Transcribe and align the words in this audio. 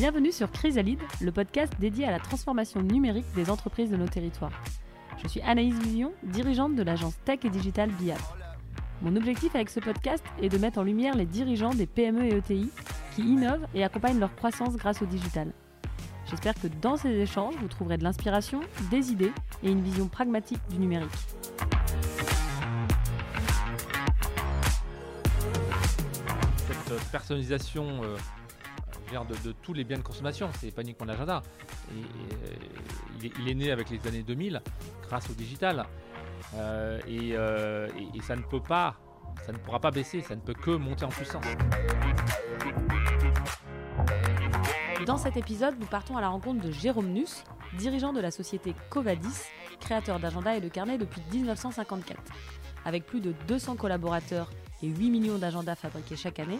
Bienvenue 0.00 0.32
sur 0.32 0.50
Chrysalide, 0.50 1.02
le 1.20 1.30
podcast 1.30 1.74
dédié 1.78 2.06
à 2.06 2.10
la 2.10 2.18
transformation 2.18 2.80
numérique 2.80 3.26
des 3.34 3.50
entreprises 3.50 3.90
de 3.90 3.98
nos 3.98 4.08
territoires. 4.08 4.62
Je 5.22 5.28
suis 5.28 5.42
Anaïs 5.42 5.74
Vision, 5.74 6.14
dirigeante 6.22 6.74
de 6.74 6.82
l'agence 6.82 7.18
Tech 7.26 7.40
et 7.44 7.50
Digital 7.50 7.90
BIAD. 7.90 8.16
Mon 9.02 9.14
objectif 9.14 9.54
avec 9.54 9.68
ce 9.68 9.78
podcast 9.78 10.24
est 10.40 10.48
de 10.48 10.56
mettre 10.56 10.78
en 10.78 10.84
lumière 10.84 11.14
les 11.16 11.26
dirigeants 11.26 11.74
des 11.74 11.84
PME 11.84 12.24
et 12.24 12.36
ETI 12.38 12.70
qui 13.14 13.20
innovent 13.20 13.66
et 13.74 13.84
accompagnent 13.84 14.18
leur 14.18 14.34
croissance 14.36 14.74
grâce 14.74 15.02
au 15.02 15.04
digital. 15.04 15.52
J'espère 16.30 16.54
que 16.54 16.68
dans 16.80 16.96
ces 16.96 17.10
échanges, 17.10 17.56
vous 17.60 17.68
trouverez 17.68 17.98
de 17.98 18.04
l'inspiration, 18.04 18.60
des 18.90 19.12
idées 19.12 19.32
et 19.62 19.70
une 19.70 19.82
vision 19.82 20.08
pragmatique 20.08 20.62
du 20.70 20.78
numérique. 20.78 21.10
Cette 26.88 27.10
personnalisation 27.12 28.02
euh, 28.02 28.16
de, 29.10 29.52
tous 29.52 29.72
les 29.72 29.84
biens 29.84 29.98
de 29.98 30.02
consommation, 30.02 30.50
c'est 30.58 30.70
pas 30.70 30.82
uniquement 30.82 31.06
l'agenda. 31.06 31.42
Euh, 31.92 32.02
il, 33.22 33.48
est, 33.48 33.54
né 33.54 33.72
avec 33.72 33.90
les 33.90 34.06
années 34.06 34.22
2000 34.22 34.62
grâce 35.02 35.28
au 35.30 35.34
digital. 35.34 35.86
Euh, 36.54 37.00
et, 37.06 37.32
euh, 37.34 37.88
et, 38.14 38.22
ça 38.22 38.36
ne 38.36 38.42
peut 38.42 38.62
pas, 38.62 38.96
ça 39.44 39.52
ne 39.52 39.58
pourra 39.58 39.80
pas 39.80 39.90
baisser, 39.90 40.22
ça 40.22 40.36
ne 40.36 40.40
peut 40.40 40.54
que 40.54 40.70
monter 40.70 41.04
en 41.04 41.08
puissance. 41.08 41.44
Dans 45.06 45.16
cet 45.16 45.36
épisode, 45.36 45.74
nous 45.80 45.86
partons 45.86 46.16
à 46.16 46.20
la 46.20 46.28
rencontre 46.28 46.64
de 46.64 46.70
Jérôme 46.70 47.08
Nuss, 47.08 47.44
dirigeant 47.76 48.12
de 48.12 48.20
la 48.20 48.30
société 48.30 48.74
Covadis, 48.90 49.42
créateur 49.80 50.20
d'agenda 50.20 50.56
et 50.56 50.60
de 50.60 50.68
carnet 50.68 50.98
depuis 50.98 51.22
1954. 51.32 52.20
Avec 52.84 53.06
plus 53.06 53.20
de 53.20 53.34
200 53.48 53.76
collaborateurs 53.76 54.50
et 54.82 54.86
8 54.86 55.10
millions 55.10 55.38
d'agendas 55.38 55.74
fabriqués 55.74 56.16
chaque 56.16 56.38
année, 56.38 56.58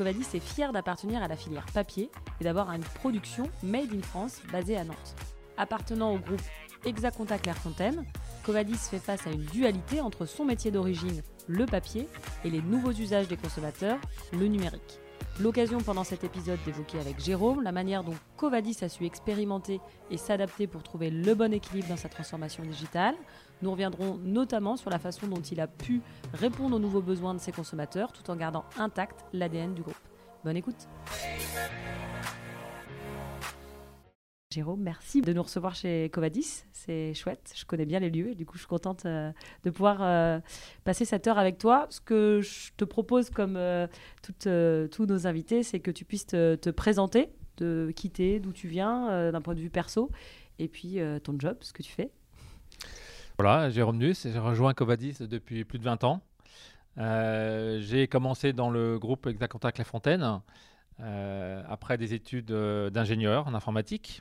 Covadis 0.00 0.28
est 0.32 0.40
fier 0.40 0.72
d'appartenir 0.72 1.22
à 1.22 1.28
la 1.28 1.36
filière 1.36 1.66
papier 1.74 2.10
et 2.40 2.44
d'avoir 2.44 2.72
une 2.72 2.80
production 2.80 3.50
made 3.62 3.92
in 3.92 4.00
France 4.00 4.40
basée 4.50 4.78
à 4.78 4.84
Nantes. 4.84 5.14
Appartenant 5.58 6.14
au 6.14 6.18
groupe 6.18 6.40
Exaconta 6.86 7.36
Clairefontaine, 7.36 8.06
Covadis 8.42 8.78
fait 8.78 8.98
face 8.98 9.26
à 9.26 9.30
une 9.30 9.44
dualité 9.44 10.00
entre 10.00 10.24
son 10.24 10.46
métier 10.46 10.70
d'origine, 10.70 11.20
le 11.48 11.66
papier, 11.66 12.08
et 12.46 12.50
les 12.50 12.62
nouveaux 12.62 12.92
usages 12.92 13.28
des 13.28 13.36
consommateurs, 13.36 13.98
le 14.32 14.46
numérique. 14.46 15.00
L'occasion 15.38 15.82
pendant 15.82 16.04
cet 16.04 16.24
épisode 16.24 16.58
d'évoquer 16.64 16.98
avec 16.98 17.20
Jérôme 17.22 17.62
la 17.62 17.70
manière 17.70 18.02
dont 18.02 18.16
Covadis 18.38 18.78
a 18.80 18.88
su 18.88 19.04
expérimenter 19.04 19.82
et 20.10 20.16
s'adapter 20.16 20.66
pour 20.66 20.82
trouver 20.82 21.10
le 21.10 21.34
bon 21.34 21.52
équilibre 21.52 21.88
dans 21.88 21.98
sa 21.98 22.08
transformation 22.08 22.62
digitale. 22.62 23.16
Nous 23.62 23.70
reviendrons 23.70 24.18
notamment 24.24 24.76
sur 24.76 24.90
la 24.90 24.98
façon 24.98 25.26
dont 25.26 25.40
il 25.40 25.60
a 25.60 25.66
pu 25.66 26.00
répondre 26.32 26.76
aux 26.76 26.78
nouveaux 26.78 27.02
besoins 27.02 27.34
de 27.34 27.40
ses 27.40 27.52
consommateurs 27.52 28.12
tout 28.12 28.30
en 28.30 28.36
gardant 28.36 28.64
intact 28.78 29.24
l'ADN 29.32 29.74
du 29.74 29.82
groupe. 29.82 29.94
Bonne 30.44 30.56
écoute 30.56 30.88
Jérôme, 34.52 34.80
merci 34.80 35.20
de 35.20 35.32
nous 35.32 35.44
recevoir 35.44 35.76
chez 35.76 36.10
Covadis. 36.10 36.64
C'est 36.72 37.14
chouette, 37.14 37.52
je 37.54 37.64
connais 37.64 37.86
bien 37.86 38.00
les 38.00 38.10
lieux 38.10 38.30
et 38.30 38.34
du 38.34 38.44
coup 38.44 38.54
je 38.54 38.62
suis 38.62 38.68
contente 38.68 39.06
euh, 39.06 39.30
de 39.62 39.70
pouvoir 39.70 39.98
euh, 40.00 40.40
passer 40.82 41.04
cette 41.04 41.28
heure 41.28 41.38
avec 41.38 41.56
toi. 41.58 41.86
Ce 41.90 42.00
que 42.00 42.40
je 42.40 42.72
te 42.76 42.84
propose 42.84 43.30
comme 43.30 43.56
euh, 43.56 43.86
toutes, 44.24 44.48
tous 44.90 45.06
nos 45.06 45.26
invités, 45.28 45.62
c'est 45.62 45.78
que 45.78 45.92
tu 45.92 46.04
puisses 46.04 46.26
te, 46.26 46.56
te 46.56 46.70
présenter, 46.70 47.28
de 47.58 47.92
quitter 47.94 48.40
d'où 48.40 48.52
tu 48.52 48.66
viens 48.66 49.30
d'un 49.30 49.40
point 49.40 49.54
de 49.54 49.60
vue 49.60 49.70
perso 49.70 50.10
et 50.58 50.66
puis 50.66 50.98
ton 51.22 51.38
job, 51.38 51.58
ce 51.60 51.72
que 51.72 51.82
tu 51.82 51.92
fais. 51.92 52.10
Voilà, 53.42 53.70
Jérôme 53.70 53.96
Nuss, 53.96 54.28
j'ai 54.30 54.38
rejoint 54.38 54.74
Covadis 54.74 55.16
depuis 55.20 55.64
plus 55.64 55.78
de 55.78 55.84
20 55.84 56.04
ans. 56.04 56.20
j'ai 56.98 58.06
commencé 58.06 58.52
dans 58.52 58.68
le 58.68 58.98
groupe 58.98 59.26
Exacontact 59.26 59.78
La 59.78 59.84
Fontaine 59.84 60.42
après 60.98 61.96
des 61.96 62.12
études 62.12 62.52
d'ingénieur 62.52 63.46
en 63.46 63.54
informatique 63.54 64.20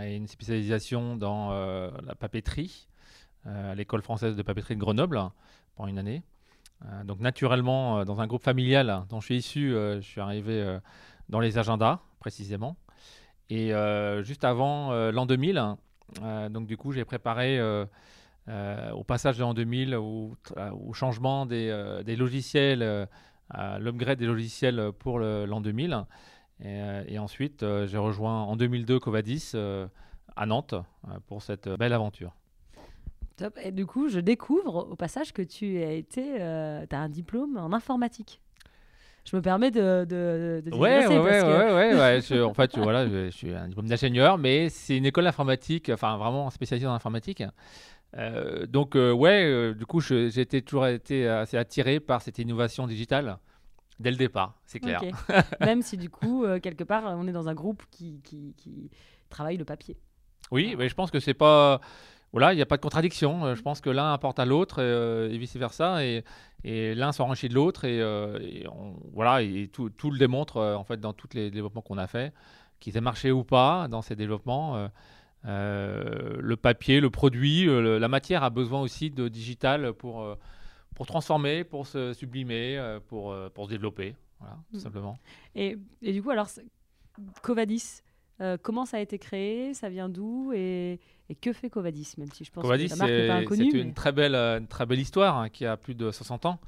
et 0.00 0.16
une 0.16 0.26
spécialisation 0.28 1.14
dans 1.14 1.52
euh, 1.52 1.90
la 2.06 2.14
papeterie 2.14 2.88
euh, 3.46 3.72
à 3.72 3.74
l'école 3.74 4.00
française 4.00 4.34
de 4.34 4.40
papeterie 4.40 4.76
de 4.76 4.80
Grenoble 4.80 5.20
pendant 5.76 5.90
une 5.90 5.98
année. 5.98 6.22
Euh, 6.86 7.04
donc 7.04 7.20
naturellement, 7.20 8.06
dans 8.06 8.22
un 8.22 8.26
groupe 8.26 8.44
familial 8.44 9.04
dont 9.10 9.20
je 9.20 9.26
suis 9.26 9.36
issu, 9.36 9.72
je 9.72 10.00
suis 10.00 10.22
arrivé 10.22 10.78
dans 11.28 11.40
les 11.40 11.58
agendas 11.58 12.00
précisément. 12.18 12.78
Et 13.50 13.72
juste 14.22 14.42
avant 14.42 15.10
l'an 15.10 15.26
2000, 15.26 15.76
donc 16.48 16.66
du 16.66 16.78
coup, 16.78 16.92
j'ai 16.92 17.04
préparé 17.04 17.60
au 18.48 19.04
passage 19.04 19.36
de 19.38 19.42
l'an 19.42 19.54
2000 19.54 19.94
au, 19.94 20.32
au 20.72 20.92
changement 20.92 21.46
des, 21.46 22.02
des 22.04 22.16
logiciels, 22.16 23.08
à 23.50 23.78
l'upgrade 23.78 24.18
des 24.18 24.26
logiciels 24.26 24.90
pour 24.98 25.18
l'an 25.18 25.60
2000. 25.60 26.04
Et, 26.60 26.66
euh, 26.66 27.04
et 27.08 27.18
ensuite, 27.18 27.62
euh, 27.62 27.86
j'ai 27.86 27.98
rejoint 27.98 28.42
en 28.42 28.56
2002 28.56 29.00
Covadis 29.00 29.52
euh, 29.54 29.86
à 30.36 30.46
Nantes 30.46 30.74
pour 31.26 31.42
cette 31.42 31.68
belle 31.68 31.92
aventure. 31.92 32.32
Top. 33.36 33.58
Et 33.62 33.72
du 33.72 33.86
coup, 33.86 34.08
je 34.08 34.20
découvre 34.20 34.88
au 34.90 34.94
passage 34.94 35.32
que 35.32 35.42
tu 35.42 35.82
as 35.82 35.92
été, 35.92 36.40
euh, 36.40 36.86
as 36.88 36.96
un 36.96 37.08
diplôme 37.08 37.56
en 37.56 37.72
informatique. 37.72 38.40
Je 39.24 39.34
me 39.36 39.42
permets 39.42 39.70
de, 39.70 40.04
de, 40.04 40.62
de 40.64 40.76
ouais, 40.76 41.06
ouais, 41.06 41.18
ouais, 41.18 41.40
que... 41.40 41.74
ouais, 41.74 41.98
ouais, 41.98 42.20
je, 42.20 42.42
en 42.42 42.52
fait, 42.52 42.76
voilà, 42.76 43.08
je, 43.08 43.26
je, 43.26 43.30
suis 43.30 43.54
un 43.54 43.68
diplôme 43.68 43.88
d'ingénieur, 43.88 44.36
mais 44.36 44.68
c'est 44.68 44.98
une 44.98 45.06
école 45.06 45.26
informatique, 45.26 45.90
enfin 45.92 46.18
vraiment 46.18 46.50
spécialisée 46.50 46.86
en 46.86 46.92
informatique. 46.92 47.42
Euh, 48.16 48.66
donc, 48.66 48.96
euh, 48.96 49.12
ouais, 49.12 49.74
du 49.74 49.86
coup, 49.86 50.00
j'ai 50.00 50.44
toujours 50.62 50.86
été 50.86 51.26
assez 51.28 51.56
attiré 51.56 52.00
par 52.00 52.22
cette 52.22 52.38
innovation 52.38 52.86
digitale. 52.86 53.38
Dès 54.00 54.10
le 54.10 54.16
départ, 54.16 54.58
c'est 54.66 54.80
clair. 54.80 55.00
Okay. 55.02 55.12
Même 55.60 55.82
si 55.82 55.96
du 55.96 56.10
coup, 56.10 56.44
euh, 56.44 56.58
quelque 56.58 56.82
part, 56.82 57.04
on 57.16 57.28
est 57.28 57.32
dans 57.32 57.48
un 57.48 57.54
groupe 57.54 57.84
qui, 57.90 58.20
qui, 58.24 58.54
qui 58.56 58.90
travaille 59.28 59.56
le 59.56 59.64
papier. 59.64 59.96
Oui, 60.50 60.74
mais 60.76 60.88
je 60.88 60.94
pense 60.94 61.10
que 61.10 61.20
c'est 61.20 61.34
pas. 61.34 61.80
Voilà, 62.32 62.52
il 62.52 62.56
n'y 62.56 62.62
a 62.62 62.66
pas 62.66 62.76
de 62.76 62.82
contradiction. 62.82 63.44
Euh, 63.44 63.54
je 63.54 63.62
pense 63.62 63.80
que 63.80 63.90
l'un 63.90 64.12
apporte 64.12 64.40
à 64.40 64.44
l'autre 64.44 64.76
euh, 64.80 65.30
et 65.30 65.38
vice 65.38 65.56
versa, 65.56 66.04
et, 66.04 66.24
et 66.64 66.96
l'un 66.96 67.12
s'enrichit 67.12 67.48
de 67.48 67.54
l'autre, 67.54 67.84
et, 67.84 68.00
euh, 68.00 68.40
et 68.40 68.66
on, 68.66 68.96
voilà, 69.12 69.42
et 69.42 69.70
tout, 69.72 69.88
tout, 69.90 70.10
le 70.10 70.18
démontre 70.18 70.60
en 70.60 70.82
fait 70.82 70.98
dans 70.98 71.12
tous 71.12 71.28
les 71.34 71.52
développements 71.52 71.82
qu'on 71.82 71.98
a 71.98 72.08
fait, 72.08 72.32
qu'ils 72.80 72.96
aient 72.96 73.00
marché 73.00 73.30
ou 73.30 73.44
pas 73.44 73.86
dans 73.86 74.02
ces 74.02 74.16
développements. 74.16 74.88
Le 75.44 76.54
papier, 76.54 77.00
le 77.00 77.10
produit, 77.10 77.64
le, 77.64 77.98
la 77.98 78.08
matière 78.08 78.42
a 78.42 78.50
besoin 78.50 78.80
aussi 78.80 79.10
de 79.10 79.28
digital 79.28 79.92
pour 79.92 80.36
pour 80.94 81.06
transformer, 81.06 81.64
pour 81.64 81.86
se 81.86 82.12
sublimer, 82.12 82.78
euh, 82.78 83.00
pour, 83.00 83.32
euh, 83.32 83.48
pour 83.52 83.66
se 83.66 83.70
développer, 83.70 84.14
voilà, 84.38 84.56
tout 84.70 84.76
mmh. 84.76 84.80
simplement. 84.80 85.18
Et, 85.54 85.76
et, 86.02 86.12
du 86.12 86.22
coup, 86.22 86.30
alors, 86.30 86.48
Covadis, 87.42 88.02
euh, 88.40 88.56
comment 88.60 88.86
ça 88.86 88.98
a 88.98 89.00
été 89.00 89.18
créé? 89.18 89.74
Ça 89.74 89.88
vient 89.88 90.08
d'où? 90.08 90.52
Et, 90.54 91.00
et, 91.28 91.34
que 91.34 91.52
fait 91.52 91.70
Covadis? 91.70 92.14
Même 92.18 92.30
si 92.32 92.44
je 92.44 92.50
pense 92.50 92.62
Covadis, 92.62 92.88
que. 92.88 92.94
C'est 92.94 93.28
mais... 93.56 93.70
une, 93.70 93.94
très 93.94 94.12
belle, 94.12 94.34
une 94.34 94.66
très 94.66 94.86
belle 94.86 95.00
histoire 95.00 95.36
hein, 95.38 95.48
qui 95.48 95.66
a 95.66 95.76
plus 95.76 95.94
de 95.94 96.10
60 96.10 96.46
ans, 96.46 96.60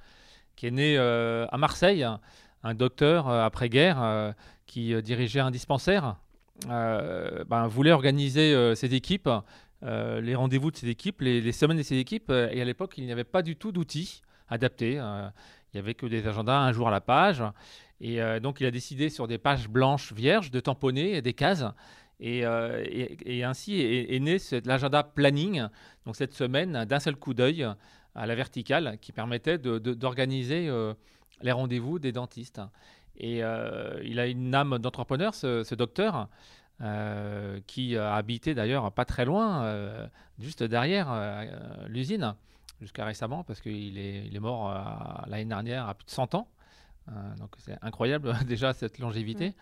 qui 0.57 0.67
est 0.67 0.73
née 0.73 0.97
euh, 0.99 1.47
à 1.51 1.59
Marseille, 1.59 2.03
un, 2.03 2.21
un 2.63 2.75
docteur 2.75 3.29
euh, 3.29 3.45
après-guerre 3.45 4.35
qui 4.67 5.01
dirigeait 5.03 5.41
un 5.41 5.53
dispensaire, 5.53 6.17
ben, 6.65 7.67
voulait 7.69 7.93
organiser 7.93 8.75
ses 8.75 8.95
équipes 8.95 9.29
euh, 9.83 10.21
les 10.21 10.35
rendez-vous 10.35 10.71
de 10.71 10.77
ces 10.77 10.89
équipes, 10.89 11.21
les, 11.21 11.53
semaines 11.53 11.77
de 11.77 11.83
ces 11.83 11.97
équipes. 11.97 12.31
Euh, 12.31 12.49
et 12.51 12.61
à 12.61 12.65
l'époque, 12.65 12.95
il 12.97 13.05
n'y 13.05 13.13
avait 13.13 13.25
pas 13.25 13.43
du 13.43 13.57
tout 13.57 13.73
d'outils 13.73 14.23
adaptés. 14.49 14.99
Euh, 14.99 15.29
il 15.73 15.77
n'y 15.77 15.81
avait 15.81 15.95
que 15.95 16.07
des 16.07 16.27
agendas 16.27 16.59
un 16.59 16.73
jour 16.73 16.89
à 16.89 16.91
la 16.91 17.01
page. 17.01 17.43
Et 18.01 18.21
donc, 18.41 18.61
il 18.61 18.67
a 18.67 18.71
décidé 18.71 19.09
sur 19.09 19.27
des 19.27 19.39
pages 19.39 19.71
blanches 19.71 20.13
vierges 20.13 20.51
de 20.51 20.61
tamponner 20.61 21.23
des 21.23 21.33
cases. 21.33 21.65
Et, 22.21 22.45
ainsi 22.45 23.81
est, 23.81 24.15
est 24.15 24.21
né 24.21 24.37
l'agenda 24.67 25.03
planning, 25.03 25.67
donc 26.05 26.15
cette 26.15 26.35
semaine 26.35 26.85
d'un 26.85 27.01
seul 27.01 27.17
coup 27.17 27.33
d'œil 27.33 27.67
à 28.15 28.27
la 28.27 28.35
verticale, 28.35 28.99
qui 29.01 29.13
permettait 29.13 29.57
d'organiser 29.57 30.71
les 31.41 31.53
rendez-vous 31.53 31.99
des 31.99 32.13
dentistes. 32.13 32.61
Et 33.19 33.39
il 33.39 34.21
a 34.21 34.27
une 34.27 34.55
âme 34.55 34.79
d'entrepreneur, 34.79 35.35
ce, 35.35 35.65
ce 35.65 35.75
docteur. 35.75 36.29
Euh, 36.83 37.59
qui 37.67 37.97
a 37.97 38.15
habité 38.17 38.55
d'ailleurs 38.55 38.93
pas 38.93 39.07
très 39.07 39.25
loin, 39.25 39.65
euh, 39.65 40.07
juste 40.39 40.63
derrière 40.63 41.09
euh, 41.11 41.47
l'usine, 41.89 42.35
jusqu'à 42.83 43.07
récemment, 43.07 43.45
parce 43.45 43.63
qu'il 43.63 43.97
est, 43.97 44.27
il 44.27 44.37
est 44.37 44.41
mort 44.41 44.69
l'année 45.27 45.47
dernière 45.47 45.89
à 45.89 45.95
plus 45.95 46.05
de 46.05 46.11
100 46.11 46.35
ans. 46.35 46.49
donc 47.39 47.55
c'est 47.57 47.79
incroyable 47.81 48.35
déjà 48.47 48.75
cette 48.75 48.99
longévité. 48.99 49.51
Mmh. 49.51 49.53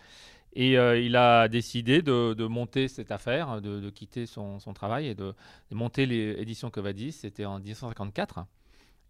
Et 0.56 0.72
il 1.06 1.14
a 1.14 1.46
décidé 1.46 2.02
de, 2.02 2.34
de, 2.34 2.46
monter 2.46 2.88
cette 2.88 3.12
affaire, 3.12 3.60
de, 3.60 3.78
de 3.78 3.90
quitter 3.90 4.26
son, 4.26 4.58
son, 4.58 4.72
travail 4.72 5.06
et 5.06 5.14
de, 5.14 5.34
monter 5.70 6.06
les 6.06 6.32
éditions 6.40 6.70
Covadis. 6.70 7.12
C'était 7.12 7.44
en 7.44 7.58
1954. 7.58 8.44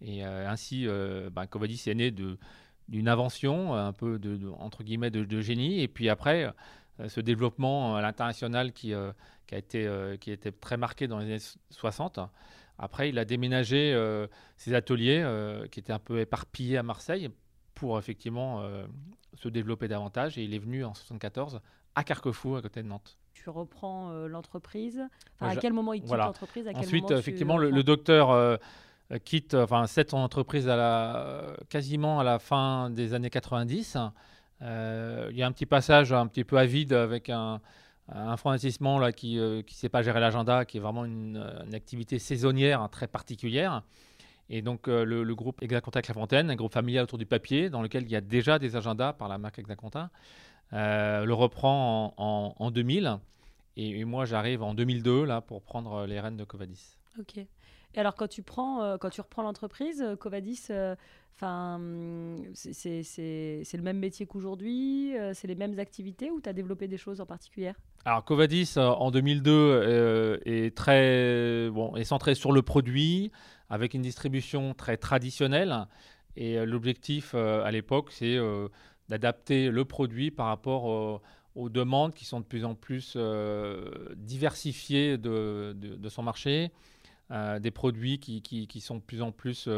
Et 0.03 0.23
ainsi, 0.23 0.87
ben, 1.33 1.47
Covadis 1.47 1.83
est 1.87 1.95
né 1.95 2.11
d'une 2.89 3.09
invention, 3.09 3.75
un 3.75 3.93
peu 3.93 4.19
de, 4.19 4.49
entre 4.59 4.83
guillemets 4.83 5.11
de, 5.11 5.41
génie. 5.41 5.81
Et 5.81 5.89
puis 5.89 6.09
après, 6.09 6.53
euh, 7.01 7.09
ce 7.09 7.21
développement 7.21 7.97
à 7.97 8.03
l'international 8.03 8.73
qui, 8.73 8.95
euh, 8.95 9.13
qui, 9.47 9.55
a 9.55 9.59
été, 9.59 9.87
euh, 9.87 10.17
qui 10.17 10.31
était 10.31 10.53
très 10.53 10.77
marqué 10.77 11.09
dans 11.09 11.19
les 11.19 11.27
années 11.27 11.45
60. 11.71 12.21
Après, 12.79 13.09
il 13.09 13.19
a 13.19 13.25
déménagé 13.25 13.97
ses 14.57 14.75
ateliers 14.75 15.25
qui 15.71 15.79
étaient 15.79 15.93
un 15.93 16.01
peu 16.01 16.19
éparpillés 16.19 16.77
à 16.77 16.83
Marseille 16.83 17.31
pour 17.73 18.01
effectivement 18.01 18.69
se 19.35 19.49
développer 19.49 19.87
davantage. 19.87 20.39
Et 20.39 20.43
il 20.43 20.55
est 20.55 20.59
venu 20.59 20.85
en 20.85 20.93
74 20.93 21.61
à 21.95 22.03
Carquefou, 22.03 22.57
à 22.57 22.63
côté 22.63 22.83
de 22.83 22.89
Nantes. 22.89 23.17
Tu 23.33 23.49
reprends 23.49 24.11
l'entreprise? 24.27 25.01
à 25.39 25.55
quel 25.55 25.73
moment 25.73 25.93
il 25.93 26.03
quitte 26.03 26.15
l'entreprise? 26.15 26.69
Ensuite, 26.75 27.13
effectivement, 27.13 27.59
le, 27.59 27.85
docteur 27.85 28.59
quitte, 29.25 29.55
enfin, 29.55 29.87
cette 29.87 30.15
entreprise 30.15 30.69
à 30.69 30.77
la, 30.77 31.57
quasiment 31.69 32.21
à 32.21 32.25
la 32.25 32.39
fin 32.39 32.91
des 32.91 33.15
années 33.15 33.31
90. 33.31 33.99
il 34.61 34.67
y 35.37 35.43
a 35.43 35.47
un 35.47 35.53
petit 35.53 35.67
passage 35.67 36.13
un 36.13 36.27
petit 36.27 36.45
peu 36.45 36.59
avide 36.59 36.93
avec 36.93 37.29
un, 37.31 37.61
un 38.09 38.29
informantissement 38.29 38.99
là, 38.99 39.13
qui 39.13 39.37
ne 39.37 39.63
sait 39.69 39.89
pas 39.89 40.03
gérer 40.03 40.21
l'agenda, 40.21 40.65
qui 40.65 40.77
est 40.77 40.81
vraiment 40.81 41.05
une, 41.05 41.43
activité 41.73 42.19
saisonnière 42.19 42.81
hein, 42.81 42.89
très 42.89 43.07
particulière. 43.07 43.83
Et 44.51 44.61
donc 44.61 44.89
euh, 44.89 45.05
le, 45.05 45.35
groupe 45.35 45.63
Exaconta 45.63 46.03
Clairefontaine, 46.03 46.51
un 46.51 46.57
groupe 46.57 46.73
familial 46.73 47.05
autour 47.05 47.19
du 47.19 47.27
papier, 47.27 47.71
dans 47.71 47.81
lequel 47.81 48.03
il 48.05 48.11
y 48.11 48.17
a 48.17 48.21
déjà 48.21 48.59
des 48.59 48.77
agendas 48.77 49.15
par 49.15 49.29
la 49.29 49.39
marque 49.39 49.59
Exaconta, 49.59 50.11
euh, 50.73 51.25
le 51.25 51.35
reprend 51.35 52.15
en, 52.17 52.71
2000. 52.71 53.19
Et, 53.77 54.05
moi, 54.05 54.25
j'arrive 54.25 54.63
en 54.63 54.75
2002 54.75 55.25
là, 55.25 55.41
pour 55.41 55.63
prendre 55.63 56.07
les 56.07 56.21
rênes 56.21 56.37
de 56.37 56.45
Covadis. 56.45 56.97
Ok. 57.19 57.45
Et 57.95 58.01
alors, 58.01 58.15
quand 58.15 58.29
tu, 58.29 58.43
prends, 58.43 58.83
euh, 58.83 58.97
quand 58.97 59.11
tu 59.11 59.21
reprends 59.21 59.43
l'entreprise, 59.43 60.05
Covadis, 60.21 60.69
enfin, 61.35 61.81
c'est 62.55 62.73
le 62.83 63.83
même 63.83 63.99
métier 63.99 64.27
qu'aujourd'hui 64.27 65.15
C'est 65.33 65.47
les 65.47 65.55
mêmes 65.55 65.79
activités 65.79 66.31
ou 66.31 66.41
tu 66.41 66.49
as 66.49 66.53
développé 66.53 66.89
des 66.89 66.99
choses 66.99 67.21
en 67.21 67.27
particulier 67.27 67.73
Alors, 68.05 68.25
Covadis, 68.25 68.75
en 68.77 69.11
2002, 69.11 70.41
est, 70.45 70.77
très, 70.77 71.71
bon, 71.71 71.97
est 71.97 72.05
centré 72.05 72.35
sur 72.35 72.53
le 72.53 72.63
produit 72.63 73.31
avec 73.71 73.95
une 73.95 74.03
distribution 74.03 74.75
très 74.75 74.97
traditionnelle. 74.97 75.87
Et 76.37 76.59
euh, 76.59 76.65
l'objectif 76.65 77.33
euh, 77.35 77.65
à 77.65 77.71
l'époque, 77.71 78.11
c'est 78.11 78.37
euh, 78.37 78.69
d'adapter 79.09 79.71
le 79.71 79.85
produit 79.85 80.31
par 80.31 80.47
rapport 80.47 81.21
aux 81.55 81.69
demandes 81.69 82.15
qui 82.15 82.25
sont 82.25 82.41
de 82.41 82.45
plus 82.45 82.65
en 82.65 82.75
plus 82.75 83.19
diversifiées 84.17 85.19
de, 85.19 86.09
son 86.09 86.23
marché, 86.23 86.73
des 87.61 87.71
produits 87.71 88.19
qui, 88.19 88.43
qui, 88.43 88.81
sont 88.81 88.97
de 88.97 89.03
plus 89.03 89.23
en 89.23 89.33
plus 89.33 89.69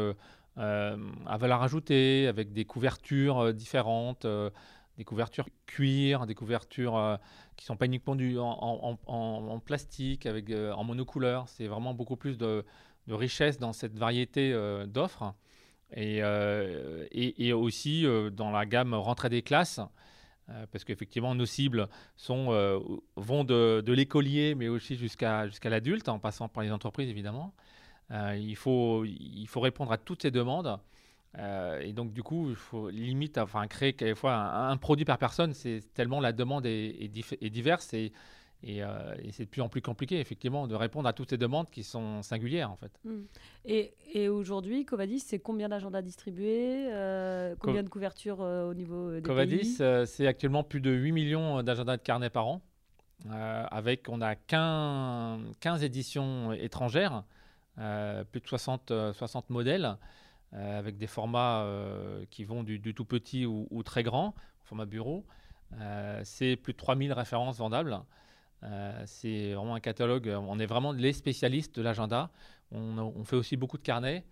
à 0.55 1.37
valeur 1.37 1.63
ajoutée, 1.63 2.27
avec 2.27 2.53
des 2.53 2.65
couvertures 2.65 3.53
différentes, 3.53 4.27
des 4.97 5.03
couvertures 5.03 5.47
cuir, 5.65 6.27
des 6.27 6.35
couvertures 6.35 7.19
qui 7.55 7.65
sont 7.65 7.77
pas 7.77 7.85
uniquement 7.85 8.15
du, 8.15 8.37
en, 8.37 8.97
en, 9.07 9.59
plastique, 9.59 10.25
avec, 10.25 10.51
en 10.51 10.83
monocouleur. 10.83 11.47
C'est 11.49 11.67
vraiment 11.67 11.93
beaucoup 11.93 12.15
plus 12.15 12.37
de, 12.37 12.63
de 13.07 13.13
richesse 13.13 13.57
dans 13.57 13.73
cette 13.73 13.97
variété 13.97 14.51
euh, 14.53 14.85
d'offres 14.85 15.33
et, 15.93 16.19
euh, 16.21 17.05
et, 17.11 17.53
aussi 17.53 18.05
euh, 18.05 18.29
dans 18.29 18.51
la 18.51 18.65
gamme 18.65 18.93
rentrée 18.93 19.29
des 19.29 19.41
classes. 19.41 19.79
Parce 20.71 20.83
qu'effectivement, 20.83 21.35
nos 21.35 21.45
cibles 21.45 21.87
sont, 22.15 22.47
vont 23.15 23.43
de, 23.43 23.91
l'écolier, 23.91 24.55
mais 24.55 24.67
aussi 24.67 24.95
jusqu'à 24.95 25.47
jusqu'à 25.47 25.69
l'adulte, 25.69 26.09
en 26.09 26.19
passant 26.19 26.47
par 26.47 26.63
les 26.63 26.71
entreprises, 26.71 27.09
évidemment. 27.09 27.53
il, 28.11 28.55
faut, 28.55 29.03
il 29.05 29.45
faut 29.47 29.59
répondre 29.59 29.91
à 29.91 29.97
toutes 29.97 30.21
ces 30.21 30.31
demandes. 30.31 30.79
et 31.37 31.93
donc, 31.93 32.13
du 32.13 32.23
coup, 32.23 32.49
il 32.49 32.55
faut 32.55 32.89
limite 32.89 33.37
enfin, 33.37 33.67
créer 33.67 33.93
quelquefois 33.93 34.35
un, 34.35 34.69
un 34.69 34.77
produit 34.77 35.05
par 35.05 35.17
personne. 35.17 35.53
C'est 35.53 35.81
tellement 35.93 36.19
la 36.19 36.31
demande 36.31 36.65
est, 36.65 37.49
diverse. 37.49 37.93
Euh, 38.65 39.15
et, 39.23 39.31
c'est 39.31 39.45
de 39.45 39.49
plus 39.49 39.61
en 39.61 39.69
plus 39.69 39.81
compliqué, 39.81 40.19
effectivement, 40.19 40.67
de 40.67 40.75
répondre 40.75 41.07
à 41.07 41.13
toutes 41.13 41.29
ces 41.29 41.37
demandes 41.37 41.69
qui 41.69 41.83
sont 41.83 42.21
singulières, 42.23 42.71
en 42.71 42.75
fait. 42.75 42.91
Hmm. 43.03 43.23
Et, 43.65 43.93
et 44.13 44.29
aujourd'hui, 44.29 44.85
Covadis, 44.85 45.19
c'est 45.19 45.39
combien 45.39 45.69
d'agendas 45.69 46.01
distribués 46.01 46.89
euh, 46.91 47.55
Combien 47.59 47.83
de 47.83 47.89
couvertures 47.89 48.41
euh, 48.41 48.69
au 48.69 48.73
niveau 48.73 49.11
des 49.11 49.21
Covadis, 49.21 49.79
c'est 50.05 50.27
actuellement 50.27 50.63
plus 50.63 50.81
de 50.81 50.91
8 50.91 51.11
millions 51.11 51.63
d'agendas 51.63 51.97
de 51.97 52.01
carnet 52.01 52.29
par 52.29 52.47
an. 52.47 52.61
avec, 53.29 54.09
on 54.09 54.21
a 54.21 54.35
15, 54.35 55.39
15 55.59 55.83
éditions 55.83 56.51
étrangères, 56.53 57.23
plus 57.75 58.41
de 58.41 58.47
60, 58.47 58.91
60 59.13 59.49
modèles, 59.49 59.97
avec 60.51 60.97
des 60.97 61.07
formats 61.07 61.67
qui 62.31 62.43
vont 62.43 62.63
du, 62.63 62.81
tout 62.93 63.05
petit 63.05 63.45
ou, 63.45 63.67
ou, 63.69 63.83
très 63.83 64.01
grand, 64.01 64.33
format 64.63 64.85
bureau. 64.85 65.25
c'est 66.23 66.55
plus 66.55 66.73
de 66.73 66.77
3000 66.77 67.13
références 67.13 67.59
vendables. 67.59 67.99
Euh, 68.63 69.03
c'est 69.05 69.53
vraiment 69.53 69.75
un 69.75 69.79
catalogue, 69.79 70.27
on 70.27 70.59
est 70.59 70.65
vraiment 70.65 70.91
les 70.91 71.13
spécialistes 71.13 71.75
de 71.75 71.81
l'agenda. 71.81 72.31
On, 72.71 73.23
fait 73.23 73.35
aussi 73.35 73.55
beaucoup 73.55 73.77
de 73.77 73.83
carnets 73.83 74.25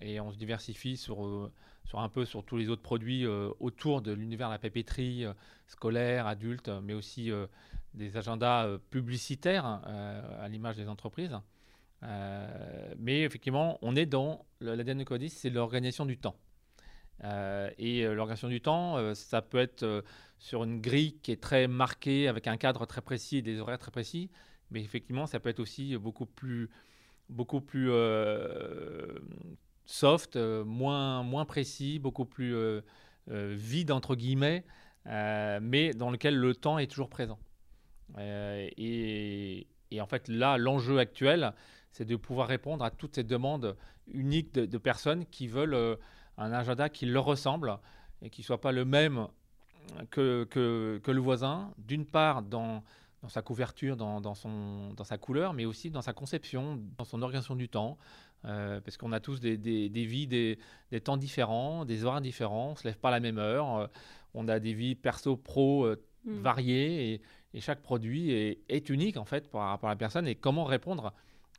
et 0.00 0.18
on 0.20 0.32
se 0.32 0.38
diversifie 0.38 0.96
sur, 0.96 1.26
euh, 1.26 1.52
un 1.92 2.08
peu 2.08 2.24
sur 2.24 2.42
tous 2.44 2.56
les 2.56 2.70
autres 2.70 2.82
produits 2.82 3.26
euh, 3.26 3.50
autour 3.60 4.00
de 4.00 4.12
l'univers 4.12 4.48
de 4.48 4.54
la 4.54 4.58
papeterie 4.58 5.26
scolaire, 5.66 6.26
adulte, 6.26 6.70
mais 6.82 6.94
aussi 6.94 7.30
des 7.94 8.16
agendas 8.16 8.78
publicitaires 8.90 9.66
à 9.66 10.48
l'image 10.48 10.76
des 10.76 10.88
entreprises. 10.88 11.36
mais 12.98 13.22
effectivement, 13.22 13.78
on 13.82 13.94
est 13.96 14.06
dans 14.06 14.44
l'ADN 14.60 14.98
de 14.98 15.04
Codis, 15.04 15.30
c'est 15.30 15.50
l'organisation 15.50 16.06
du 16.06 16.16
temps. 16.16 16.36
Et 17.78 18.04
l'organisation 18.04 18.48
du 18.48 18.60
temps, 18.60 19.14
ça 19.14 19.42
peut 19.42 19.58
être 19.58 20.02
sur 20.38 20.64
une 20.64 20.80
grille 20.80 21.18
qui 21.22 21.30
est 21.30 21.40
très 21.40 21.68
marquée, 21.68 22.26
avec 22.26 22.48
un 22.48 22.56
cadre 22.56 22.84
très 22.84 23.00
précis 23.00 23.36
et 23.38 23.42
des 23.42 23.60
horaires 23.60 23.78
très 23.78 23.92
précis. 23.92 24.28
Mais 24.72 24.80
effectivement, 24.80 25.26
ça 25.26 25.38
peut 25.38 25.50
être 25.50 25.60
aussi 25.60 25.96
beaucoup 25.96 26.26
plus, 26.26 26.68
beaucoup 27.28 27.60
plus 27.60 27.90
euh, 27.90 29.18
soft, 29.84 30.36
euh, 30.36 30.64
moins, 30.64 31.22
moins 31.22 31.44
précis, 31.44 31.98
beaucoup 31.98 32.24
plus 32.24 32.54
euh, 32.54 32.80
vide, 33.28 33.92
entre 33.92 34.16
guillemets, 34.16 34.64
mais 35.06 35.92
dans 35.94 36.10
lequel 36.10 36.36
le 36.36 36.54
temps 36.54 36.78
est 36.78 36.88
toujours 36.88 37.08
présent. 37.08 37.38
Et, 38.18 39.66
en 40.00 40.06
fait, 40.06 40.26
là, 40.28 40.58
l'enjeu 40.58 40.98
actuel, 40.98 41.52
c'est 41.92 42.04
de 42.04 42.16
pouvoir 42.16 42.48
répondre 42.48 42.84
à 42.84 42.90
toutes 42.90 43.14
ces 43.14 43.24
demandes 43.24 43.76
uniques 44.08 44.52
de 44.54 44.78
personnes 44.78 45.26
qui 45.26 45.46
veulent 45.46 45.98
un 46.38 46.52
agenda 46.52 46.88
qui 46.88 47.06
leur 47.06 47.24
ressemble 47.24 47.78
et 48.22 48.30
qui 48.30 48.40
ne 48.42 48.44
soit 48.44 48.60
pas 48.60 48.72
le 48.72 48.84
même 48.84 49.26
que, 50.10 50.44
que, 50.44 51.10
le 51.10 51.20
voisin, 51.20 51.72
d'une 51.78 52.06
part 52.06 52.42
dans, 52.42 52.82
dans, 53.22 53.28
sa 53.28 53.42
couverture, 53.42 53.96
dans, 53.96 54.20
dans, 54.20 54.34
son, 54.34 54.92
dans 54.94 55.04
sa 55.04 55.18
couleur, 55.18 55.52
mais 55.52 55.64
aussi 55.64 55.90
dans 55.90 56.02
sa 56.02 56.12
conception, 56.12 56.80
dans 56.98 57.04
son 57.04 57.22
organisation 57.22 57.56
du 57.56 57.68
temps, 57.68 57.98
euh, 58.44 58.80
parce 58.80 58.96
qu'on 58.96 59.12
a 59.12 59.20
tous 59.20 59.40
des, 59.40 59.56
des, 59.56 59.88
des 59.88 60.04
vies, 60.04 60.26
des, 60.26 60.58
des, 60.90 61.00
temps 61.00 61.16
différents, 61.16 61.84
des 61.84 62.04
horaires 62.04 62.20
différents, 62.20 62.68
on 62.68 62.72
ne 62.72 62.76
se 62.76 62.84
lève 62.84 62.98
pas 62.98 63.08
à 63.08 63.12
la 63.12 63.20
même 63.20 63.38
heure, 63.38 63.76
euh, 63.76 63.86
on 64.34 64.48
a 64.48 64.58
des 64.58 64.74
vies 64.74 64.94
perso-pro 64.94 65.84
euh, 65.84 66.02
mm. 66.24 66.40
variées, 66.40 67.12
et, 67.12 67.22
et, 67.54 67.60
chaque 67.60 67.82
produit 67.82 68.32
est, 68.32 68.60
est, 68.68 68.88
unique 68.88 69.16
en 69.16 69.24
fait 69.24 69.48
par 69.48 69.68
rapport 69.68 69.90
à 69.90 69.92
la 69.92 69.98
personne, 69.98 70.26
et 70.26 70.34
comment 70.34 70.64
répondre 70.64 71.12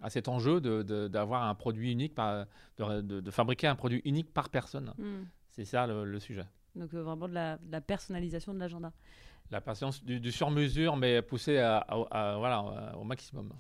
à 0.03 0.09
cet 0.09 0.27
enjeu 0.27 0.61
d'avoir 1.09 1.43
un 1.43 1.55
produit 1.55 1.91
unique, 1.91 2.13
par, 2.13 2.45
de, 2.77 3.01
de, 3.01 3.31
fabriquer 3.31 3.67
un 3.67 3.75
produit 3.75 4.01
unique 4.05 4.31
par 4.31 4.49
personne. 4.49 4.93
Mm. 4.97 5.23
C'est 5.49 5.65
ça 5.65 5.87
le 5.87 6.19
sujet. 6.19 6.45
Donc 6.75 6.93
euh, 6.93 7.03
vraiment 7.03 7.27
de 7.27 7.33
la, 7.33 7.81
personnalisation 7.81 8.53
de 8.53 8.59
l'agenda. 8.59 8.91
La 9.51 9.61
patience 9.61 10.03
du, 10.03 10.31
sur-mesure, 10.31 10.95
mais 10.95 11.21
poussée 11.21 11.59
à, 11.59 11.85
voilà, 12.37 12.95
au 12.97 13.03
maximum. 13.03 13.53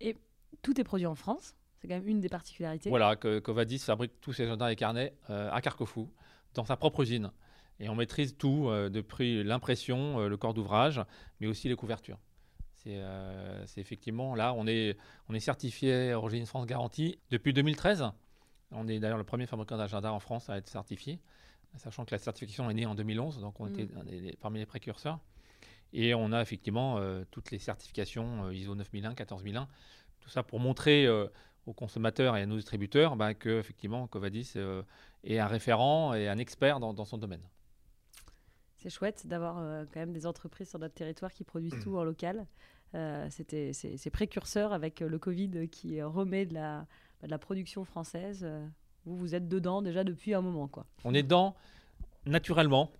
Et 0.00 0.16
tout 0.62 0.78
est 0.80 0.84
produit 0.84 1.06
en 1.06 1.14
France, 1.14 1.54
c'est 1.78 1.88
quand 1.88 1.94
même 1.94 2.08
une 2.08 2.20
des 2.20 2.28
particularités. 2.28 2.90
Voilà, 2.90 3.16
que 3.16 3.38
Covadis 3.38 3.78
fabrique 3.78 4.20
tous 4.20 4.32
ses 4.32 4.44
agendas 4.44 4.70
et 4.70 4.76
carnets 4.76 5.14
euh, 5.30 5.50
à 5.50 5.60
Carquefou, 5.60 6.12
dans 6.54 6.64
sa 6.64 6.76
propre 6.76 7.02
usine. 7.02 7.30
Et 7.78 7.88
on 7.88 7.94
maîtrise 7.94 8.36
tout, 8.36 8.68
euh, 8.68 8.90
depuis 8.90 9.42
l'impression, 9.42 10.26
le 10.26 10.36
corps 10.36 10.52
d'ouvrage, 10.52 11.00
mais 11.40 11.46
aussi 11.46 11.68
les 11.68 11.76
couvertures. 11.76 12.18
C'est 12.84 13.80
effectivement 13.80 14.34
là, 14.34 14.54
on 14.54 14.66
est, 14.66 14.96
on 15.28 15.34
est 15.34 15.40
certifié 15.40 16.14
Origine 16.14 16.46
France 16.46 16.66
Garantie 16.66 17.18
depuis 17.30 17.52
2013. 17.52 18.10
On 18.72 18.86
est 18.88 18.98
d'ailleurs 19.00 19.18
le 19.18 19.24
premier 19.24 19.46
fabricant 19.46 19.76
d'agenda 19.76 20.12
en 20.12 20.20
France 20.20 20.48
à 20.48 20.56
être 20.56 20.68
certifié 20.68 21.20
sachant 21.76 22.04
que 22.04 22.12
la 22.12 22.18
certification 22.18 22.68
est 22.70 22.74
née 22.74 22.86
en 22.86 22.94
2011, 22.94 23.40
donc 23.40 23.60
on 23.60 23.68
était 23.68 23.84
mm. 23.84 24.32
parmi 24.40 24.58
les 24.58 24.66
précurseurs. 24.66 25.18
Et 25.92 26.14
on 26.14 26.32
a 26.32 26.40
effectivement 26.40 26.98
euh, 26.98 27.24
toutes 27.30 27.50
les 27.50 27.58
certifications 27.58 28.46
euh, 28.46 28.54
ISO 28.54 28.74
9001, 28.74 29.14
14001, 29.14 29.68
tout 30.20 30.28
ça 30.28 30.42
pour 30.42 30.60
montrer 30.60 31.06
euh, 31.06 31.26
aux 31.66 31.72
consommateurs 31.72 32.36
et 32.36 32.42
à 32.42 32.46
nos 32.46 32.56
distributeurs 32.56 33.16
bah, 33.16 33.34
que 33.34 33.58
effectivement 33.58 34.06
Covadis 34.06 34.54
est 35.24 35.38
un 35.38 35.46
référent 35.46 36.14
et 36.14 36.28
un 36.28 36.38
expert 36.38 36.80
dans, 36.80 37.04
son 37.04 37.18
domaine. 37.18 37.42
C'est 38.82 38.90
chouette 38.90 39.26
d'avoir 39.26 39.56
quand 39.92 40.00
même 40.00 40.12
des 40.12 40.26
entreprises 40.26 40.70
sur 40.70 40.78
notre 40.78 40.94
territoire 40.94 41.32
qui 41.32 41.44
produisent 41.44 41.78
tout 41.82 41.96
en 41.96 42.04
local. 42.04 42.46
C'était 43.28 43.72
c'est 43.72 44.10
précurseur 44.10 44.72
avec 44.72 45.00
le 45.00 45.18
Covid 45.18 45.68
qui 45.68 46.02
remet 46.02 46.46
de 46.46 46.54
la, 46.54 46.86
de 47.22 47.28
la 47.28 47.38
production 47.38 47.84
française. 47.84 48.46
Vous, 49.04 49.16
vous 49.16 49.34
êtes 49.34 49.48
dedans 49.48 49.82
déjà 49.82 50.02
depuis 50.02 50.34
un 50.34 50.40
moment. 50.40 50.66
Quoi. 50.66 50.86
On 51.04 51.14
est 51.14 51.22
dedans 51.22 51.54
naturellement 52.26 52.90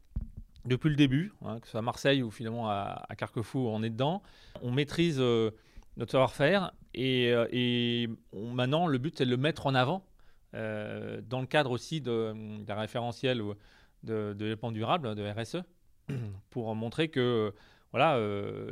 depuis 0.64 0.90
le 0.90 0.96
début, 0.96 1.32
hein, 1.44 1.58
que 1.58 1.66
ce 1.66 1.72
soit 1.72 1.80
à 1.80 1.82
Marseille 1.82 2.22
ou 2.22 2.30
finalement 2.30 2.68
à, 2.68 3.06
Carquefou, 3.16 3.58
on 3.68 3.82
est 3.82 3.90
dedans. 3.90 4.22
On 4.62 4.70
maîtrise 4.70 5.18
euh, 5.18 5.50
notre 5.96 6.12
savoir-faire 6.12 6.72
et, 6.94 7.30
euh, 7.32 8.06
maintenant 8.34 8.86
le 8.86 8.98
but 8.98 9.16
c'est 9.16 9.24
de 9.24 9.30
le 9.30 9.36
mettre 9.36 9.66
en 9.66 9.74
avant 9.74 10.04
euh, 10.54 11.20
dans 11.28 11.40
le 11.40 11.46
cadre 11.46 11.70
aussi 11.70 12.00
d'un 12.00 12.34
référentiel 12.68 13.42
de, 14.02 14.34
développement 14.34 14.72
durable, 14.72 15.14
de 15.14 15.28
RSE, 15.28 15.62
pour 16.50 16.74
montrer 16.74 17.08
que 17.08 17.52
voilà, 17.92 18.20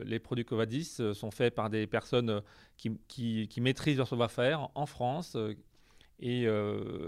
les 0.05 0.21
produits 0.21 0.45
Covadis 0.45 1.01
sont 1.13 1.33
faits 1.33 1.53
par 1.53 1.71
des 1.71 1.89
personnes 1.89 2.41
qui, 2.77 3.49
maîtrisent 3.61 3.99
leur 3.99 4.07
savoir-faire 4.07 4.69
en 4.77 4.87
France 4.87 5.37
et 6.21 6.47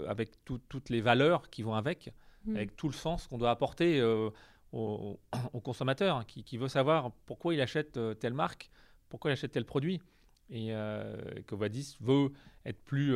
avec 0.09 0.31
toutes 0.43 0.89
les 0.89 0.99
valeurs 0.99 1.49
qui 1.49 1.63
vont 1.63 1.73
avec, 1.73 2.11
mmh. 2.45 2.55
avec 2.57 2.75
tout 2.75 2.89
le 2.89 2.93
sens 2.93 3.27
qu'on 3.27 3.37
doit 3.37 3.51
apporter 3.51 4.03
au, 4.73 5.19
consommateur 5.63 6.25
qui, 6.25 6.57
veut 6.57 6.67
savoir 6.67 7.11
pourquoi 7.25 7.53
il 7.53 7.61
achète 7.61 7.97
telle 8.19 8.33
marque, 8.33 8.69
pourquoi 9.07 9.31
il 9.31 9.33
achète 9.33 9.53
tel 9.53 9.65
produit. 9.65 10.01
Et 10.51 10.73
euh, 10.73 11.15
Covadis 11.47 11.95
veut 12.01 12.31
être 12.65 12.83
plus 12.83 13.15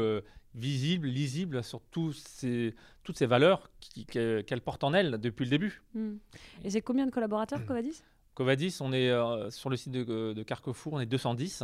visible, 0.55 1.07
lisible 1.07 1.63
sur 1.63 1.81
ces, 2.13 2.73
toutes 3.03 3.17
ces 3.17 3.25
valeurs 3.25 3.69
qu'elle 4.09 4.61
porte 4.61 4.83
en 4.83 4.93
elle 4.93 5.17
depuis 5.19 5.43
le 5.43 5.49
début. 5.49 5.83
Hmm. 5.93 6.15
Et 6.63 6.69
c'est 6.69 6.81
combien 6.81 7.05
de 7.05 7.11
collaborateurs, 7.11 7.65
Covadis? 7.65 8.01
Covadis, 8.35 8.77
on 8.81 8.91
est 8.91 9.09
euh, 9.09 9.49
sur 9.49 9.69
le 9.69 9.77
site 9.77 9.93
de, 9.93 10.43
Carquefour, 10.43 10.93
on 10.93 10.99
est 10.99 11.05
210. 11.05 11.63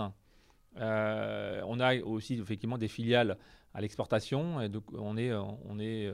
Euh, 0.77 1.61
on 1.67 1.79
a 1.79 1.97
aussi 1.97 2.35
effectivement 2.35 2.77
des 2.77 2.87
filiales 2.87 3.37
à 3.73 3.81
l'exportation, 3.81 4.61
et 4.61 4.69
donc 4.69 4.85
on 4.93 5.17
est, 5.17 5.33
on 5.33 5.79
est 5.79 6.11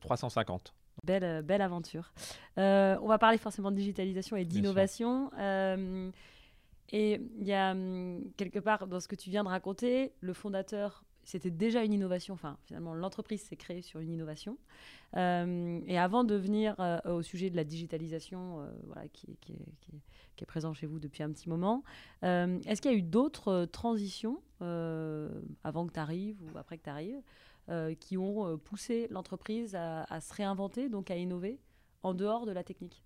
350. 0.00 0.72
Euh, 0.72 1.00
belle, 1.04 1.42
belle 1.42 1.62
aventure. 1.62 2.12
on 2.56 3.06
va 3.06 3.18
parler 3.18 3.38
forcément 3.38 3.70
de 3.70 3.76
digitalisation 3.76 4.36
et 4.36 4.44
d'innovation. 4.44 5.30
et 6.90 7.20
il 7.38 7.46
y 7.46 7.52
a 7.52 7.72
hum, 7.72 8.22
quelque 8.36 8.60
part 8.60 8.86
dans 8.86 9.00
ce 9.00 9.08
que 9.08 9.16
tu 9.16 9.30
viens 9.30 9.44
de 9.44 9.48
raconter, 9.48 10.12
le 10.20 10.32
fondateur 10.32 11.04
c'était 11.28 11.50
déjà 11.50 11.84
une 11.84 11.92
innovation. 11.92 12.32
Enfin, 12.32 12.56
finalement, 12.64 12.94
l'entreprise 12.94 13.42
s'est 13.42 13.56
créée 13.56 13.82
sur 13.82 14.00
une 14.00 14.10
innovation. 14.10 14.56
Euh, 15.14 15.78
et 15.86 15.98
avant 15.98 16.24
de 16.24 16.34
venir 16.34 16.74
euh, 16.80 16.98
au 17.04 17.20
sujet 17.20 17.50
de 17.50 17.56
la 17.56 17.64
digitalisation, 17.64 18.62
euh, 18.62 18.70
voilà, 18.86 19.06
qui, 19.08 19.36
est 20.40 20.46
présent 20.46 20.72
chez 20.72 20.86
vous 20.86 20.98
depuis 20.98 21.22
un 21.22 21.30
petit 21.30 21.50
moment, 21.50 21.84
est-ce 22.22 22.80
qu'il 22.80 22.90
y 22.90 22.94
a 22.94 22.96
eu 22.96 23.02
d'autres 23.02 23.66
transitions 23.66 24.40
avant 24.60 25.86
que 25.86 25.92
tu 25.92 26.00
arrives 26.00 26.38
ou 26.42 26.56
après 26.56 26.78
que 26.78 26.84
tu 26.84 26.90
arrives 26.90 27.20
qui 28.00 28.16
ont 28.16 28.56
poussé 28.56 29.08
l'entreprise 29.10 29.74
à, 29.74 30.20
se 30.20 30.32
réinventer, 30.32 30.88
donc 30.88 31.10
à 31.10 31.16
innover 31.16 31.58
en 32.04 32.14
dehors 32.14 32.46
de 32.46 32.52
la 32.52 32.62
technique? 32.62 33.02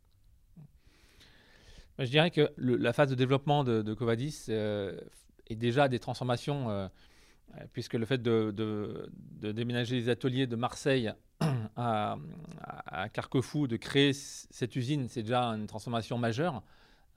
Je 1.98 2.04
dirais 2.04 2.30
que 2.30 2.52
la 2.58 2.92
phase 2.92 3.08
de 3.08 3.14
développement 3.16 3.64
de, 3.64 3.94
Covadis 3.94 4.44
est 4.48 5.56
déjà 5.56 5.88
des 5.88 5.98
transformations 5.98 6.88
puisque 7.72 7.94
le 7.94 8.06
fait 8.06 8.22
de, 8.22 9.10
déménager 9.40 9.96
les 9.96 10.08
ateliers 10.08 10.46
de 10.46 10.56
Marseille 10.56 11.12
à, 11.76 12.16
Carquefou, 13.12 13.66
de 13.66 13.76
créer 13.76 14.12
cette 14.12 14.76
usine, 14.76 15.08
c'est 15.08 15.22
déjà 15.22 15.44
une 15.44 15.66
transformation 15.66 16.18
majeure, 16.18 16.62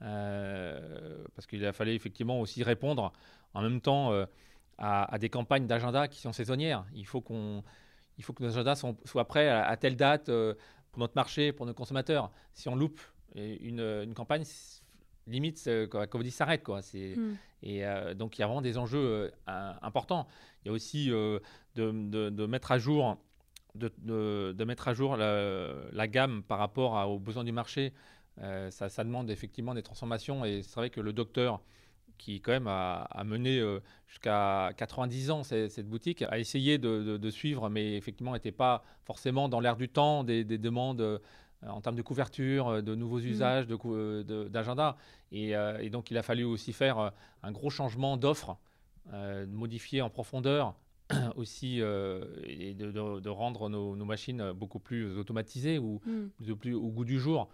euh, 0.02 1.24
parce 1.34 1.46
qu'il 1.46 1.64
a 1.64 1.72
fallu 1.72 1.92
effectivement 1.92 2.40
aussi 2.40 2.62
répondre 2.62 3.12
en 3.54 3.62
même 3.62 3.80
temps 3.80 4.12
euh, 4.12 4.26
à, 4.78 5.16
des 5.18 5.30
campagnes 5.30 5.66
d'agenda 5.66 6.08
qui 6.08 6.20
sont 6.20 6.32
saisonnières. 6.32 6.84
Il 6.94 7.06
faut, 7.06 7.20
qu'on, 7.20 7.62
il 8.18 8.24
faut 8.24 8.32
que 8.32 8.42
nos 8.42 8.50
agendas 8.50 8.84
soient 9.04 9.28
prêts 9.28 9.48
à, 9.48 9.76
telle 9.76 9.96
date 9.96 10.26
pour 10.26 11.00
notre 11.00 11.14
marché, 11.16 11.52
pour 11.52 11.66
nos 11.66 11.74
consommateurs. 11.74 12.30
Si 12.52 12.68
on 12.68 12.76
loupe 12.76 13.00
une, 13.34 13.80
une 13.80 14.14
campagne, 14.14 14.44
limite, 15.26 15.68
comme 15.90 16.08
on 16.14 16.22
dit, 16.22 16.30
s'arrête. 16.30 16.62
Quoi. 16.62 16.82
C'est, 16.82 17.16
hmm. 17.16 17.36
Et 17.62 17.84
euh, 17.84 18.14
donc, 18.14 18.38
il 18.38 18.40
y 18.40 18.44
a 18.44 18.46
vraiment 18.46 18.62
des 18.62 18.78
enjeux 18.78 19.32
euh, 19.48 19.72
importants. 19.82 20.26
Il 20.64 20.68
y 20.68 20.70
a 20.70 20.72
aussi 20.72 21.10
euh, 21.10 21.38
de, 21.74 21.90
de, 22.30 22.46
mettre 22.46 22.72
à 22.72 22.78
jour, 22.78 23.18
de, 23.74 23.90
de 24.52 24.64
mettre 24.64 24.88
à 24.88 24.94
jour 24.94 25.16
la, 25.16 26.08
gamme 26.08 26.42
par 26.42 26.58
rapport 26.58 27.08
aux 27.08 27.18
besoins 27.18 27.44
du 27.44 27.52
marché. 27.52 27.92
Ça, 28.38 28.88
ça, 28.88 29.04
demande 29.04 29.30
effectivement 29.30 29.74
des 29.74 29.82
transformations. 29.82 30.44
Et 30.44 30.62
c'est 30.62 30.76
vrai 30.76 30.90
que 30.90 31.00
le 31.00 31.12
docteur, 31.12 31.60
qui 32.18 32.40
quand 32.40 32.52
même 32.52 32.68
a, 32.68 33.22
mené 33.24 33.62
jusqu'à 34.06 34.72
90 34.76 35.30
ans 35.30 35.42
cette, 35.42 35.88
boutique, 35.88 36.22
a 36.22 36.38
essayé 36.38 36.78
de, 36.78 37.30
suivre, 37.30 37.68
mais 37.68 37.96
effectivement 37.96 38.32
n'était 38.32 38.52
pas 38.52 38.84
forcément 39.04 39.48
dans 39.48 39.60
l'air 39.60 39.76
du 39.76 39.88
temps 39.88 40.24
des, 40.24 40.44
des 40.44 40.58
demandes 40.58 41.00
euh, 41.00 41.18
en 41.62 41.80
termes 41.80 41.96
de 41.96 42.02
couverture, 42.02 42.68
euh, 42.68 42.82
de 42.82 42.94
nouveaux 42.94 43.20
mm. 43.20 43.26
usages, 43.26 43.66
d'agenda. 43.66 44.96
Et, 45.32 45.56
euh, 45.56 45.78
et, 45.80 45.90
donc, 45.90 46.10
il 46.10 46.18
a 46.18 46.22
fallu 46.22 46.44
aussi 46.44 46.72
faire 46.72 47.12
un 47.42 47.52
gros 47.52 47.70
changement 47.70 48.16
d'offre, 48.16 48.56
modifier 49.48 50.02
en 50.02 50.10
profondeur 50.10 50.74
aussi 51.36 51.78
et 51.78 52.74
de, 52.74 53.28
rendre 53.28 53.68
nos, 53.68 54.04
machines 54.04 54.52
beaucoup 54.52 54.80
plus 54.80 55.16
automatisées 55.16 55.78
ou 55.78 56.00
mm. 56.04 56.54
plus 56.54 56.74
au 56.74 56.88
goût 56.88 57.04
du 57.04 57.18
jour. 57.18 57.48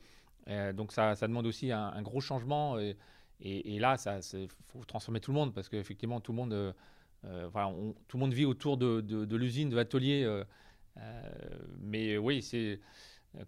donc, 0.75 0.92
ça, 0.92 1.14
ça, 1.14 1.28
demande 1.28 1.47
aussi 1.47 1.71
un, 1.73 2.02
gros 2.02 2.21
changement. 2.21 2.78
Et, 2.78 2.97
et, 3.40 3.78
là, 3.78 3.97
il 4.35 4.49
faut 4.49 4.85
transformer 4.87 5.21
tout 5.21 5.30
le 5.30 5.37
monde 5.37 5.52
parce 5.52 5.68
qu'effectivement, 5.68 6.21
tout 6.21 6.32
le 6.32 6.37
monde. 6.37 6.75
voilà, 7.23 7.73
tout 8.09 8.16
le 8.16 8.21
monde 8.21 8.32
vit 8.32 8.47
autour 8.47 8.78
de, 8.78 9.00
de 9.00 9.37
l'usine, 9.37 9.68
de 9.68 9.76
l'atelier. 9.76 10.42
mais 11.80 12.16
oui, 12.16 12.40
c'est 12.40 12.80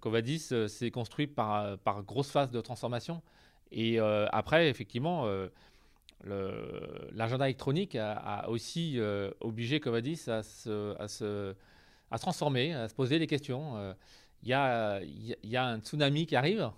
Covadis 0.01 0.49
euh, 0.53 0.69
s'est 0.69 0.91
construit 0.91 1.27
par, 1.27 1.79
par 1.79 2.03
grosse 2.03 2.31
phase 2.31 2.51
de 2.51 2.61
transformation. 2.61 3.23
Et 3.71 4.01
euh, 4.01 4.27
après, 4.31 4.69
effectivement, 4.69 5.27
euh, 5.27 5.49
l'agenda 7.13 7.47
électronique 7.47 7.97
a, 7.97 8.49
aussi 8.49 8.99
obligé 9.41 9.81
Covadis 9.81 10.29
à 10.29 10.43
se, 10.43 10.97
à, 11.01 11.09
se, 11.09 11.55
à 12.11 12.19
transformer, 12.19 12.73
à 12.73 12.89
se 12.89 12.95
poser 12.95 13.19
des 13.19 13.27
questions. 13.27 13.95
Il 14.43 14.49
y, 14.49 14.53
a, 14.53 15.01
y, 15.03 15.57
a, 15.57 15.67
un 15.67 15.81
tsunami 15.81 16.27
qui 16.27 16.37
arrive. 16.37 16.71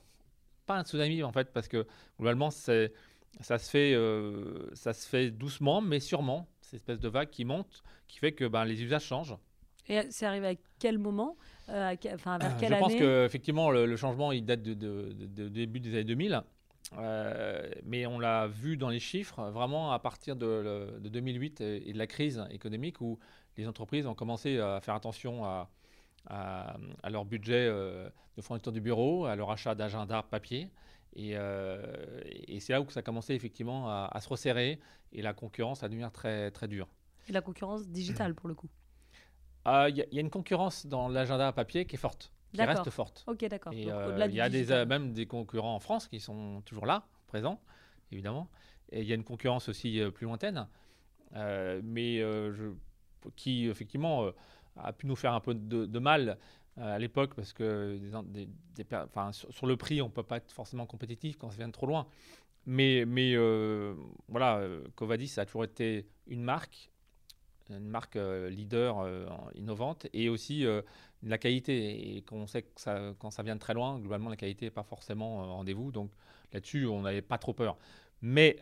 Pas 0.64 0.78
un 0.78 0.84
tsunami, 0.84 1.22
en 1.22 1.32
fait, 1.32 1.52
parce 1.52 1.68
que 1.68 1.86
globalement, 2.18 2.50
ça 2.50 2.88
se, 3.58 3.70
fait, 3.70 3.94
ça 4.75 4.92
se 4.92 5.06
fait 5.06 5.30
doucement, 5.30 5.80
mais 5.80 6.00
sûrement. 6.00 6.48
Cette 6.62 6.75
espèce 6.80 6.98
de 6.98 7.08
vague 7.08 7.30
qui 7.30 7.44
monte, 7.44 7.84
qui 8.08 8.18
fait 8.18 8.32
que 8.32 8.46
ben, 8.46 8.64
les 8.64 8.82
usages 8.82 9.04
changent. 9.04 9.36
Et 9.88 10.00
c'est 10.10 10.26
arrivé 10.26 10.48
à 10.48 10.54
quel 10.78 10.98
moment? 10.98 11.36
Euh, 11.68 11.96
enfin, 12.14 12.38
vers 12.38 12.56
quelle 12.56 12.75
Je 12.75 12.78
pense 12.78 12.94
qu'effectivement, 12.94 13.70
le, 13.70 13.87
le 13.87 13.96
changement, 13.96 14.32
il 14.32 14.44
date 14.44 14.62
de, 14.62 15.12
début 15.49 15.80
des 15.80 15.90
années 15.90 16.04
2000. 16.04 16.42
Euh, 16.99 17.68
mais 17.85 18.06
on 18.06 18.20
l'a 18.20 18.46
vu 18.46 18.76
dans 18.76 18.88
les 18.88 19.00
chiffres, 19.00 19.42
vraiment 19.50 19.90
à 19.90 19.99
partir 19.99 20.37
de, 20.37 21.00
2008 21.00 21.61
et, 21.61 21.92
de 21.92 21.99
la 21.99 22.06
crise 22.06 22.44
économique 22.50 23.00
où 23.00 23.18
les 23.56 23.66
entreprises 23.66 24.06
ont 24.06 24.14
commencé 24.14 24.61
à 24.61 24.80
faire 24.80 24.94
attention 24.94 25.44
à, 25.44 25.68
à, 26.28 26.76
leur 27.11 27.25
budget 27.25 27.66
euh, 27.68 28.08
de 28.37 28.42
fourniture 28.42 28.70
du 28.70 28.80
bureau, 28.80 29.26
à 29.26 29.35
leur 29.35 29.50
achat 29.50 29.75
d'agenda 29.75 30.23
papier. 30.23 30.70
Et, 31.16 31.30
et 31.30 32.61
c'est 32.61 32.75
là 32.75 32.80
où 32.82 32.90
ça 32.90 33.00
a 33.00 33.02
commencé 33.02 33.32
effectivement 33.35 33.88
à, 33.88 34.20
se 34.20 34.28
resserrer 34.28 34.78
et 35.12 35.23
la 35.23 35.32
concurrence 35.32 35.82
à 35.82 35.88
devenir 35.88 36.12
très, 36.12 36.50
très 36.50 36.68
dure. 36.68 36.88
Et 37.26 37.32
la 37.32 37.40
concurrence 37.40 37.88
digitale 37.88 38.35
pour 38.35 38.49
le 38.49 38.54
coup 38.54 38.68
il 39.66 39.73
ah, 39.73 39.88
y, 39.90 40.18
a 40.18 40.20
une 40.20 40.30
concurrence 40.30 40.87
dans 40.87 41.08
l'agenda 41.08 41.50
papier 41.52 41.87
qui 41.87 41.96
est 41.96 41.99
forte, 41.99 42.32
qui 42.52 42.62
reste 42.62 42.88
forte. 42.90 43.25
Ok, 43.26 43.44
d'accord. 43.46 43.73
Il 43.73 43.90
euh, 43.90 44.28
y 44.28 44.40
a 44.40 44.49
des, 44.49 44.70
euh, 44.70 44.87
même 44.87 45.12
des 45.12 45.26
concurrents 45.26 45.75
en 45.75 45.80
France 45.80 46.06
qui 46.06 46.20
sont 46.20 46.62
toujours 46.64 46.87
là, 46.87 47.08
présents, 47.26 47.61
évidemment. 48.12 48.49
Et 48.92 49.00
il 49.00 49.08
y 49.08 49.12
a 49.12 49.16
une 49.16 49.25
concurrence 49.25 49.68
aussi 49.68 50.00
euh, 50.00 50.12
plus 50.12 50.25
lointaine, 50.25 50.68
mais 51.32 52.18
je, 52.18 52.75
qui 53.35 53.66
effectivement 53.66 54.30
a 54.76 54.92
pu 54.92 55.08
nous 55.08 55.16
faire 55.16 55.32
un 55.32 55.40
peu 55.40 55.52
de, 55.52 55.99
mal 55.99 56.38
à 56.76 57.00
l'époque 57.00 57.35
parce 57.35 57.52
que 57.52 57.99
des, 58.23 58.49
sur, 59.32 59.66
le 59.66 59.76
prix, 59.76 60.00
on 60.00 60.06
ne 60.06 60.12
peut 60.12 60.23
pas 60.23 60.37
être 60.37 60.52
forcément 60.52 60.87
compétitif 60.87 61.37
quand 61.38 61.50
ça 61.50 61.56
vient 61.56 61.66
de 61.66 61.73
trop 61.73 61.87
loin. 61.87 62.06
Mais, 62.66 63.04
mais 63.04 63.35
voilà, 64.28 64.64
Covadis 64.94 65.35
a 65.38 65.44
toujours 65.44 65.64
été 65.64 66.06
une 66.28 66.44
marque 66.44 66.92
une 67.70 67.88
marque 67.88 68.16
euh, 68.16 68.49
leader 68.49 69.00
euh, 69.00 69.26
innovante 69.54 70.06
et 70.12 70.28
aussi 70.28 70.64
euh, 70.64 70.82
la 71.23 71.38
qualité. 71.38 72.16
Et 72.16 72.23
qu'on 72.23 72.46
sait 72.46 72.62
que 72.62 72.80
ça, 72.80 73.14
quand 73.18 73.30
ça 73.30 73.42
vient 73.42 73.54
de 73.54 73.61
très 73.61 73.75
loin, 73.75 73.99
globalement, 73.99 74.30
la 74.30 74.37
qualité 74.37 74.66
n'est 74.66 74.70
pas 74.70 74.82
forcément 74.82 75.54
rendez-vous. 75.54 75.92
Donc 75.92 76.11
là-dessus, 76.52 76.87
on 76.87 77.02
n'avait 77.02 77.23
pas 77.23 77.38
trop 77.38 77.52
peur. 77.52 77.76
Mais 78.23 78.56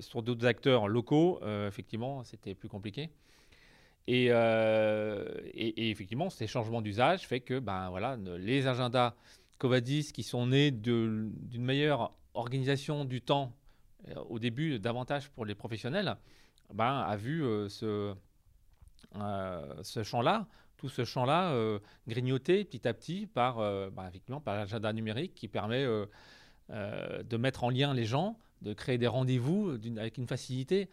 sur 0.00 0.22
d'autres 0.22 0.46
acteurs 0.46 0.88
locaux, 0.88 1.40
effectivement, 1.66 2.24
c'était 2.24 2.54
plus 2.54 2.68
compliqué. 2.68 3.10
Et, 4.08 4.26
et, 4.26 5.90
effectivement, 5.90 6.30
ces 6.30 6.46
changements 6.46 6.82
d'usage 6.82 7.26
fait 7.26 7.40
que 7.40 7.60
ben, 7.60 7.90
voilà, 7.90 8.16
les 8.38 8.66
agendas 8.66 9.14
Covadis 9.58 10.12
qui 10.12 10.24
sont 10.24 10.48
nés 10.48 10.72
d'une 10.72 11.32
meilleure 11.54 12.12
organisation 12.34 13.04
du 13.04 13.22
temps 13.22 13.52
au 14.28 14.38
début, 14.38 14.78
davantage 14.80 15.30
pour 15.30 15.44
les 15.44 15.54
professionnels, 15.54 16.16
ben, 16.72 17.00
a 17.00 17.16
vu 17.16 17.44
euh, 17.44 17.68
ce, 17.68 18.14
euh, 19.16 19.82
ce 19.82 20.02
champ-là, 20.02 20.46
tout 20.76 20.88
ce 20.88 21.04
champ-là 21.04 21.52
euh, 21.52 21.78
grignoté 22.06 22.64
petit 22.64 22.86
à 22.86 22.94
petit 22.94 23.26
par, 23.26 23.56
ben, 23.56 24.06
effectivement, 24.08 24.40
par 24.40 24.56
l'agenda 24.56 24.92
numérique 24.92 25.34
qui 25.34 25.48
permet 25.48 25.86
de 26.70 27.36
mettre 27.36 27.64
en 27.64 27.70
lien 27.70 27.94
les 27.94 28.04
gens, 28.04 28.38
de 28.62 28.72
créer 28.72 28.98
des 28.98 29.06
rendez-vous 29.06 29.78
avec 29.96 30.18
une 30.18 30.26
facilité. 30.26 30.88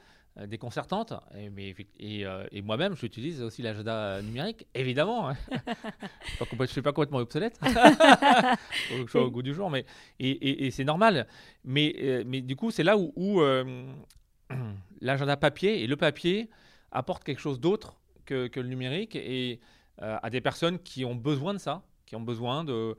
déconcertantes. 0.47 1.13
Et, 1.37 1.49
mais, 1.49 1.75
et, 1.99 2.25
euh, 2.25 2.45
et 2.51 2.61
moi-même, 2.63 2.95
j'utilise 2.95 3.41
aussi 3.43 3.61
l'agenda 3.61 4.19
numérique, 4.23 4.65
évidemment. 4.73 5.29
hein. 5.29 5.35
je 6.39 6.55
ne 6.59 6.65
suis 6.65 6.81
pas 6.81 6.91
complètement 6.91 7.19
obsolète. 7.19 7.59
Je 8.89 9.05
sois 9.07 9.23
au 9.23 9.29
goût 9.31 9.43
du 9.43 9.53
jour. 9.53 9.69
Mais, 9.69 9.85
et 10.19 10.71
c'est 10.71 10.83
normal. 10.85 11.27
Mais, 11.63 12.23
mais 12.25 12.41
du 12.41 12.55
coup, 12.55 12.71
c'est 12.71 12.83
là 12.83 12.97
où, 12.97 13.13
où, 13.15 13.41
euh, 13.41 13.85
l'agenda 15.01 15.37
papier 15.37 15.83
et 15.83 15.87
le 15.87 15.95
papier 15.95 16.49
apportent 16.91 17.23
quelque 17.23 17.39
chose 17.39 17.59
d'autre 17.59 17.99
que, 18.25 18.49
le 18.55 18.67
numérique 18.67 19.15
et 19.15 19.59
euh, 20.01 20.17
à 20.21 20.29
des 20.29 20.41
personnes 20.41 20.79
qui 20.79 21.05
ont 21.05 21.15
besoin 21.15 21.53
de 21.53 21.59
ça, 21.59 21.83
qui 22.05 22.15
ont 22.15 22.21
besoin 22.21 22.63
de, 22.63 22.97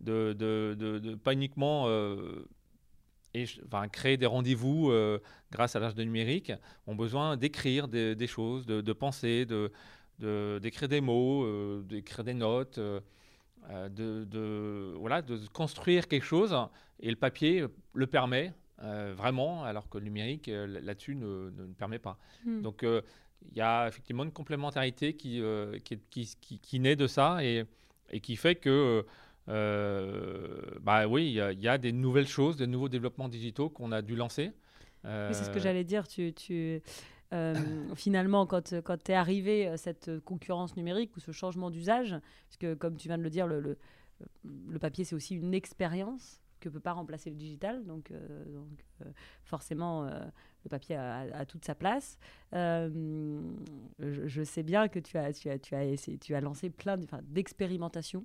de, 0.00 1.14
pas 1.16 1.32
uniquement 1.32 1.84
euh, 1.88 2.46
créer 3.92 4.16
des 4.16 4.26
rendez-vous 4.26 4.90
euh, 4.90 5.18
grâce 5.50 5.76
à 5.76 5.80
l'âge 5.80 5.96
numérique, 5.96 6.52
ont 6.86 6.94
besoin 6.94 7.36
d'écrire 7.36 7.88
des, 7.88 8.26
choses, 8.26 8.66
de, 8.66 8.92
penser, 8.92 9.46
d'écrire 10.18 10.88
des 10.88 11.00
mots, 11.00 11.82
d'écrire 11.82 12.24
des 12.24 12.34
notes, 12.34 12.78
de- 13.68 14.94
voilà, 14.98 15.22
de 15.22 15.38
construire 15.52 16.08
quelque 16.08 16.26
chose. 16.26 16.56
Et 17.00 17.10
le 17.10 17.16
papier 17.16 17.64
le 17.94 18.06
permet 18.06 18.52
euh, 18.82 19.14
vraiment, 19.16 19.64
alors 19.64 19.88
que 19.88 19.98
le 19.98 20.04
numérique 20.04 20.48
euh, 20.48 20.66
là-dessus 20.82 21.14
ne, 21.14 21.50
ne 21.50 21.66
permet 21.74 21.98
pas. 21.98 22.18
Hmm. 22.44 22.62
Donc 22.62 22.82
euh, 22.82 23.02
il 23.50 23.56
y 23.56 23.60
a 23.60 23.88
effectivement 23.88 24.24
une 24.24 24.32
complémentarité 24.32 25.14
qui, 25.14 25.42
qui, 25.84 25.98
qui, 26.10 26.36
qui- 26.40 26.58
qui 26.58 26.80
naît 26.80 26.96
de 26.96 27.06
ça 27.06 27.42
et, 27.44 27.64
et 28.10 28.20
qui 28.20 28.36
fait 28.36 28.54
que, 28.56 29.04
euh, 29.48 30.60
bah 30.82 31.06
oui, 31.06 31.26
il 31.26 31.32
y, 31.32 31.40
a- 31.40 31.52
il 31.52 31.60
y 31.60 31.68
a 31.68 31.78
des 31.78 31.92
nouvelles 31.92 32.26
choses, 32.28 32.56
des 32.56 32.66
nouveaux 32.66 32.88
développements 32.88 33.28
digitaux 33.28 33.68
qu'on 33.70 33.92
a 33.92 34.02
dû 34.02 34.14
lancer. 34.16 34.52
C'est 35.04 35.44
ce 35.44 35.50
que 35.50 35.58
j'allais 35.60 35.84
dire. 35.84 36.06
Tu, 36.06 36.32
tu, 36.34 36.82
euh, 37.32 37.54
finalement, 37.94 38.46
quand, 38.46 38.74
quand 38.82 39.02
tu 39.02 39.12
es 39.12 39.14
arrivé, 39.14 39.72
cette 39.76 40.10
concurrence 40.24 40.76
numérique 40.76 41.16
ou 41.16 41.20
ce 41.20 41.32
changement 41.32 41.70
d'usage, 41.70 42.10
parce 42.48 42.56
que 42.58 42.74
comme 42.74 42.96
tu 42.96 43.08
viens 43.08 43.16
de 43.18 43.22
le 43.22 43.30
dire, 43.30 43.46
le, 43.46 43.60
le, 43.60 43.78
le 44.68 44.78
papier, 44.78 45.04
c'est 45.04 45.14
aussi 45.14 45.34
une 45.36 45.54
expérience 45.54 46.40
que 46.60 46.68
peut 46.68 46.80
pas 46.80 46.92
remplacer 46.92 47.30
le 47.30 47.36
digital. 47.36 47.84
Donc, 47.84 48.10
euh, 48.10 48.44
donc 48.46 48.84
euh, 49.02 49.10
forcément, 49.44 50.04
euh, 50.04 50.20
le 50.64 50.68
papier 50.68 50.96
a, 50.96 51.44
toute 51.46 51.64
sa 51.64 51.74
place. 51.74 52.18
Je, 52.52 54.42
sais 54.44 54.62
bien 54.62 54.88
que 54.88 54.98
tu 54.98 55.16
as, 55.16 55.32
tu 55.32 55.48
as, 55.48 55.58
tu 55.58 55.74
as, 55.74 55.84
essayé- 55.84 56.18
tu 56.18 56.34
as 56.34 56.40
lancé 56.40 56.70
plein 56.70 56.98
d'expérimentations 57.22 58.24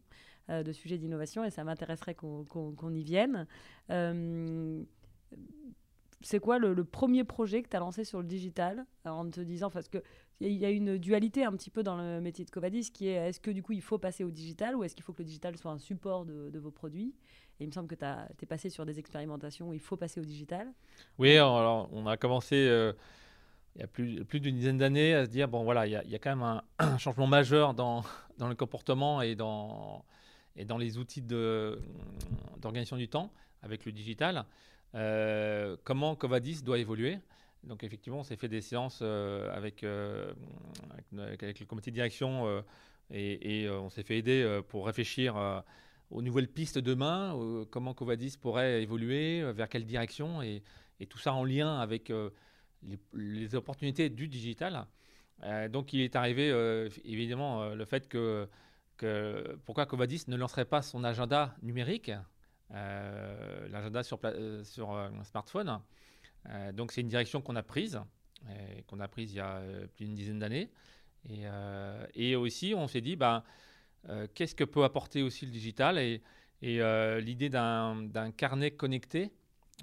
de 0.49 0.71
sujets 0.73 0.97
d'innovation 0.99 1.43
et 1.43 1.49
ça 1.49 1.63
m'intéresserait 1.63 2.13
qu'on 2.13 2.93
y 2.93 3.03
vienne. 3.03 3.47
C'est 6.21 6.39
quoi 6.39 6.57
le, 6.57 6.83
premier 6.83 7.23
projet 7.23 7.61
que 7.61 7.69
tu 7.69 7.75
as 7.75 7.79
lancé 7.79 8.03
sur 8.03 8.19
le 8.19 8.27
digital 8.27 8.85
en 9.05 9.29
te 9.29 9.41
disant, 9.41 9.69
parce 9.69 9.87
qu'il 9.87 10.01
y, 10.41 10.65
a- 10.65 10.69
une 10.69 10.97
dualité 10.97 11.43
un 11.43 11.51
petit 11.51 11.69
peu 11.69 11.83
dans 11.83 11.97
le 11.97 12.21
métier 12.21 12.45
de 12.45 12.49
Covadis 12.49 12.91
qui 12.91 13.07
est 13.07 13.29
est-ce 13.29 13.39
que 13.39 13.51
du 13.51 13.61
coup 13.61 13.73
il 13.73 13.81
faut 13.81 13.97
passer 13.97 14.23
au 14.23 14.31
digital 14.31 14.75
ou 14.75 14.83
est-ce 14.83 14.95
qu'il 14.95 15.03
faut 15.03 15.13
que 15.13 15.21
le 15.21 15.27
digital 15.27 15.57
soit 15.57 15.71
un 15.71 15.77
support 15.77 16.25
de, 16.25 16.57
vos 16.57 16.71
produits? 16.71 17.13
Et 17.59 17.63
il 17.63 17.67
me 17.67 17.71
semble 17.71 17.87
que 17.87 17.95
tu 17.95 18.03
es 18.05 18.45
passé 18.45 18.69
sur 18.69 18.85
des 18.85 18.99
expérimentations 18.99 19.69
où 19.69 19.73
il 19.73 19.79
faut 19.79 19.97
passer 19.97 20.19
au 20.19 20.25
digital. 20.25 20.73
Oui, 21.17 21.33
alors 21.33 21.89
on 21.91 22.05
a 22.07 22.17
commencé 22.17 22.55
euh, 22.55 22.91
il 23.75 23.81
y 23.81 23.83
a 23.83 23.87
plus, 23.87 24.23
plus 24.25 24.39
d'une 24.39 24.55
dizaine 24.55 24.77
d'années 24.77 25.13
à 25.13 25.25
se 25.25 25.29
dire 25.29 25.47
bon 25.47 25.63
voilà, 25.63 25.85
il 25.85 25.91
y 25.91 26.15
a, 26.15 26.19
quand 26.19 26.31
même 26.31 26.43
un, 26.43 26.63
un 26.79 26.97
changement 26.97 27.27
majeur 27.27 27.73
dans, 27.73 28.03
dans 28.37 28.47
le 28.47 28.55
comportement 28.55 29.21
et 29.21 29.35
dans, 29.35 30.03
et 30.55 30.65
dans 30.65 30.77
les 30.77 30.97
outils 30.97 31.21
d'organisation 31.21 32.97
du 32.97 33.07
temps 33.07 33.31
avec 33.61 33.85
le 33.85 33.91
digital. 33.91 34.45
Euh, 34.95 35.75
comment 35.83 36.15
Covadis 36.15 36.61
doit 36.63 36.79
évoluer? 36.79 37.19
Donc 37.63 37.83
effectivement, 37.83 38.19
on 38.19 38.23
s'est 38.23 38.37
fait 38.37 38.47
des 38.47 38.61
séances 38.61 38.99
euh, 39.01 39.53
avec, 39.53 39.83
euh, 39.83 40.33
avec, 41.17 41.59
le 41.59 41.65
comité 41.65 41.91
de 41.91 41.95
direction 41.95 42.63
et, 43.11 43.67
on 43.69 43.89
s'est 43.89 44.03
fait 44.03 44.17
aider 44.17 44.61
pour 44.69 44.85
réfléchir 44.85 45.63
aux 46.11 46.21
nouvelles 46.21 46.47
pistes 46.47 46.77
demain, 46.77 47.37
comment 47.71 47.93
Covadis 47.93 48.37
pourrait 48.39 48.81
évoluer, 48.83 49.51
vers 49.53 49.69
quelle 49.69 49.85
direction, 49.85 50.41
et, 50.41 50.63
tout 51.09 51.17
ça 51.17 51.33
en 51.33 51.43
lien 51.43 51.79
avec 51.79 52.11
les, 53.13 53.55
opportunités 53.55 54.09
du 54.09 54.27
digital. 54.27 54.87
Donc 55.69 55.93
il 55.93 56.01
est 56.01 56.15
arrivé 56.15 56.49
évidemment 57.03 57.69
le 57.69 57.85
fait 57.85 58.07
que, 58.07 58.47
pourquoi 59.65 59.85
Covadis 59.85 60.23
ne 60.27 60.37
lancerait 60.37 60.65
pas 60.65 60.81
son 60.81 61.03
agenda 61.03 61.55
numérique, 61.61 62.11
l'agenda 62.71 64.03
sur, 64.03 64.19
euh, 64.23 64.63
sur 64.63 64.93
euh, 64.93 65.09
smartphone. 65.23 65.79
Euh, 66.49 66.71
donc 66.71 66.91
c'est 66.91 67.01
une 67.01 67.07
direction 67.07 67.41
qu'on 67.41 67.55
a 67.55 67.63
prise, 67.63 67.99
qu'on 68.87 68.99
a 68.99 69.07
prise 69.07 69.33
il 69.33 69.37
y 69.37 69.39
a 69.39 69.57
euh, 69.57 69.87
plus 69.87 70.05
d'une 70.05 70.15
dizaine 70.15 70.39
d'années. 70.39 70.69
Et, 71.29 71.41
euh, 71.45 72.05
et 72.13 72.35
aussi 72.35 72.73
on 72.75 72.87
s'est 72.87 73.01
dit, 73.01 73.17
euh, 74.09 74.27
qu'est-ce 74.33 74.55
que 74.55 74.63
peut 74.63 74.83
apporter 74.83 75.23
aussi 75.23 75.45
le 75.45 75.51
digital 75.51 75.97
et, 75.97 76.21
et, 76.61 76.81
euh, 76.81 77.19
l'idée 77.19 77.49
d'un 77.49 78.31
carnet 78.37 78.71
connecté 78.71 79.31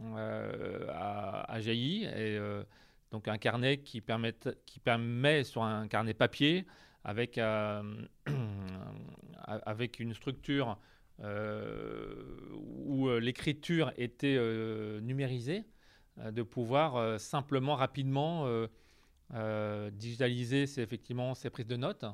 euh, 0.01 0.87
a, 0.91 1.53
a 1.53 1.61
jailli. 1.61 2.05
Et, 2.05 2.09
euh, 2.39 2.63
donc 3.11 3.29
un 3.29 3.39
carnet 3.39 3.79
qui 3.79 4.01
permet, 4.01 4.35
qui 4.65 4.81
permet 4.81 5.45
sur 5.45 5.63
un 5.63 5.87
carnet 5.89 6.15
papier 6.15 6.67
avec, 7.05 7.37
euh, 7.39 7.83
avec 9.45 10.01
une 10.01 10.15
structure 10.15 10.71
euh, 10.71 10.92
où 11.21 13.09
euh, 13.09 13.19
l'écriture 13.21 13.93
était 13.97 14.37
euh, 14.37 15.01
numérisée, 15.01 15.65
euh, 16.19 16.31
de 16.31 16.43
pouvoir 16.43 16.97
euh, 16.97 17.19
simplement, 17.19 17.75
rapidement 17.75 18.47
euh, 18.47 18.67
euh, 19.35 19.91
digitaliser 19.91 20.67
ses, 20.67 20.83
effectivement 20.83 21.35
ses 21.35 21.51
prises 21.51 21.67
de 21.67 21.77
notes. 21.77 22.05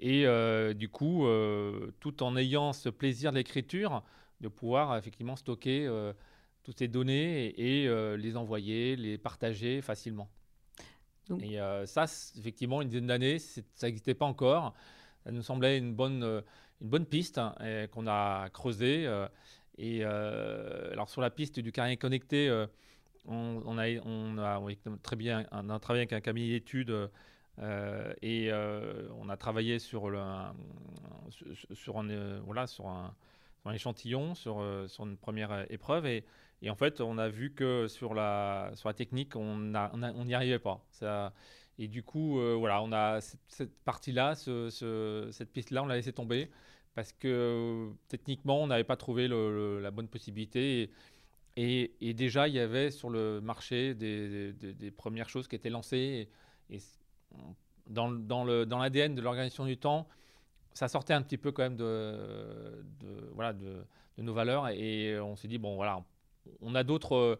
Et 0.00 0.26
euh, 0.26 0.72
du 0.72 0.88
coup, 0.88 1.26
euh, 1.26 1.90
tout 2.00 2.22
en 2.22 2.36
ayant 2.36 2.72
ce 2.72 2.88
plaisir 2.88 3.32
de 3.32 3.36
l'écriture, 3.36 4.02
de 4.40 4.48
pouvoir 4.48 4.96
effectivement 4.96 5.36
stocker 5.36 5.86
euh, 5.86 6.12
toutes 6.62 6.78
ces 6.78 6.88
données 6.88 7.46
et, 7.48 7.82
et, 7.84 7.88
euh, 7.88 8.16
les 8.16 8.36
envoyer, 8.36 8.96
les 8.96 9.18
partager 9.18 9.82
facilement. 9.82 10.30
Donc- 11.28 11.42
Et 11.42 11.60
euh, 11.60 11.86
ça, 11.86 12.04
effectivement, 12.38 12.80
une 12.82 12.88
dizaine 12.88 13.06
d'années, 13.06 13.38
ça 13.38 13.62
n'existait 13.82 14.14
pas 14.14 14.26
encore. 14.26 14.74
Ça 15.24 15.30
nous 15.30 15.42
semblait 15.42 15.78
une 15.78 15.94
bonne, 15.94 16.22
euh, 16.22 16.40
une 16.80 16.88
bonne 16.88 17.06
piste 17.06 17.38
hein, 17.38 17.54
qu'on 17.92 18.06
a 18.06 18.48
creusée. 18.50 19.06
euh, 19.06 19.28
et 19.78 20.00
euh, 20.02 20.92
alors 20.92 21.08
sur 21.08 21.22
la 21.22 21.30
piste 21.30 21.58
du 21.60 21.72
carnet 21.72 21.96
connecté, 21.96 22.50
on, 23.26 23.78
a, 23.78 23.88
on 24.04 24.38
a 24.38 24.60
très 25.02 25.16
bien, 25.16 25.46
on 25.52 25.70
a 25.70 25.78
travaillé 25.78 26.02
avec 26.02 26.12
un 26.12 26.20
cabinet 26.20 26.48
d'études 26.48 27.10
et 28.20 28.50
on 28.52 29.28
a 29.30 29.36
travaillé 29.38 29.78
sur, 29.78 30.10
le, 30.10 30.18
un, 30.18 30.54
sur, 31.72 31.98
un, 31.98 32.40
voilà, 32.40 32.66
sur 32.66 32.88
un, 32.88 33.14
un 33.64 33.72
échantillon, 33.72 34.34
sur, 34.34 34.62
sur 34.88 35.06
une 35.06 35.16
première 35.16 35.64
épreuve. 35.70 36.04
Et, 36.06 36.24
et 36.60 36.68
en 36.68 36.76
fait, 36.76 37.00
on 37.00 37.16
a 37.16 37.30
vu 37.30 37.54
que 37.54 37.88
sur 37.88 38.12
la, 38.12 38.72
sur 38.74 38.88
la 38.88 38.94
technique, 38.94 39.34
on 39.36 39.56
n'y 39.56 40.34
arrivait 40.34 40.58
pas. 40.58 40.84
Ça, 40.90 41.32
et 41.82 41.88
du 41.88 42.02
coup, 42.02 42.38
euh, 42.38 42.54
voilà, 42.58 42.82
on 42.82 42.92
a 42.92 43.20
cette, 43.22 43.40
cette 43.48 43.74
partie-là, 43.84 44.34
ce- 44.34 44.68
ce- 44.70 45.28
cette 45.32 45.50
piste-là, 45.50 45.82
on 45.82 45.86
l'a 45.86 45.96
laissé 45.96 46.12
tomber 46.12 46.50
parce 46.94 47.12
que 47.12 47.26
euh, 47.28 47.90
techniquement, 48.08 48.62
on 48.62 48.66
n'avait 48.66 48.84
pas 48.84 48.96
trouvé 48.96 49.26
le- 49.28 49.50
le- 49.50 49.80
la 49.80 49.90
bonne 49.90 50.06
possibilité. 50.08 50.82
Et, 50.82 50.90
et- 51.56 51.92
et 52.10 52.12
déjà, 52.14 52.48
il 52.48 52.54
y 52.54 52.60
avait 52.60 52.90
sur 52.90 53.08
le 53.10 53.40
marché 53.40 53.94
des, 53.94 54.52
des- 54.52 54.74
des 54.74 54.90
premières 54.90 55.28
choses 55.30 55.48
qui 55.48 55.56
étaient 55.56 55.70
lancées. 55.70 56.28
Et, 56.68 56.78
dans, 57.86 58.08
l'ADN 58.78 59.14
de 59.14 59.20
l'organisation 59.22 59.64
du 59.64 59.76
temps, 59.76 60.06
ça 60.74 60.86
sortait 60.88 61.14
un 61.14 61.22
petit 61.22 61.38
peu 61.38 61.50
quand 61.50 61.62
même 61.62 61.76
de, 61.76 62.84
de- 63.00 63.30
voilà, 63.34 63.52
de, 63.52 63.84
de 64.18 64.22
nos 64.22 64.32
valeurs. 64.34 64.68
Et 64.68 65.18
on 65.18 65.34
s'est 65.34 65.48
dit, 65.48 65.58
bon, 65.58 65.76
voilà, 65.76 66.04
on 66.60 66.74
a 66.74 66.84
d'autres 66.84 67.38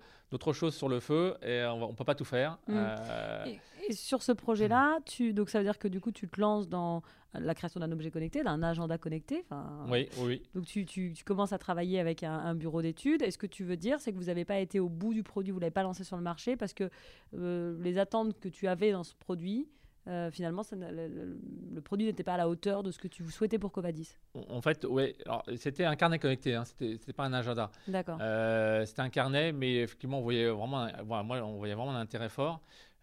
choses 0.52 0.74
sur 0.74 0.88
le 0.88 1.00
feu 1.00 1.36
et 1.42 1.62
on 1.64 1.90
ne 1.90 1.94
peut 1.94 2.04
pas 2.04 2.14
tout 2.14 2.24
faire. 2.24 2.58
Mm. 2.66 2.74
Euh, 2.76 3.44
sur 3.92 4.22
ce 4.22 4.32
projet-là, 4.32 4.98
tu, 5.06 5.32
donc 5.32 5.50
ça 5.50 5.58
veut 5.58 5.64
dire 5.64 5.78
que 5.78 5.88
du 5.88 6.00
coup, 6.00 6.12
tu 6.12 6.28
te 6.28 6.40
lances 6.40 6.68
dans 6.68 7.02
la 7.34 7.54
création 7.54 7.78
d'un 7.80 7.92
objet 7.92 8.10
connecté, 8.10 8.42
d'un 8.42 8.62
agenda 8.62 8.98
connecté. 8.98 9.44
enfin, 9.48 9.86
oui, 9.88 10.08
oui, 10.18 10.24
oui. 10.26 10.42
Donc 10.54 10.64
tu, 10.66 10.84
tu- 10.84 11.12
tu 11.14 11.22
commences 11.24 11.52
à 11.52 11.58
travailler 11.58 12.00
avec 12.00 12.22
un, 12.24 12.32
un 12.32 12.54
bureau 12.54 12.82
d'études. 12.82 13.22
Et 13.22 13.30
ce 13.30 13.38
que 13.38 13.46
tu 13.46 13.62
veux 13.64 13.76
dire, 13.76 14.00
c'est 14.00 14.12
que 14.12 14.16
vous 14.16 14.24
n'avez 14.24 14.44
pas 14.44 14.58
été 14.58 14.80
au 14.80 14.88
bout 14.88 15.14
du 15.14 15.22
produit, 15.22 15.52
vous 15.52 15.58
ne 15.58 15.62
l'avez 15.62 15.70
pas 15.70 15.82
lancé 15.84 16.02
sur 16.04 16.16
le 16.16 16.22
marché 16.22 16.56
parce 16.56 16.72
que 16.74 16.90
euh, 17.34 17.76
les 17.82 17.98
attentes 17.98 18.38
que 18.40 18.48
tu 18.48 18.66
avais 18.66 18.90
dans 18.92 19.04
ce 19.04 19.14
produit, 19.14 19.68
euh, 20.08 20.30
finalement, 20.30 20.62
ça 20.62 20.74
le, 20.76 20.90
le- 21.08 21.38
le 21.72 21.80
produit 21.82 22.06
n'était 22.06 22.24
pas 22.24 22.34
à 22.34 22.38
la 22.38 22.48
hauteur 22.48 22.82
de 22.82 22.90
ce 22.90 22.98
que 22.98 23.06
tu 23.06 23.22
souhaitais 23.30 23.58
pour 23.58 23.70
Covadis? 23.70 24.16
En 24.48 24.60
fait, 24.62 24.84
alors, 25.26 25.44
c'était 25.56 25.84
un 25.84 25.94
carnet 25.94 26.18
connecté, 26.18 26.54
hein, 26.54 26.64
c'était 26.64 27.12
pas 27.12 27.24
un 27.24 27.32
agenda. 27.34 27.70
D'accord. 27.86 28.18
Euh, 28.20 28.84
c'était 28.86 29.02
un 29.02 29.10
carnet, 29.10 29.52
mais 29.52 29.76
effectivement, 29.76 30.18
on 30.18 30.22
voyait 30.22 30.48
vraiment, 30.48 30.80
un- 30.80 31.02
moi, 31.22 31.36
on 31.44 31.58
voyait 31.58 31.74
vraiment 31.74 31.92
un 31.94 32.00
intérêt 32.00 32.30
fort. 32.30 32.60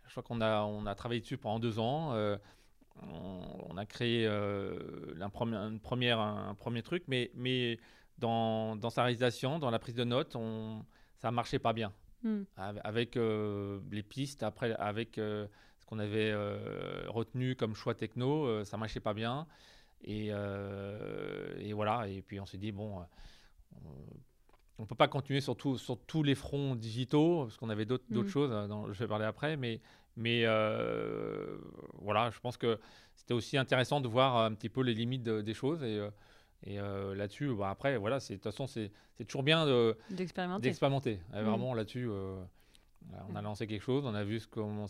Je 0.08 0.12
crois 0.12 0.24
qu'on 0.24 0.42
a, 0.42 0.62
on 0.64 0.86
a 0.86 0.96
travaillé 0.96 1.22
dessus 1.22 1.38
pendant 1.38 1.60
deux 1.60 1.80
ans. 1.80 2.14
Euh, 2.14 2.38
on, 3.02 3.42
on 3.70 3.78
a 3.78 3.86
créé 3.86 4.26
euh, 4.26 5.14
un, 5.22 5.30
premier, 5.30 5.56
une 5.58 5.80
première, 5.80 6.20
un, 6.20 6.56
premier 6.56 6.82
truc, 6.82 7.04
mais, 7.08 7.32
mais 7.36 7.80
dans, 8.18 8.76
dans 8.76 8.90
sa 8.90 9.04
réalisation, 9.04 9.60
dans 9.60 9.70
la 9.70 9.80
prise 9.80 9.96
de 9.96 10.04
notes, 10.04 10.36
on, 10.36 10.84
ça 11.18 11.32
marchait 11.32 11.60
pas 11.60 11.74
bien. 11.74 11.94
Hmm. 12.24 12.44
Av- 12.56 12.82
avec 12.84 13.16
euh, 13.18 13.80
les 13.92 14.04
pistes, 14.04 14.42
après 14.44 14.74
avec 14.74 15.16
ce 15.16 15.86
qu'on 15.86 16.00
avait 16.00 16.34
retenu 17.08 17.56
comme 17.56 17.76
choix 17.76 17.94
techno, 17.94 18.64
ça 18.66 18.78
marchait 18.78 19.00
pas 19.00 19.14
bien. 19.14 19.48
Et, 20.04 20.28
et 20.28 21.74
voilà, 21.74 22.08
et 22.08 22.22
puis 22.22 22.40
on 22.40 22.46
s'est 22.46 22.58
dit, 22.58 22.72
bon, 22.72 23.06
on 23.86 23.90
ne 23.90 24.20
peut 24.88 24.96
pas 24.96 25.08
continuer 25.08 25.42
sur, 25.42 25.56
tout- 25.56 25.78
sur 25.78 25.98
tous 26.00 26.24
les 26.24 26.36
fronts 26.36 26.76
digitaux, 26.76 27.44
parce 27.44 27.58
qu'on 27.58 27.70
avait 27.70 27.86
d'autres 27.86 28.06
Mhm. 28.10 28.28
choses, 28.28 28.52
euh, 28.52 28.68
dont 28.68 28.92
je 28.92 29.00
vais 29.00 29.08
parler 29.08 29.26
après, 29.26 29.58
mais, 29.58 29.80
mais 30.16 30.44
euh, 30.46 31.58
voilà, 32.02 32.30
je 32.32 32.40
pense 32.40 32.58
que 32.58 32.80
c'était 33.16 33.34
aussi 33.34 33.58
intéressant 33.58 34.02
de 34.02 34.08
voir 34.08 34.38
un 34.38 34.54
petit 34.54 34.70
peu 34.70 34.82
les 34.82 34.94
limites 34.94 35.24
de- 35.24 35.42
des 35.42 35.54
choses. 35.54 35.84
Et, 35.84 35.98
euh, 35.98 36.10
et 36.64 36.80
euh, 36.80 37.14
là-dessus, 37.16 37.54
bah, 37.56 37.70
après, 37.70 37.98
voilà, 37.98 38.20
c'est- 38.20 38.34
de 38.34 38.38
toute 38.40 38.52
façon, 38.52 38.68
c'est 38.68 38.92
toujours 39.28 39.44
bien 39.44 39.66
de, 39.66 39.96
D'expérimenter. 40.70 41.20
Euh, 41.34 41.44
Mm. 41.44 41.50
Vraiment 41.50 41.74
là-dessus, 41.74 42.08
euh, 42.10 42.42
on 43.30 43.36
a 43.36 43.42
Mm. 43.42 43.46
lancé 43.46 43.68
quelque 43.68 43.84
chose, 43.84 44.06
on 44.06 44.14
a 44.16 44.24
vu 44.24 44.40
ce 44.40 44.48
qu'on- 44.48 44.86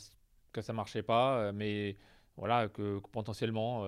que 0.53 0.61
ça 0.61 0.73
marchait 0.73 1.03
pas, 1.03 1.51
mais 1.51 1.97
voilà 2.37 2.67
que, 2.67 2.99
que 2.99 3.07
potentiellement, 3.09 3.85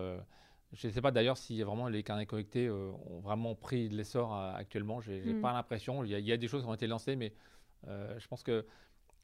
je 0.71 0.87
ne 0.87 0.91
sais 0.93 1.01
pas 1.01 1.11
d'ailleurs 1.11 1.37
si 1.37 1.61
vraiment 1.63 1.87
les 1.87 2.03
carnets 2.03 2.25
connectés 2.25 2.67
euh, 2.67 2.91
ont 3.07 3.19
vraiment 3.19 3.55
pris 3.55 3.89
de 3.89 3.95
l'essor 3.95 4.35
euh, 4.35 4.53
actuellement. 4.53 5.01
J'ai 5.01 5.21
j'ai 5.23 5.33
Mm. 5.33 5.41
pas 5.41 5.53
l'impression. 5.53 6.03
Il 6.03 6.11
y, 6.11 6.15
a- 6.15 6.19
il 6.19 6.25
y 6.27 6.31
a 6.31 6.37
des 6.37 6.47
choses 6.47 6.61
qui 6.63 6.69
ont 6.69 6.73
été 6.73 6.87
lancées, 6.87 7.15
mais 7.15 7.33
euh, 7.87 8.17
je 8.19 8.27
pense 8.27 8.43
que 8.43 8.65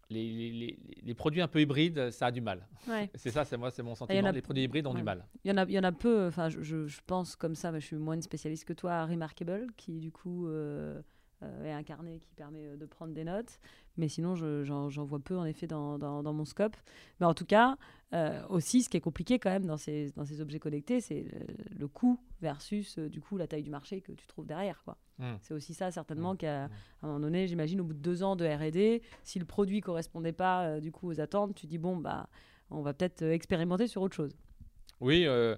les, 0.10 0.32
les- 0.32 0.52
les- 0.52 0.80
les 1.02 1.14
produits 1.16 1.42
un 1.42 1.48
peu 1.48 1.60
hybrides, 1.62 2.12
ça 2.12 2.28
a 2.28 2.32
du 2.32 2.42
mal. 2.42 2.68
Ouais. 2.88 3.10
C'est 3.16 3.32
ça, 3.32 3.44
c'est 3.44 3.58
moi, 3.58 3.72
c'est 3.72 3.82
mon 3.84 3.92
en 3.92 3.96
sentiment. 3.96 4.28
a- 4.28 4.32
Les 4.32 4.42
produits 4.42 4.64
hybrides 4.64 4.86
ont 4.88 4.92
ouais. 4.92 4.98
du 4.98 5.04
mal. 5.04 5.26
Il 5.44 5.50
y 5.50 5.52
en 5.54 5.58
a, 5.58 5.64
il 5.66 5.72
y 5.72 5.80
en 5.80 5.84
a 5.84 5.92
peu. 5.92 6.28
Enfin, 6.28 6.50
je, 6.50 6.62
je- 6.62 6.86
je 6.88 7.02
pense 7.08 7.36
comme 7.36 7.56
ça. 7.56 7.72
Mais 7.72 7.80
je 7.80 7.88
suis 7.88 7.96
moins 7.96 8.14
une 8.16 8.22
spécialiste 8.22 8.66
que 8.66 8.74
toi. 8.74 8.94
à 8.94 9.06
Remarkable, 9.06 9.68
qui 9.78 10.00
du 10.00 10.12
coup 10.12 10.48
euh, 10.48 11.02
euh, 11.46 11.66
est 11.66 11.72
un 11.72 11.84
carnet 11.84 12.20
qui 12.20 12.34
permet 12.36 12.66
euh, 12.68 12.78
de 12.78 12.86
prendre 12.86 13.14
des 13.14 13.24
notes. 13.24 13.60
Mais 13.98 14.10
sinon, 14.10 14.36
je- 14.36 14.64
j'en 14.64 14.90
vois 15.06 15.20
peu 15.20 15.38
en 15.38 15.46
effet 15.46 15.68
dans, 15.68 15.98
dans- 15.98 16.22
dans 16.22 16.34
mon 16.34 16.44
scope. 16.46 16.76
Mais 17.20 17.26
en 17.26 17.34
tout 17.34 17.46
cas, 17.46 17.78
euh, 18.14 18.42
aussi, 18.50 18.84
ce 18.84 18.90
qui 18.90 18.98
est 18.98 19.02
compliqué 19.02 19.40
quand 19.40 19.50
même 19.50 19.66
dans 19.66 19.78
ces, 19.78 20.12
dans 20.18 20.26
ces 20.26 20.42
objets 20.42 20.60
connectés, 20.60 21.00
c'est 21.00 21.24
le, 21.24 21.80
le 21.80 21.88
coût 21.88 22.20
versus 22.42 22.98
euh, 23.00 23.08
du 23.10 23.22
coup 23.22 23.38
la 23.38 23.48
taille 23.48 23.64
du 23.64 23.70
marché 23.70 24.02
que 24.02 24.12
tu 24.12 24.28
trouves 24.28 24.46
derrière. 24.46 24.82
Quoi. 24.84 24.98
Mm. 25.20 25.36
C'est 25.42 25.54
aussi 25.54 25.74
ça 25.74 25.92
certainement 25.92 26.34
Mm. 26.34 26.38
qu'à 26.38 26.68
Mm. 26.68 26.72
à 26.72 27.06
un 27.06 27.08
moment 27.08 27.20
donné, 27.22 27.48
j'imagine 27.48 27.80
au 27.80 27.86
bout 27.86 27.94
de 27.94 28.00
deux 28.00 28.22
ans 28.24 28.36
de 28.36 28.46
R&D, 28.46 29.02
si 29.24 29.40
le 29.40 29.46
produit 29.46 29.80
correspondait 29.80 30.34
pas 30.34 30.66
euh, 30.66 30.80
du 30.82 30.92
coup 30.92 31.08
aux 31.10 31.22
attentes, 31.22 31.56
tu 31.56 31.66
dis 31.66 31.78
bon 31.78 31.96
bah 31.96 32.28
on 32.72 32.82
va 32.82 32.94
peut-être 32.94 33.22
expérimenter 33.24 33.88
sur 33.88 34.02
autre 34.02 34.16
chose. 34.16 34.36
Oui, 35.00 35.26
euh, 35.26 35.56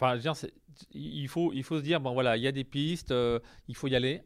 enfin, 0.00 0.16
je 0.18 0.28
veux 0.28 0.50
il 0.92 1.28
faut, 1.28 1.52
il 1.52 1.62
faut 1.64 1.78
se 1.78 1.82
dire, 1.82 2.00
bon 2.00 2.12
voilà, 2.12 2.36
il 2.36 2.42
y 2.42 2.46
a 2.46 2.52
des 2.52 2.64
pistes, 2.64 3.10
euh, 3.12 3.40
il 3.68 3.76
faut 3.76 3.88
y 3.88 3.96
aller, 3.96 4.22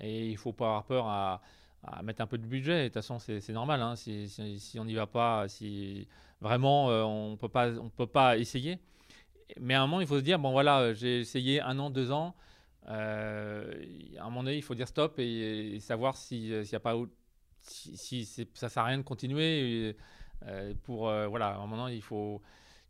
et 0.00 0.28
il 0.30 0.36
faut 0.36 0.52
pas 0.52 0.66
avoir 0.66 0.84
peur 0.86 1.06
à, 1.08 1.42
mettre 2.02 2.22
un 2.22 2.26
peu 2.26 2.38
de 2.38 2.46
budget. 2.46 2.84
De 2.84 2.88
toute 2.88 2.94
façon, 2.94 3.18
c'est 3.18 3.48
normal, 3.52 3.82
hein, 3.82 3.96
si, 3.96 4.28
si- 4.28 4.60
si 4.60 4.78
on 4.80 4.84
n'y 4.84 4.94
va 4.94 5.06
pas, 5.06 5.48
si 5.48 6.08
vraiment 6.40 6.90
euh, 6.90 7.02
on 7.04 7.32
on 7.42 7.90
peut 7.90 8.06
pas 8.06 8.38
essayer. 8.38 8.78
Mais 9.60 9.74
à 9.74 9.82
un 9.82 9.86
moment, 9.86 10.00
il 10.00 10.06
faut 10.06 10.18
se 10.18 10.24
dire, 10.24 10.38
bon 10.38 10.52
voilà, 10.52 10.94
j'ai 10.94 11.20
essayé 11.20 11.60
un 11.60 11.78
an, 11.78 11.90
deux 11.90 12.12
ans. 12.12 12.34
euh, 12.88 13.72
à 14.18 14.22
un 14.22 14.24
moment 14.26 14.42
donné, 14.44 14.56
il 14.56 14.62
faut 14.62 14.74
dire 14.74 14.88
stop 14.88 15.18
et, 15.18 15.78
savoir 15.80 16.16
si- 16.16 16.48
s'il 16.64 16.72
n'y 16.72 16.74
a 16.76 16.80
pas, 16.80 16.96
si, 17.62 18.24
si 18.26 18.48
ça 18.54 18.68
sert 18.68 18.82
à 18.84 18.86
rien 18.86 18.98
de 18.98 19.02
continuer. 19.02 19.96
euh, 20.46 20.74
pour 20.84 21.00
voilà, 21.28 21.48
à 21.48 21.56
un 21.58 21.66
moment 21.66 21.88
il 21.88 22.02
faut, 22.02 22.40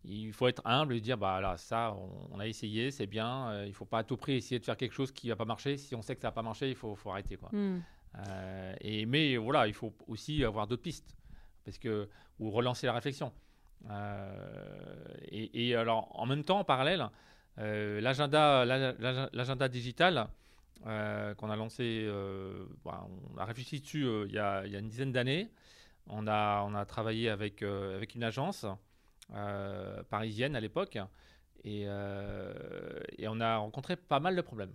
il 0.05 0.33
faut 0.33 0.49
être 0.49 0.63
humble 0.65 0.95
et 0.95 1.01
dire 1.01 1.19
bah 1.19 1.41
là 1.41 1.57
ça 1.59 1.95
on, 1.95 2.29
on 2.37 2.41
a 2.41 2.47
essayé 2.47 2.91
c'est 2.91 3.07
bien 3.07 3.49
euh, 3.51 3.65
il 3.67 3.75
faut 3.75 3.85
pas 3.85 3.99
à 3.99 4.05
tout 4.05 4.17
prix 4.17 4.33
essayer 4.35 4.59
de 4.59 4.65
faire 4.65 4.77
quelque 4.77 4.95
chose 4.95 5.13
qui 5.13 5.29
va 5.29 5.37
pas 5.37 5.45
marcher. 5.45 5.77
Si 5.77 5.95
on 5.95 6.03
sait 6.03 6.15
que 6.17 6.23
ça 6.23 6.29
va 6.29 6.33
pas 6.33 6.43
marcher 6.43 6.69
il 6.71 6.75
faut, 6.75 6.95
faut 6.97 7.11
arrêter 7.11 7.37
quoi. 7.37 7.51
Hmm. 7.53 7.81
Euh, 8.27 8.75
et 8.81 9.05
mais 9.07 9.37
voilà 9.37 9.67
il 9.69 9.75
faut 9.75 9.93
aussi 10.09 10.43
avoir 10.45 10.67
d'autres 10.67 10.83
pistes 10.83 11.15
parce 11.65 11.79
que 11.79 12.09
ou 12.39 12.51
relancer 12.51 12.87
la 12.87 12.95
réflexion. 12.95 13.31
Euh, 13.91 15.05
et, 15.31 15.69
et 15.69 15.75
alors 15.77 16.09
en 16.19 16.27
même 16.27 16.45
temps 16.45 16.61
en 16.61 16.65
parallèle 16.65 17.09
euh, 17.59 18.01
l'agenda 18.01 18.65
la- 18.65 18.93
la- 18.93 19.31
l'agenda 19.33 19.69
digital 19.69 20.29
qu'on 20.83 21.51
a 21.51 21.57
lancé 21.57 22.09
bah, 22.85 23.07
on 23.35 23.37
a 23.37 23.45
réfléchi 23.45 23.81
dessus 23.81 24.07
il 24.27 24.33
y, 24.33 24.39
a, 24.39 24.67
y 24.67 24.75
a 24.77 24.79
une 24.79 24.89
dizaine 24.89 25.13
d'années. 25.13 25.51
On 26.07 26.27
a, 26.27 26.65
on 26.67 26.75
a 26.75 26.87
travaillé 26.87 27.29
avec, 27.29 27.63
avec 27.63 28.15
une 28.15 28.25
agence 28.25 28.65
parisienne 30.11 30.57
à 30.57 30.61
l'époque. 30.61 30.99
Et, 31.65 31.85
euh, 31.87 33.01
et 33.19 33.29
on 33.29 33.41
a 33.41 33.57
rencontré 33.59 33.97
pas 33.97 34.21
mal 34.21 34.37
de 34.37 34.41
problèmes. 34.43 34.73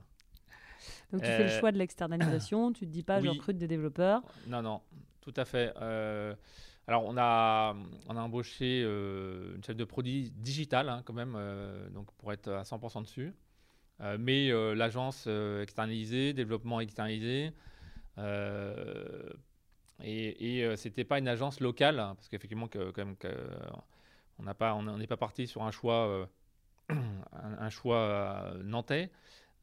Donc 1.12 1.22
tu 1.24 1.32
fais 1.34 1.44
le 1.44 1.50
Euh, 1.50 1.50
choix 1.50 1.72
de 1.72 1.78
l'externalisation, 1.78 2.72
tu 2.74 2.86
te 2.86 2.92
dis 2.92 3.04
pas 3.04 3.22
je 3.22 3.30
oui. 3.30 3.30
recrute 3.30 3.58
des 3.58 3.68
développeurs. 3.68 4.24
Non, 4.46 4.62
non, 4.62 4.82
tout 5.22 5.34
à 5.36 5.46
fait. 5.46 5.74
Euh, 5.82 6.36
alors, 6.88 7.04
on 7.06 7.18
a, 7.18 7.76
on 8.08 8.16
a 8.18 8.22
embauché 8.22 8.84
euh, 8.86 9.56
une 9.56 9.64
chef 9.64 9.76
de 9.76 9.84
produit 9.86 10.32
digital, 10.32 10.90
hein, 10.90 11.02
quand 11.06 11.14
même, 11.14 11.34
euh, 11.36 11.90
donc 11.90 12.12
pour 12.18 12.32
être 12.34 12.50
à 12.52 12.64
100% 12.64 13.02
dessus. 13.02 13.34
Euh, 14.02 14.18
mais 14.20 14.52
euh, 14.52 14.76
l'agence 14.76 15.26
euh, 15.28 15.64
externalisée, 15.64 16.34
développement 16.34 16.82
externalisé. 16.82 17.54
euh, 18.20 19.30
et 20.04 20.58
et 20.60 20.66
euh, 20.66 20.76
c'était 20.78 21.06
pas 21.06 21.20
une 21.20 21.28
agence 21.28 21.60
locale, 21.62 22.00
hein, 22.00 22.16
parce 22.16 22.30
qu'effectivement, 22.30 22.68
que, 22.68 22.92
quand 22.92 23.06
même, 23.06 23.18
que, 23.18 23.30
on 24.40 24.98
n'est 24.98 25.08
pas 25.08 25.18
parti 25.18 25.48
sur 25.48 25.64
un 25.64 25.72
choix, 25.72 26.08
euh, 26.08 26.26
euh, 27.86 28.64
nantais. 28.64 29.12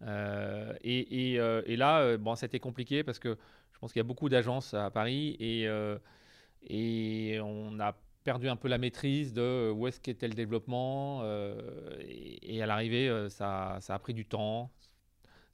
Euh, 0.02 0.74
et, 0.82 1.38
euh, 1.38 1.62
là, 1.76 2.00
euh, 2.00 2.18
bon, 2.18 2.34
c'était 2.34 2.60
compliqué 2.60 3.04
parce 3.04 3.18
que 3.18 3.38
je 3.72 3.78
pense 3.78 3.92
qu'il 3.92 4.00
y 4.00 4.04
a 4.04 4.04
beaucoup 4.04 4.28
d'agences 4.28 4.74
à 4.74 4.90
Paris 4.90 5.36
et, 5.38 5.66
euh, 5.68 5.98
on 7.42 7.78
a 7.80 7.96
perdu 8.24 8.48
un 8.48 8.56
peu 8.56 8.68
la 8.68 8.78
maîtrise 8.78 9.32
de 9.32 9.70
où 9.74 9.86
est-ce 9.86 10.00
qu'était 10.00 10.28
le 10.28 10.34
développement. 10.34 11.20
euh, 11.22 11.96
et, 12.00 12.62
à 12.62 12.66
l'arrivée, 12.66 13.08
euh, 13.08 13.28
ça, 13.28 13.78
ça 13.80 13.94
a 13.94 13.98
pris 13.98 14.14
du 14.14 14.26
temps, 14.26 14.70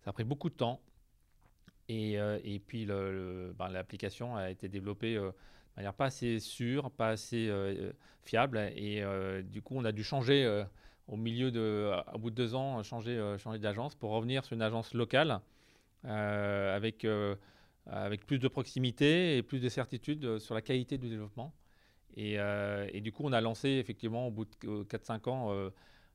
ça 0.02 0.10
a 0.10 0.12
pris 0.12 0.24
beaucoup 0.24 0.50
de 0.50 0.54
temps. 0.54 0.80
Et, 1.88 2.18
euh, 2.18 2.38
puis 2.66 2.86
ben, 2.86 3.68
l'application 3.70 4.36
a 4.36 4.50
été 4.50 4.68
développée 4.68 5.16
euh, 5.16 5.30
pas 5.96 6.06
assez 6.06 6.38
sûre, 6.40 6.90
pas 6.90 7.08
assez 7.10 7.48
euh, 7.48 7.92
fiable. 8.24 8.58
Et 8.76 9.02
euh, 9.02 9.42
du 9.42 9.62
coup, 9.62 9.74
on 9.76 9.84
a 9.84 9.92
dû 9.92 10.04
changer 10.04 10.44
euh, 10.44 10.64
au 11.08 11.16
milieu 11.16 11.50
de, 11.50 11.90
au 12.14 12.18
bout 12.18 12.30
de 12.30 12.34
deux 12.34 12.54
ans, 12.54 12.82
changer, 12.82 13.16
euh, 13.16 13.38
changer 13.38 13.58
d'agence 13.58 13.94
pour 13.94 14.10
revenir 14.10 14.44
sur 14.44 14.54
une 14.54 14.62
agence 14.62 14.94
locale 14.94 15.40
euh, 16.06 16.76
avec, 16.76 17.04
euh, 17.04 17.36
avec 17.86 18.26
plus 18.26 18.38
de 18.38 18.48
proximité 18.48 19.36
et 19.36 19.42
plus 19.42 19.60
de 19.60 19.68
certitude 19.68 20.24
euh, 20.24 20.38
sur 20.38 20.54
la 20.54 20.62
qualité 20.62 20.98
du 20.98 21.08
développement. 21.08 21.54
Et, 22.16 22.38
euh, 22.38 22.88
et 22.92 23.00
du 23.00 23.12
coup, 23.12 23.22
on 23.24 23.32
a 23.32 23.40
lancé 23.40 23.68
effectivement 23.70 24.26
au 24.28 24.30
bout 24.30 24.46
de 24.62 24.82
4-5 24.84 25.28
ans 25.28 25.52
euh, 25.52 25.70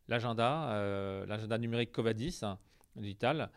l'agenda, 0.10 0.72
euh, 0.74 1.26
l'agenda 1.26 1.58
numérique 1.58 1.92
Covadis 1.92 2.40
hein, 2.44 2.58
digital. 2.96 3.50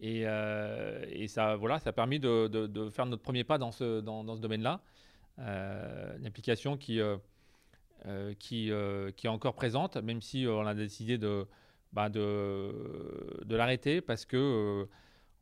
Et, 0.00 0.22
euh, 0.26 1.04
et 1.10 1.28
ça, 1.28 1.56
voilà, 1.56 1.78
ça 1.78 1.90
a 1.90 1.92
permis 1.92 2.18
de, 2.18 2.48
de- 2.48 2.66
de 2.66 2.90
faire 2.90 3.06
notre 3.06 3.22
premier 3.22 3.44
pas 3.44 3.58
dans 3.58 3.70
ce, 3.72 4.00
dans, 4.00 4.24
dans 4.24 4.34
ce 4.36 4.40
domaine-là. 4.40 4.80
Euh, 5.38 6.16
une 6.18 6.26
application 6.26 6.76
qui, 6.76 7.00
euh, 7.00 7.16
euh, 8.06 8.34
qui, 8.34 8.70
qui 9.16 9.26
est 9.26 9.30
encore 9.30 9.54
présente, 9.54 9.96
même 9.96 10.20
si 10.22 10.46
on 10.48 10.66
a 10.66 10.74
décidé 10.74 11.18
de, 11.18 11.46
bah, 11.92 12.08
de, 12.08 13.40
de 13.44 13.56
l'arrêter 13.56 14.00
parce 14.00 14.24
que, 14.24 14.88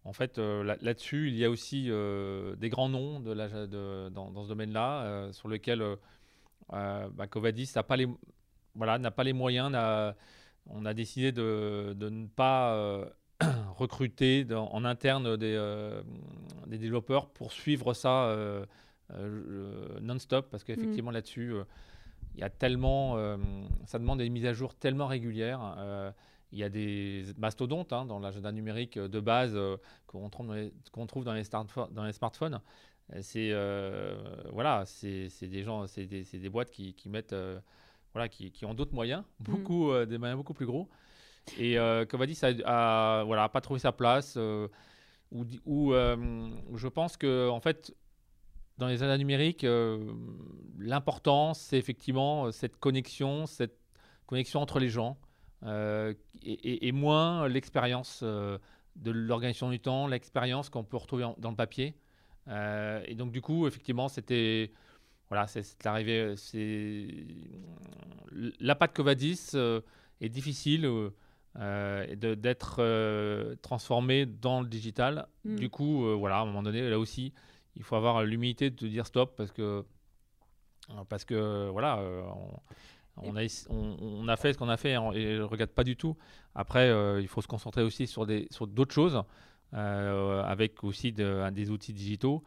en 0.04 0.12
fait, 0.12 0.38
là- 0.38 0.76
là-dessus, 0.80 1.28
il 1.28 1.36
y 1.36 1.44
a 1.44 1.50
aussi 1.50 1.84
des 1.84 2.68
grands 2.68 2.88
noms 2.88 3.20
dans, 3.20 4.42
ce 4.44 4.48
domaine-là 4.48 5.30
sur 5.32 5.48
lesquels 5.48 5.84
bah, 6.70 7.26
Covadis 7.28 7.72
n'a 7.74 7.82
pas, 7.82 7.96
les- 7.96 8.08
voilà, 8.74 8.98
pas 9.10 9.24
les 9.24 9.32
moyens. 9.32 9.74
on 10.66 10.86
a 10.86 10.94
décidé 10.94 11.32
de, 11.32 11.94
de 11.96 12.08
ne 12.08 12.26
pas 12.26 13.06
recruter 13.76 14.46
en 14.54 14.84
interne 14.84 15.36
des, 15.36 15.58
des 16.66 16.78
développeurs 16.78 17.30
pour 17.30 17.52
suivre 17.52 17.94
ça 17.94 18.34
non-stop 20.00 20.48
parce 20.50 20.64
qu'effectivement 20.64 21.10
là-dessus, 21.10 21.52
euh, 21.54 21.64
il 22.34 22.40
y 22.40 22.44
a 22.44 22.50
tellement, 22.50 23.16
euh, 23.16 23.36
ça 23.86 23.98
demande 23.98 24.18
des 24.18 24.28
mises 24.30 24.46
à 24.46 24.52
jour 24.52 24.74
tellement 24.74 25.06
régulières. 25.06 25.74
euh, 25.78 26.10
il 26.52 26.58
y 26.58 26.64
a 26.64 26.68
des 26.68 27.24
mastodontes 27.38 27.92
hein, 27.92 28.04
dans 28.06 28.18
l'agenda 28.18 28.50
numérique 28.50 28.98
de 28.98 29.20
base 29.20 29.52
euh, 29.54 29.76
qu'on 30.08 30.28
trouve 30.30 30.48
dans 30.48 30.54
les, 30.54 30.72
qu'on 30.90 31.06
trouve 31.06 31.22
dans 31.24 31.32
les, 31.32 31.44
startpho- 31.44 31.92
dans 31.92 32.04
les 32.04 32.12
smartphones. 32.12 32.60
Euh, 33.12 33.18
C'est 33.22 33.50
euh, 33.52 34.16
voilà, 34.52 34.84
c'est 34.84 35.28
des 35.42 35.62
gens, 35.62 35.86
c'est 35.86 36.06
des, 36.06 36.48
boîtes 36.48 36.70
qui, 36.70 36.94
qui 36.94 37.08
mettent, 37.08 37.32
euh, 37.34 37.60
voilà, 38.12 38.28
qui, 38.28 38.50
qui 38.50 38.64
ont 38.64 38.74
d'autres 38.74 38.94
moyens, 38.94 39.22
beaucoup 39.40 39.92
euh, 39.92 40.06
des 40.06 40.18
moyens 40.18 40.36
beaucoup 40.36 40.54
plus 40.54 40.66
gros. 40.66 40.88
Et 41.56 41.78
euh, 41.78 42.04
comme 42.04 42.20
on 42.20 42.26
dit, 42.26 42.34
ça 42.34 42.48
a, 42.64 43.22
voilà, 43.24 43.48
pas 43.48 43.60
trouvé 43.60 43.78
sa 43.78 43.92
place. 43.92 44.34
euh, 44.36 44.66
ou 45.64 45.94
euh, 45.94 46.50
je 46.74 46.88
pense 46.88 47.16
que 47.16 47.48
en 47.48 47.60
fait, 47.60 47.94
dans 48.80 48.88
les 48.88 48.94
agendas 49.02 49.18
numériques, 49.18 49.62
euh, 49.64 49.98
l'important, 50.78 51.54
c'est 51.54 51.76
effectivement 51.78 52.46
euh, 52.46 52.50
cette 52.50 52.76
connexion, 52.78 53.46
cette 53.46 53.76
connexion 54.26 54.60
entre 54.60 54.78
les 54.80 54.88
gens, 54.88 55.18
euh, 55.64 56.14
et, 56.42 56.52
et- 56.52 56.88
et 56.88 56.92
moins 56.92 57.46
l'expérience 57.46 58.20
euh, 58.22 58.58
de 58.96 59.10
l'organisation 59.10 59.70
du 59.70 59.78
temps, 59.80 60.06
l'expérience 60.08 60.70
qu'on 60.70 60.82
peut 60.84 60.96
retrouver 60.96 61.24
en- 61.24 61.36
dans 61.38 61.50
le 61.50 61.56
papier. 61.56 61.94
et 63.06 63.14
donc, 63.14 63.30
du 63.30 63.40
coup, 63.42 63.66
effectivement, 63.68 64.08
c'était. 64.08 64.72
Voilà, 65.28 65.46
c'est 65.46 65.62
l'arrivée. 65.84 66.34
C'est 66.36 67.06
la 68.58 68.74
pâte 68.74 68.92
Covadis 68.94 69.52
est 70.20 70.28
difficile 70.28 70.88
d'être 71.56 73.54
transformée 73.62 74.26
dans 74.26 74.60
le 74.62 74.68
digital. 74.68 75.28
Mm. 75.44 75.56
Du 75.56 75.68
coup, 75.70 76.04
voilà, 76.18 76.38
à 76.38 76.40
un 76.40 76.46
moment 76.46 76.62
donné, 76.62 76.88
là 76.88 76.98
aussi, 76.98 77.32
il 77.76 77.82
faut 77.82 77.96
avoir 77.96 78.24
l'humilité 78.24 78.70
de 78.70 78.88
dire 78.88 79.06
stop 79.06 79.34
parce 79.36 79.52
que 79.52 79.84
parce 81.08 81.24
que 81.24 81.68
voilà, 81.70 82.02
on 83.22 83.36
a, 83.36 83.42
on, 83.68 84.28
a, 84.28 84.36
fait 84.36 84.52
ce 84.52 84.58
qu'on 84.58 84.68
a 84.68 84.76
fait 84.76 84.92
et 84.92 85.36
je 85.36 85.40
ne 85.40 85.42
regarde 85.42 85.70
pas 85.70 85.84
du 85.84 85.96
tout. 85.96 86.16
Après, 86.54 86.88
euh, 86.88 87.20
il 87.20 87.28
faut 87.28 87.42
se 87.42 87.46
concentrer 87.46 87.82
aussi 87.82 88.06
sur 88.06 88.26
d'autres 88.26 88.50
sur 88.52 88.90
choses, 88.90 89.22
euh, 89.74 90.42
avec 90.42 90.82
aussi 90.84 91.12
des 91.12 91.70
outils 91.70 91.92
digitaux. 91.92 92.42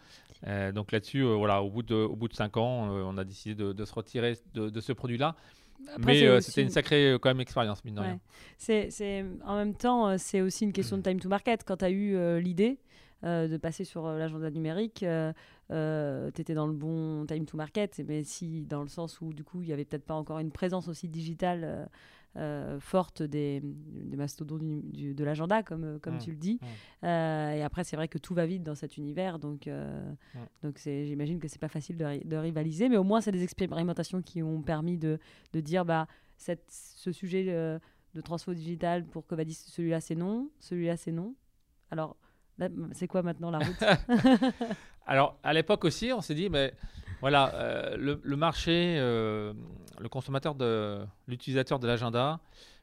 Euh, 0.48 0.72
donc 0.72 0.92
là-dessus, 0.92 1.24
voilà, 1.24 1.62
au 1.62 1.70
bout 1.70 1.84
de, 1.84 1.96
au 1.96 2.16
bout 2.16 2.28
de 2.28 2.34
cinq 2.34 2.58
ans, 2.58 2.90
on 2.90 3.18
a 3.18 3.24
décidé 3.24 3.56
de, 3.56 3.86
se 3.86 3.94
retirer 3.94 4.38
de, 4.54 4.82
ce 4.82 4.94
produit-là. 4.94 5.36
Mais 6.00 6.42
c'était 6.42 6.62
une 6.62 6.70
sacrée 6.70 7.18
quand 7.22 7.30
même 7.30 7.42
expérience, 7.42 7.84
mine 7.84 7.96
de 7.96 8.02
rien. 8.02 8.20
C'est, 8.58 9.26
en 9.46 9.56
même 9.56 9.76
temps, 9.76 10.18
c'est 10.18 10.42
aussi 10.42 10.64
une 10.64 10.74
question 10.74 10.98
de 10.98 11.02
time 11.04 11.20
to 11.20 11.30
market. 11.30 11.64
Quand 11.66 11.78
tu 11.78 11.86
as 11.86 11.92
eu 11.92 12.40
l'idée, 12.40 12.80
euh, 13.24 13.48
de 13.48 13.56
passer 13.56 13.86
sur 13.86 14.06
euh, 14.06 14.18
l'agenda 14.18 14.52
numérique, 14.52 15.04
euh, 15.04 15.32
tu 16.32 16.42
étais 16.42 16.54
dans 16.54 16.68
le 16.68 16.74
bon 16.74 17.26
time 17.26 17.46
to 17.46 17.56
market, 17.56 18.02
mais 18.06 18.24
si 18.24 18.66
dans 18.66 18.82
le 18.82 18.90
sens 18.90 19.22
où 19.22 19.32
du 19.32 19.46
coup 19.46 19.62
il 19.62 19.68
n'y 19.68 19.74
avait 19.74 19.86
peut-être 19.86 20.06
pas 20.06 20.14
encore 20.14 20.40
une 20.40 20.52
présence 20.52 20.90
aussi 20.90 21.08
digitale 21.08 21.90
forte 22.80 23.22
des, 23.22 23.62
des 23.64 24.18
mastodons 24.18 24.58
de 24.60 25.24
l'agenda, 25.24 25.62
comme, 25.62 26.00
comme 26.02 26.16
mmh. 26.16 26.20
tu 26.20 26.32
le 26.32 26.38
dis. 26.38 26.60
Mmh. 27.04 27.06
et 27.06 27.64
après, 27.64 27.84
c'est 27.84 27.96
vrai 27.96 28.08
que 28.08 28.18
tout 28.18 28.34
va 28.34 28.48
vite 28.48 28.64
dans 28.64 28.74
cet 28.74 28.98
univers, 28.98 29.38
donc, 29.38 29.68
mmh. 29.68 30.40
donc 30.64 30.80
j'imagine 30.84 31.40
que 31.40 31.48
c'est 31.48 31.62
pas 31.62 31.68
facile 31.68 31.96
de, 31.96 32.28
de, 32.28 32.36
rivaliser, 32.36 32.90
mais 32.90 32.98
au 32.98 33.04
moins, 33.04 33.22
c'est 33.22 33.32
des 33.32 33.44
expérimentations 33.44 34.24
qui 34.24 34.42
ont 34.42 34.64
permis 34.64 34.98
de, 34.98 35.20
de 35.54 35.60
dire 35.60 35.86
bah, 35.86 36.08
cette, 36.36 36.66
ce 36.72 37.12
sujet 37.12 37.46
de 37.46 38.22
transfo 38.22 38.56
digital 38.56 39.06
pour 39.06 39.28
Covadis, 39.28 39.54
celui-là 39.54 40.02
c'est 40.02 40.16
non, 40.16 40.50
celui-là 40.60 40.98
c'est 40.98 41.12
non. 41.12 41.36
Alors, 41.92 42.18
c'est 42.94 43.08
quoi 43.08 43.24
maintenant 43.24 43.52
la 43.52 43.60
route 43.60 43.84
Alors, 45.06 45.38
à 45.44 45.54
l'époque 45.54 45.86
aussi, 45.86 46.12
on 46.14 46.22
s'est 46.22 46.36
dit, 46.36 46.50
mais 46.50 46.74
voilà, 47.24 47.54
euh, 47.56 47.96
le, 47.98 48.36
marché, 48.36 48.96
euh, 48.98 49.54
le 50.00 50.10
consommateur, 50.10 50.56
de, 50.56 51.06
l'utilisateur 51.28 51.80
de 51.80 51.88
l'agenda 51.88 52.40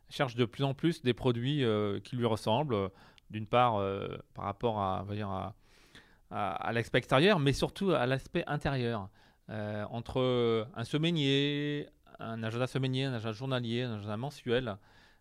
cherche 0.09 0.35
de 0.35 0.45
plus 0.45 0.65
en 0.65 0.75
plus 0.75 1.03
des 1.03 1.15
produits 1.15 1.63
euh, 1.63 2.01
qui 2.01 2.17
lui 2.17 2.27
ressemblent, 2.27 2.91
d'une 3.31 3.47
part 3.47 3.81
par 4.35 4.45
rapport 4.45 4.81
à, 4.81 5.05
l'aspect 6.73 6.99
extérieur, 6.99 7.39
mais 7.39 7.53
surtout 7.53 7.93
à 7.93 8.07
l'aspect 8.07 8.43
intérieur. 8.47 9.09
entre 9.49 10.67
un 10.75 10.85
semainier, 10.85 11.87
un 12.19 12.43
agenda 12.43 12.67
semainier, 12.67 13.05
un 13.05 13.13
agenda 13.13 13.33
journalier, 13.33 13.83
un 13.83 13.99
agenda 13.99 14.17
mensuel, 14.17 14.77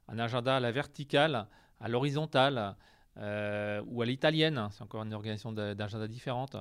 un 0.07 0.17
agenda 0.17 0.55
à 0.55 0.59
la 0.59 0.71
verticale, 0.71 1.47
à 1.79 1.88
l'horizontale, 1.88 2.75
euh, 3.19 3.82
ou 3.88 4.01
à 4.01 4.05
l'italienne, 4.05 4.69
c'est 4.71 4.82
encore 4.82 5.03
une 5.03 5.13
organisation 5.13 5.51
d'agenda 5.51 6.08
différente. 6.08 6.55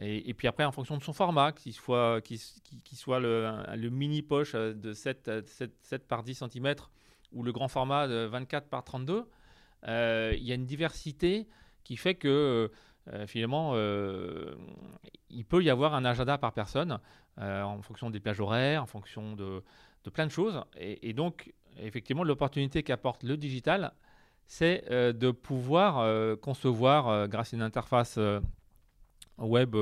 Et, 0.00 0.34
puis 0.34 0.48
après, 0.48 0.64
en 0.64 0.72
fonction 0.72 0.96
de 0.96 1.02
son 1.02 1.12
format, 1.12 1.52
qu'il 1.52 1.72
soit, 1.72 2.20
le, 3.20 3.88
mini 3.90 4.22
poche 4.22 4.54
de 4.54 4.92
7, 4.92 5.30
7, 5.82 6.08
par 6.08 6.22
10 6.22 6.44
cm 6.50 6.74
ou 7.32 7.42
le 7.42 7.52
grand 7.52 7.68
format 7.68 8.08
de 8.08 8.24
24 8.26 8.68
par 8.68 8.82
32, 8.82 9.28
euh, 9.86 10.34
il 10.36 10.42
y 10.42 10.52
a 10.52 10.54
une 10.54 10.66
diversité 10.66 11.48
qui 11.84 11.96
fait 11.96 12.14
que 12.14 12.70
euh, 13.12 13.26
finalement, 13.26 13.74
il 15.30 15.44
peut 15.44 15.62
y 15.62 15.70
avoir 15.70 15.94
un 15.94 16.04
agenda 16.04 16.38
par 16.38 16.52
personne 16.52 16.98
en 17.36 17.80
fonction 17.82 18.10
des 18.10 18.20
plages 18.20 18.40
horaires, 18.40 18.82
en 18.82 18.86
fonction 18.86 19.34
de, 19.34 19.62
plein 20.12 20.26
de 20.26 20.32
choses. 20.32 20.60
Et 20.76 21.12
donc, 21.12 21.52
effectivement, 21.78 22.24
l'opportunité 22.24 22.82
qu'apporte 22.82 23.22
le 23.22 23.36
digital, 23.36 23.92
c'est 24.50 24.82
euh, 24.90 25.12
de 25.12 25.30
pouvoir 25.30 26.00
euh, 26.00 26.34
concevoir, 26.34 27.06
euh, 27.06 27.28
grâce 27.28 27.54
à 27.54 27.56
une 27.56 27.62
interface 27.62 28.18
web 29.38 29.76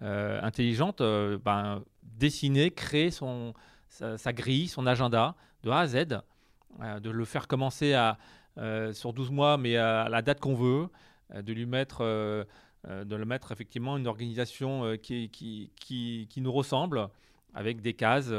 intelligente, 0.00 1.02
ben, 1.44 1.82
dessiner, 2.02 2.70
créer 2.70 3.10
son, 3.10 3.52
sa, 3.88 4.32
grille, 4.32 4.66
son 4.66 4.86
agenda 4.86 5.36
de 5.62 5.70
A 5.70 5.80
à 5.80 5.86
Z, 5.86 6.06
de 7.00 7.10
le 7.10 7.24
faire 7.26 7.46
commencer 7.46 7.92
à, 7.92 8.16
sur 8.92 9.12
12 9.12 9.30
mois, 9.30 9.58
mais 9.58 9.76
à, 9.76 10.08
la 10.08 10.22
date 10.22 10.40
qu'on 10.40 10.54
veut, 10.54 10.88
de 11.34 11.52
lui 11.52 11.66
mettre 11.66 12.02
de 12.02 13.16
le 13.16 13.24
mettre 13.24 13.52
effectivement 13.52 13.96
une 13.98 14.06
organisation 14.06 14.96
qui, 15.02 15.28
qui, 15.28 15.70
qui, 15.76 16.26
qui, 16.28 16.40
nous 16.40 16.52
ressemble, 16.52 17.08
avec 17.54 17.80
des 17.82 17.94
cases, 17.94 18.32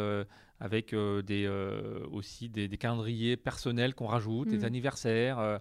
avec 0.60 0.94
euh, 0.94 1.22
des, 1.22 1.46
euh, 1.46 2.06
aussi 2.12 2.50
des, 2.50 2.70
calendriers 2.78 3.38
personnels 3.38 3.96
qu'on 3.96 4.08
rajoute, 4.08 4.50
des 4.50 4.60
mm. 4.60 4.66
anniversaires, 4.66 5.40
euh, 5.40 5.58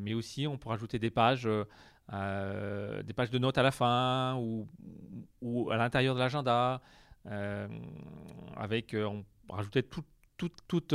mais 0.00 0.14
aussi 0.14 0.46
on 0.46 0.58
peut 0.58 0.68
rajouter 0.68 0.98
des 0.98 1.10
pages, 1.10 1.44
des 2.08 3.12
pages 3.14 3.30
de 3.30 3.38
notes 3.38 3.58
à 3.58 3.62
la 3.62 3.70
fin 3.70 4.36
ou, 4.36 4.68
ou 5.40 5.70
à 5.70 5.76
l'intérieur 5.76 6.14
de 6.14 6.20
l'agenda, 6.20 6.80
avec 8.56 8.96
on 8.98 9.24
peut 9.46 9.54
rajouter 9.54 9.82
toutes 9.82 10.06
toute, 10.36 10.94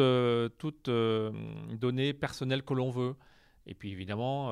toute, 0.57 0.89
donnée 0.89 2.13
personnelle 2.13 2.63
que 2.63 2.73
l'on 2.73 2.89
veut. 2.89 3.15
Et 3.67 3.75
puis 3.75 3.91
évidemment, 3.91 4.51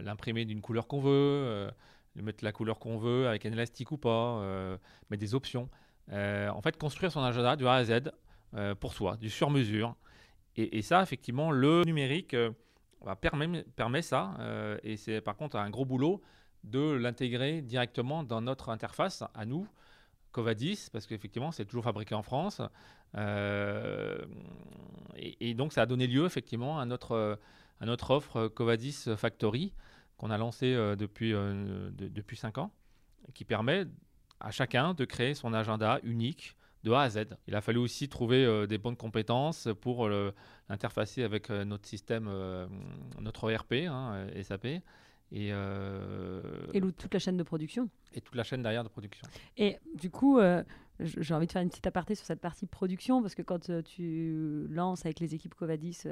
l'imprimer 0.00 0.44
d'une 0.44 0.60
couleur 0.60 0.88
qu'on 0.88 1.00
veut, 1.00 1.70
mettre 2.16 2.44
la 2.44 2.50
couleur 2.50 2.80
qu'on 2.80 2.98
veut 2.98 3.28
avec 3.28 3.46
un 3.46 3.52
élastique 3.52 3.92
ou 3.92 3.96
pas, 3.96 4.40
mettre 5.08 5.20
des 5.20 5.34
options. 5.36 5.70
Euh, 6.12 6.48
en 6.48 6.60
fait, 6.60 6.76
construire 6.76 7.10
son 7.12 7.22
agenda 7.22 7.56
du 7.56 7.66
A 7.66 7.74
à 7.74 7.84
Z 7.84 8.12
euh, 8.54 8.74
pour 8.74 8.94
soi, 8.94 9.16
du 9.16 9.30
sur-mesure. 9.30 9.96
Et, 10.58 10.80
ça, 10.80 11.02
effectivement, 11.02 11.50
le 11.50 11.82
numérique 11.84 12.32
euh, 12.32 12.50
permet, 13.20 13.62
permet, 13.76 14.00
ça. 14.00 14.34
et 14.82 14.96
c'est 14.96 15.20
par 15.20 15.36
contre 15.36 15.56
un 15.56 15.68
gros 15.68 15.84
boulot 15.84 16.22
de 16.64 16.92
l'intégrer 16.92 17.60
directement 17.60 18.22
dans 18.22 18.40
notre 18.40 18.70
interface 18.70 19.22
à 19.34 19.44
nous, 19.44 19.68
Covadis, 20.32 20.88
parce 20.90 21.06
qu'effectivement, 21.06 21.52
c'est 21.52 21.66
toujours 21.66 21.84
fabriqué 21.84 22.14
en 22.14 22.22
France. 22.22 22.62
Et, 25.16 25.52
donc, 25.52 25.74
ça 25.74 25.82
a 25.82 25.86
donné 25.86 26.06
lieu 26.06 26.24
effectivement 26.24 26.80
à 26.80 26.86
notre, 26.86 27.38
à 27.80 27.84
notre 27.84 28.12
offre 28.12 28.48
Covadis 28.48 29.10
Factory 29.14 29.74
qu'on 30.16 30.30
a 30.30 30.38
lancée 30.38 30.74
depuis, 30.96 31.32
depuis 31.32 32.38
5 32.38 32.56
ans, 32.56 32.72
qui 33.34 33.44
permet 33.44 33.84
à 34.40 34.50
chacun 34.50 34.94
de 34.94 35.04
créer 35.04 35.34
son 35.34 35.52
agenda 35.52 36.00
unique 36.02 36.56
de 36.86 36.92
A 36.92 37.02
à 37.02 37.08
Z. 37.10 37.26
Il 37.48 37.54
a 37.54 37.60
fallu 37.60 37.78
aussi 37.78 38.08
trouver 38.08 38.44
euh, 38.44 38.66
des 38.66 38.78
bonnes 38.78 38.96
compétences 38.96 39.68
pour 39.80 40.06
euh, 40.06 40.32
l'interfacer 40.68 41.24
avec 41.24 41.50
euh, 41.50 41.64
notre 41.64 41.86
système, 41.86 42.30
notre 43.20 43.50
ERP, 43.50 43.72
hein, 43.88 44.26
SAP. 44.42 44.66
Et, 45.32 45.48
et 45.48 46.80
toute 46.96 47.12
la 47.12 47.18
chaîne 47.18 47.36
de 47.36 47.42
production. 47.42 47.90
Et 48.14 48.20
toute 48.20 48.36
la 48.36 48.44
chaîne 48.44 48.62
derrière 48.62 48.84
de 48.84 48.88
production. 48.88 49.26
Et 49.56 49.76
du 49.96 50.08
coup, 50.08 50.38
j'ai 51.00 51.34
envie 51.34 51.48
de 51.48 51.52
faire 51.52 51.62
une 51.62 51.68
petite 51.68 51.88
aparté 51.88 52.14
sur 52.14 52.24
cette 52.24 52.40
partie 52.40 52.66
production, 52.66 53.22
parce 53.22 53.34
que 53.34 53.42
quand 53.42 53.68
tu 53.82 54.68
lances 54.70 55.04
avec 55.04 55.18
les 55.18 55.34
équipes 55.34 55.56
Covadis, 55.56 56.04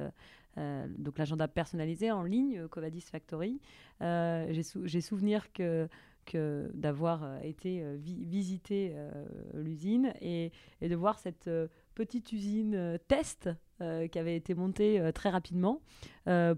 donc 0.56 1.16
l'agenda 1.16 1.46
personnalisé 1.46 2.10
en 2.10 2.24
ligne, 2.24 2.66
Covadis 2.66 3.02
Factory, 3.02 3.60
j'ai 4.00 5.00
souvenir 5.00 5.52
que 5.52 5.88
que 6.24 6.70
d'avoir 6.74 7.24
euh, 7.24 7.38
été 7.42 7.82
euh, 7.82 7.96
visiter 7.98 8.92
euh, 8.94 9.10
l'usine 9.54 10.12
et, 10.20 10.52
de 10.80 10.94
voir 10.94 11.18
cette 11.18 11.50
petite 11.94 12.32
usine 12.32 12.98
test 13.08 13.50
qui 13.78 14.18
avait 14.18 14.36
été 14.36 14.54
montée 14.54 15.10
très 15.14 15.30
rapidement 15.30 15.80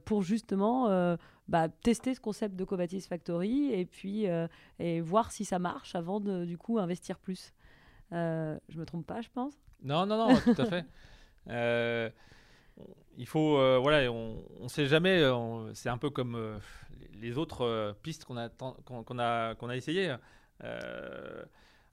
pour 0.05 0.22
justement 0.22 1.16
bah, 1.48 1.68
tester 1.68 2.14
ce 2.14 2.20
concept 2.20 2.57
de 2.57 2.64
Covatis 2.64 3.02
Factory 3.02 3.72
et 3.72 3.87
puis 3.87 4.26
et 4.79 5.00
voir 5.00 5.31
si 5.31 5.44
ça 5.44 5.59
marche 5.59 5.94
avant 5.94 6.20
de 6.20 6.44
du 6.44 6.59
coup 6.59 6.79
investir 6.79 7.18
plus. 7.18 7.55
je 8.11 8.79
me 8.79 8.85
trompe 8.85 9.07
pas, 9.07 9.20
je 9.20 9.29
pense? 9.33 9.55
Non, 9.83 10.07
non, 10.07 10.29
non, 10.29 10.37
tout 10.40 10.61
à 10.61 10.66
fait. 10.66 10.85
il 13.16 13.26
faut, 13.26 13.56
voilà, 13.80 14.10
on 14.12 14.44
ne 14.62 14.68
sait 14.68 14.86
jamais. 14.86 15.22
C'est 15.74 15.88
un 15.88 15.98
peu 15.98 16.10
comme 16.10 16.58
les 17.20 17.38
autres 17.38 17.62
euh, 17.62 17.92
pistes 18.02 18.24
qu'on 18.24 18.36
a, 18.36 18.48
qu'on, 18.48 19.18
a, 19.18 19.54
qu'on 19.54 19.68
a 19.68 19.76
essayées. 19.76 20.14
Euh, 20.64 21.44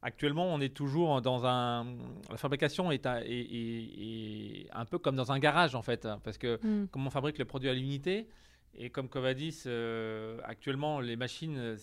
actuellement, 0.01 0.45
on 0.53 0.59
est 0.59 0.73
toujours 0.73 1.21
dans 1.21 1.45
un. 1.45 1.95
La 2.29 2.37
fabrication 2.37 2.91
est, 2.91 3.05
un 3.05 4.85
peu 4.85 4.99
comme 4.99 5.15
dans 5.15 5.31
un 5.31 5.39
garage, 5.39 5.75
en 5.75 5.81
fait, 5.81 6.07
parce 6.23 6.37
que 6.37 6.59
mm. 6.61 6.87
comme 6.89 7.07
on 7.07 7.09
fabrique 7.09 7.37
le 7.37 7.45
produit 7.45 7.69
à 7.69 7.73
l'unité, 7.73 8.27
et 8.75 8.89
comme 8.89 9.09
Covadis, 9.09 9.63
euh, 9.65 10.39
actuellement, 10.43 10.99
les 10.99 11.15
machines, 11.15 11.77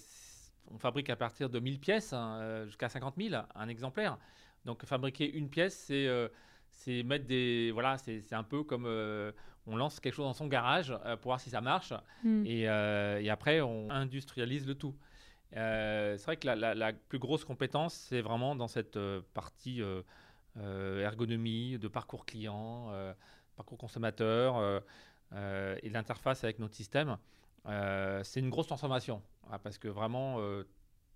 on 0.73 0.79
fabrique 0.79 1.11
à 1.11 1.17
partir 1.17 1.49
de 1.49 1.59
1000 1.59 1.79
pièces 1.79 2.13
hein, 2.13 2.65
jusqu'à 2.67 2.89
50 2.89 3.15
000, 3.19 3.43
un 3.55 3.69
exemplaire. 3.69 4.19
Donc, 4.67 4.85
fabriquer 4.85 5.31
une 5.33 5.49
pièce, 5.49 5.85
c'est 5.87 6.07
c'est 6.81 7.03
mettre 7.03 7.27
des 7.27 7.71
voilà 7.73 7.99
c'est 7.99 8.33
un 8.33 8.43
peu 8.43 8.63
comme 8.65 8.87
on 9.67 9.77
lance 9.77 10.01
quelque 10.01 10.15
chose 10.15 10.27
dans 10.27 10.35
son 10.35 10.47
garage 10.47 10.93
euh, 11.05 11.17
pour 11.17 11.31
voir 11.31 11.41
si 11.41 11.51
ça 11.51 11.61
marche. 11.61 11.93
Hmm. 12.25 12.45
Et, 12.47 12.69
euh, 12.69 13.21
et, 13.21 13.31
après, 13.31 13.61
on 13.61 13.91
industrialise 13.91 14.67
le 14.67 14.75
tout. 14.75 14.95
c'est 15.53 16.23
vrai 16.25 16.37
que 16.37 16.47
la, 16.49 16.93
plus 16.93 17.19
grosse 17.19 17.45
compétence, 17.45 17.95
c'est 17.95 18.21
vraiment 18.21 18.55
dans 18.55 18.69
cette 18.69 18.99
partie 19.35 19.83
ergonomie, 20.57 21.79
de 21.79 21.89
parcours 21.89 22.25
client, 22.25 22.93
parcours 23.57 23.79
consommateur 23.79 24.83
et 25.33 25.91
l'interface 25.91 26.45
avec 26.45 26.59
notre 26.59 26.75
système. 26.75 27.17
c'est 28.23 28.41
une 28.41 28.51
grosse 28.51 28.67
transformation 28.69 29.23
hein, 29.51 29.59
parce 29.59 29.79
que 29.79 29.89
vraiment 29.89 30.39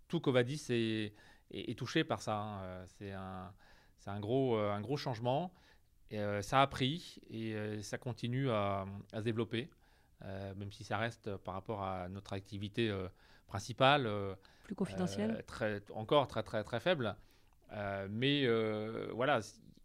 tout 0.09 0.21
Covadis 0.21 0.67
est, 0.71 1.15
est, 1.51 1.79
touché 1.79 2.05
par 2.05 2.21
ça. 2.21 2.37
Hein. 2.37 2.85
C'est 2.99 3.13
un, 3.13 3.53
un, 4.11 4.21
gros, 4.21 4.57
un 4.57 4.81
gros 4.81 4.97
changement. 4.97 5.53
Et, 6.11 6.21
ça 6.43 6.63
a 6.63 6.67
pris 6.67 7.19
et 7.31 7.83
ça 7.83 7.99
continue 7.99 8.51
à, 8.51 8.85
à 9.13 9.19
se 9.19 9.25
développer. 9.25 9.69
Euh, 10.25 10.55
même 10.57 10.73
si 10.73 10.85
ça 10.85 10.97
reste 10.97 11.37
par 11.39 11.55
rapport 11.55 11.83
à 11.83 12.09
notre 12.09 12.33
activité 12.33 12.89
euh, 12.89 13.09
principale. 13.47 14.07
Euh, 14.07 14.35
Plus 14.65 14.75
confidentielle 14.75 15.43
très, 15.47 15.83
Encore 15.95 16.27
très, 16.29 16.43
très, 16.43 16.65
très 16.65 16.81
faible. 16.81 17.15
mais 18.09 18.47
voilà, 19.13 19.41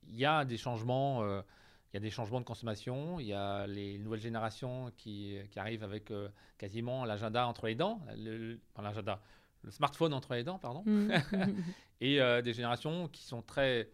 il 0.07 0.15
y 0.15 0.25
a 0.25 0.45
des 0.45 0.57
changements. 0.57 1.25
il 1.25 1.95
y 1.95 1.97
a 1.97 1.99
des 1.99 2.09
changements 2.09 2.39
de 2.39 2.45
consommation, 2.45 3.19
il 3.19 3.27
y 3.27 3.33
a 3.33 3.67
les 3.67 3.97
nouvelles 3.97 4.21
générations 4.21 4.91
qui, 4.95 5.37
qui 5.51 5.59
arrivent 5.59 5.83
avec 5.83 6.13
quasiment 6.57 7.03
l'agenda 7.03 7.45
entre 7.47 7.65
les 7.65 7.75
dents, 7.75 7.99
le, 8.15 8.59
l'agenda, 8.81 9.21
le 9.63 9.71
smartphone 9.71 10.13
entre 10.13 10.33
les 10.35 10.45
dents, 10.45 10.59
pardon, 10.59 10.83
mmh. 10.85 11.11
et 12.01 12.19
des 12.41 12.53
générations 12.53 13.09
qui 13.09 13.23
sont 13.23 13.41
très, 13.41 13.89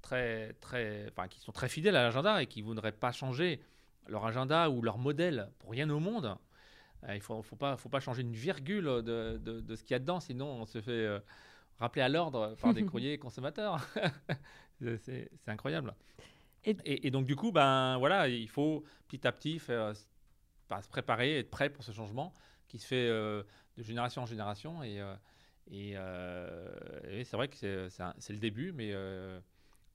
très, 0.00 0.54
très, 0.54 1.08
enfin, 1.08 1.28
qui 1.28 1.40
sont 1.40 1.52
très 1.52 1.68
fidèles 1.68 1.96
à 1.96 2.02
l'agenda 2.02 2.42
et 2.42 2.46
qui 2.46 2.60
ne 2.60 2.66
voudraient 2.66 2.92
pas 2.92 3.12
changer 3.12 3.60
leur 4.06 4.26
agenda 4.26 4.70
ou 4.70 4.82
leur 4.82 4.98
modèle 4.98 5.50
pour 5.58 5.70
rien 5.70 5.88
au 5.90 6.00
monde. 6.00 6.36
Euh, 7.04 7.14
il 7.14 7.18
ne 7.18 7.22
faut, 7.22 7.42
faut, 7.42 7.56
pas, 7.56 7.76
faut 7.76 7.88
pas 7.88 8.00
changer 8.00 8.22
une 8.22 8.34
virgule 8.34 8.84
de, 8.84 9.38
de, 9.38 9.76
ce 9.76 9.82
qu'il 9.82 9.92
y 9.92 9.94
a 9.94 9.98
dedans, 9.98 10.20
sinon 10.20 10.46
on 10.46 10.66
se 10.66 10.80
fait 10.80 10.90
euh, 10.90 11.20
rappeler 11.78 12.02
à 12.02 12.08
l'ordre 12.08 12.56
par 12.60 12.74
des 12.74 12.84
courriers 12.86 13.18
consommateurs. 13.18 13.86
c'est 14.80 15.30
incroyable. 15.46 15.94
Et, 16.64 17.06
et, 17.06 17.10
donc 17.10 17.24
du 17.24 17.36
coup, 17.36 17.52
ben, 17.52 17.96
voilà, 17.98 18.28
il 18.28 18.48
faut 18.48 18.84
petit 19.08 19.26
à 19.26 19.32
petit 19.32 19.58
faire, 19.58 19.94
se 19.96 20.88
préparer, 20.90 21.38
être 21.38 21.50
prêt 21.50 21.70
pour 21.70 21.82
ce 21.82 21.92
changement 21.92 22.34
qui 22.68 22.78
se 22.78 22.86
fait 22.86 23.08
euh, 23.08 23.42
de 23.78 23.82
génération 23.82 24.22
en 24.22 24.26
génération. 24.26 24.82
Et, 24.82 25.00
et, 25.70 25.94
c'est 27.24 27.36
vrai 27.36 27.48
que 27.48 27.56
c'est 27.88 28.32
le 28.32 28.38
début, 28.38 28.72
mais 28.72 28.92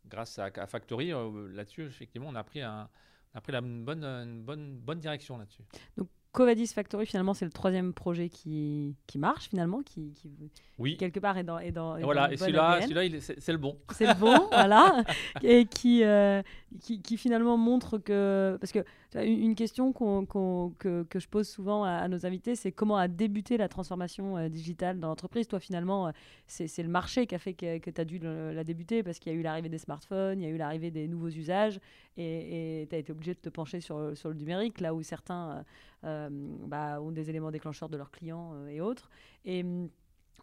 grâce 0.09 0.39
à, 0.39 0.49
à 0.55 0.67
Factory, 0.67 1.11
là-dessus, 1.53 1.85
effectivement, 1.85 2.27
on 2.29 2.35
a 2.35 2.43
pris 2.43 2.61
un, 2.61 2.89
après 3.33 3.51
la 3.51 3.61
bonne, 3.61 4.03
une 4.03 4.43
bonne, 4.43 4.77
bonne 4.77 4.99
direction 4.99 5.37
là-dessus. 5.37 5.63
Donc 5.97 6.07
Covadis 6.35 6.67
Factory, 6.67 7.05
finalement, 7.05 7.33
c'est 7.33 7.45
le 7.45 7.51
troisième 7.51 7.93
projet 7.93 8.27
qui, 8.27 8.97
qui 9.07 9.17
marche, 9.17 9.47
finalement, 9.47 9.81
qui, 9.81 10.11
qui 10.13 10.29
oui. 10.77 10.97
quelque 10.97 11.21
part 11.21 11.37
est 11.37 11.45
dans. 11.45 11.59
Est 11.59 11.71
dans 11.71 11.97
voilà, 11.99 12.31
et 12.31 12.35
celui-là, 12.35 12.81
celui 12.81 13.21
c'est 13.21 13.51
le 13.53 13.57
bon. 13.57 13.77
C'est 13.91 14.05
le 14.05 14.19
bon, 14.19 14.47
voilà. 14.51 15.05
Et 15.43 15.65
qui, 15.65 16.03
euh, 16.03 16.41
qui, 16.81 17.01
qui, 17.01 17.15
finalement 17.15 17.55
montre 17.55 17.97
que. 17.97 18.57
Parce 18.59 18.73
que 18.73 18.83
une 19.23 19.55
question 19.55 19.93
que, 19.93 21.05
je 21.15 21.27
pose 21.27 21.47
souvent 21.47 21.83
à, 21.83 22.07
nos 22.07 22.25
invités, 22.25 22.55
c'est 22.55 22.71
comment 22.71 22.97
a 22.97 23.07
débuté 23.07 23.57
la 23.57 23.69
transformation 23.69 24.37
euh, 24.37 24.49
digitale 24.49 24.99
dans 24.99 25.07
l'entreprise? 25.07 25.47
Toi, 25.47 25.59
finalement, 25.59 26.07
euh, 26.07 26.11
c'est 26.47 26.83
le 26.83 26.89
marché 26.89 27.27
qui 27.27 27.35
a 27.35 27.39
fait 27.39 27.53
que, 27.53 27.77
que 27.77 27.89
tu 27.89 28.01
as 28.01 28.05
dû 28.05 28.19
la 28.19 28.63
débuter 28.63 29.03
parce 29.03 29.19
qu'il 29.19 29.31
y 29.31 29.35
a 29.35 29.39
eu 29.39 29.41
l'arrivée 29.41 29.69
des 29.69 29.77
smartphones, 29.77 30.41
il 30.41 30.43
y 30.43 30.47
a 30.47 30.49
eu 30.49 30.57
l'arrivée 30.57 30.91
des 30.91 31.07
nouveaux 31.07 31.29
usages 31.29 31.79
et 32.17 32.87
tu 32.89 32.95
as 32.95 32.99
été 32.99 33.11
obligé 33.11 33.33
de 33.33 33.39
te 33.39 33.49
pencher 33.49 33.79
sur, 33.79 34.17
sur 34.17 34.29
le 34.29 34.35
numérique, 34.35 34.79
là 34.79 34.93
où 34.93 35.01
certains 35.03 35.63
euh, 36.03 36.29
bah, 36.67 37.01
ont 37.01 37.11
des 37.11 37.29
éléments 37.29 37.51
déclencheurs 37.51 37.89
de 37.89 37.97
leurs 37.97 38.11
clients 38.11 38.67
et 38.67 38.81
autres. 38.81 39.09
Et 39.43 39.63
hum, 39.63 39.89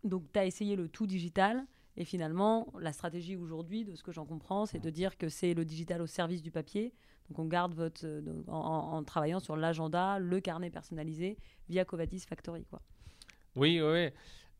donc, 0.05 0.25
tu 0.33 0.39
as 0.39 0.47
essayé 0.47 0.77
le 0.77 0.89
tout 0.89 1.07
digital. 1.07 1.65
Et 1.97 2.05
finalement, 2.05 2.73
la 2.81 2.93
stratégie 2.93 3.37
aujourd'hui, 3.37 3.85
de 3.85 3.95
ce 3.95 4.03
que 4.03 4.13
j'en 4.13 4.25
comprends, 4.25 4.65
c'est 4.65 4.81
de 4.81 4.91
dire 4.91 5.19
que 5.19 5.29
c'est 5.29 5.53
le 5.53 5.65
digital 5.65 6.01
au 6.01 6.07
service 6.07 6.43
du 6.43 6.51
papier. 6.51 6.95
Donc 7.29 7.39
on 7.39 7.45
garde 7.47 7.75
votre, 7.75 8.05
euh, 8.05 8.43
en, 8.49 9.03
travaillant 9.05 9.41
sur 9.41 9.57
l'agenda, 9.57 10.19
le 10.19 10.41
carnet 10.41 10.71
personnalisé 10.71 11.39
via 11.69 11.85
Covadis 11.85 12.21
Factory. 12.21 12.65
Quoi. 12.65 12.81
Oui, 13.57 13.81
oui. 13.81 13.91
oui. 13.91 14.11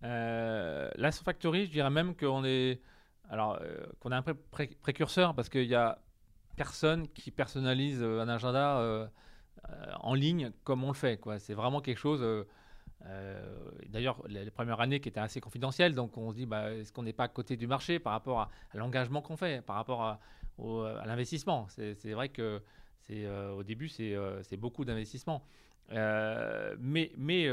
Euh, 0.05 0.91
là, 0.97 1.13
sur 1.13 1.25
Factory, 1.25 1.67
je 1.67 1.71
dirais 1.71 1.91
même 1.91 2.17
qu'on 2.17 2.45
est, 2.45 2.81
alors, 3.29 3.59
euh, 3.61 3.85
qu'on 4.01 4.11
est 4.11 4.17
un 4.17 4.23
précurseur 4.23 5.35
parce 5.35 5.49
qu'il 5.49 5.67
y 5.67 5.75
a 5.75 6.01
personne 6.57 7.09
qui 7.09 7.31
personnalise 7.31 8.03
un 8.03 8.29
agenda 8.29 9.11
en 10.01 10.15
ligne 10.15 10.51
comme 10.65 10.83
on 10.85 10.89
le 10.89 10.95
fait. 10.95 11.21
C'est 11.39 11.55
vraiment 11.55 11.81
quelque 11.81 11.99
chose. 11.99 12.47
D'ailleurs, 13.89 14.21
les, 14.29 14.51
premières 14.51 14.81
années 14.81 15.01
qui 15.01 15.09
étaient 15.09 15.21
assez 15.21 15.41
confidentielles, 15.41 15.95
donc 15.95 16.19
on 16.19 16.31
se 16.31 16.37
dit, 16.37 16.47
bah, 16.47 16.73
est-ce 16.73 16.93
qu'on 16.93 17.05
n'est 17.05 17.13
pas 17.13 17.25
à 17.25 17.29
côté 17.29 17.57
du 17.57 17.67
marché 17.67 17.99
par 17.99 18.13
rapport 18.13 18.41
à 18.41 18.51
l'engagement 18.75 19.23
qu'on 19.23 19.37
fait, 19.37 19.65
par 19.65 19.77
rapport 19.77 20.03
à, 20.03 20.21
euh, 20.65 21.01
à 21.01 21.07
l'investissement. 21.07 21.67
C'est 21.69 22.13
vrai 22.13 22.29
que 22.29 22.63
c'est 23.01 23.27
euh, 23.27 23.53
au 23.53 23.63
début, 23.63 23.89
c'est 23.89 24.15
euh, 24.15 24.41
beaucoup 24.59 24.85
d'investissement. 24.85 25.45
mais 25.91 27.13
mais 27.17 27.49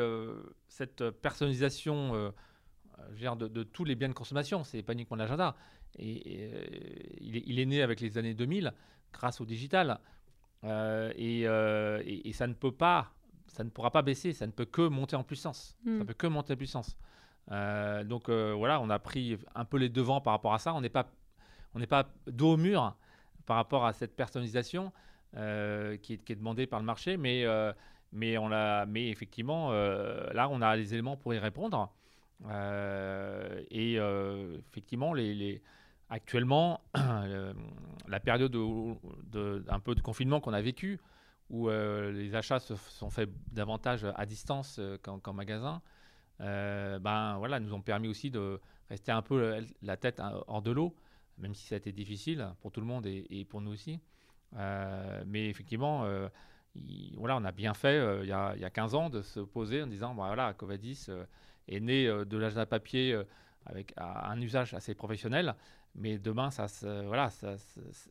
cette 0.68 1.10
personnalisation 1.10 2.34
de, 3.20 3.48
de, 3.48 3.64
tous 3.64 3.86
les 3.86 3.96
biens 3.96 4.10
de 4.10 4.14
consommation, 4.14 4.64
c'est 4.64 4.84
pas 4.84 4.94
uniquement 4.94 5.18
l'agenda. 5.18 5.56
Et, 5.98 6.52
il, 7.20 7.60
est, 7.60 7.66
né 7.66 7.82
avec 7.82 8.00
les 8.00 8.18
années 8.18 8.36
2000 8.36 8.74
grâce 9.12 9.42
au 9.42 9.46
digital. 9.46 10.00
Et, 10.64 11.42
et, 11.42 12.34
ça 12.34 12.48
ne 12.48 12.54
peut 12.54 12.72
pas, 12.72 13.12
ça 13.48 13.64
ne 13.64 13.70
pourra 13.70 13.92
pas 13.92 14.02
baisser, 14.04 14.34
ça 14.34 14.46
ne 14.46 14.52
peut 14.52 14.66
que 14.66 14.88
monter 14.88 15.16
en 15.16 15.24
puissance. 15.24 15.76
Ça 15.84 15.92
Ça 15.98 16.04
hmm. 16.04 16.06
peut 16.06 16.14
que 16.14 16.28
monter 16.28 16.54
en 16.54 16.58
puissance. 16.58 16.96
donc 17.50 18.30
voilà, 18.30 18.80
on 18.82 18.90
a 18.90 19.00
pris 19.00 19.38
un 19.56 19.66
peu 19.66 19.78
les 19.78 19.90
devants 19.90 20.22
par 20.22 20.34
rapport 20.34 20.54
à 20.54 20.60
ça. 20.60 20.74
On 20.74 20.82
n'est 20.82 20.90
pas 20.90 21.12
on 21.74 21.80
n'est 21.80 21.88
pas 21.88 22.08
dos 22.28 22.54
au 22.54 22.58
mur 22.58 22.96
par 23.46 23.58
rapport 23.58 23.86
à 23.86 23.94
cette 23.94 24.16
personnalisation 24.16 24.92
euh, 25.38 25.98
qui, 25.98 26.14
est, 26.14 26.36
demandée 26.36 26.66
par 26.66 26.80
le 26.80 26.86
marché, 26.86 27.16
mais, 27.16 27.46
euh, 27.46 27.72
mais, 28.14 28.38
on 28.38 28.50
mais 28.88 29.10
effectivement, 29.10 29.72
euh, 29.72 30.32
là, 30.34 30.50
on 30.50 30.62
a 30.62 30.76
les 30.76 30.94
éléments 30.94 31.18
pour 31.18 31.34
y 31.34 31.40
répondre. 31.40 31.92
et 33.70 33.96
effectivement, 34.70 35.14
les, 35.14 35.62
actuellement, 36.10 36.82
la 38.08 38.20
période 38.20 38.52
de, 38.52 39.64
un 39.68 39.80
peu 39.80 39.94
de 39.94 40.02
confinement 40.02 40.40
qu'on 40.42 40.54
a 40.54 40.62
vécu, 40.62 41.00
où 41.52 41.70
les 41.70 42.34
achats 42.34 42.60
se 42.60 42.76
sont 42.76 43.10
faits 43.10 43.30
davantage 43.52 44.08
à 44.16 44.26
distance 44.26 44.80
qu'en 45.04 45.34
magasin, 45.34 45.82
ben 46.40 47.38
voilà, 47.38 47.60
nous 47.60 47.74
ont 47.74 47.82
permis 47.82 48.08
aussi 48.08 48.32
de 48.32 48.60
rester 48.90 49.12
un 49.12 49.22
peu 49.22 49.64
la 49.84 49.98
tête 49.98 50.20
hein, 50.20 50.42
hors 50.48 50.64
de 50.64 50.72
l'eau 50.72 50.96
même 51.40 51.56
si 51.56 51.66
ça 51.66 51.76
a 51.76 51.78
été 51.78 51.92
difficile 51.92 52.48
pour 52.62 52.72
tout 52.72 52.80
le 52.80 52.86
monde 52.86 53.06
et, 53.08 53.46
pour 53.50 53.62
nous 53.62 53.72
aussi. 53.72 54.00
Euh, 54.56 55.24
mais 55.28 55.48
effectivement, 55.50 56.06
euh, 56.06 56.28
voilà, 57.18 57.38
on 57.38 57.44
a 57.44 57.52
bien 57.52 57.74
fait 57.74 58.00
euh, 58.00 58.24
il, 58.24 58.30
y 58.30 58.32
a, 58.32 58.54
il, 58.56 58.62
y 58.62 58.66
a, 58.66 58.70
15 58.70 58.96
ans 58.96 59.10
de 59.10 59.22
se 59.22 59.40
poser 59.40 59.84
en 59.84 59.88
disant 59.88 60.14
bah, 60.14 60.26
voilà, 60.28 60.54
Covadis 60.54 61.08
est 61.68 61.80
né 61.80 62.08
de 62.08 62.38
l'agenda 62.38 62.66
papier 62.66 63.20
avec 63.66 63.94
un 63.98 64.40
usage 64.42 64.74
assez 64.74 64.96
professionnel, 64.96 65.56
mais 65.96 66.18
demain, 66.18 66.50
ça, 66.50 66.68
voilà, 67.06 67.30
ça, 67.30 67.56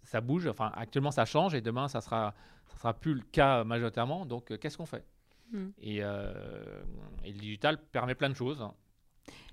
ça, 0.02 0.20
bouge. 0.20 0.46
Enfin, 0.46 0.72
actuellement, 0.74 1.10
ça 1.10 1.24
change 1.24 1.54
et 1.54 1.60
demain, 1.60 1.88
ça 1.88 2.00
sera, 2.00 2.34
ça 2.66 2.76
sera 2.76 2.94
plus 2.94 3.14
le 3.14 3.22
cas 3.22 3.64
majoritairement. 3.64 4.26
Donc, 4.26 4.56
qu'est-ce 4.58 4.76
qu'on 4.76 4.86
fait? 4.86 5.04
Hmm. 5.50 5.70
et, 5.80 5.96
et, 5.96 7.32
le 7.32 7.38
digital 7.38 7.80
permet 7.80 8.14
plein 8.14 8.28
de 8.28 8.34
choses. 8.34 8.62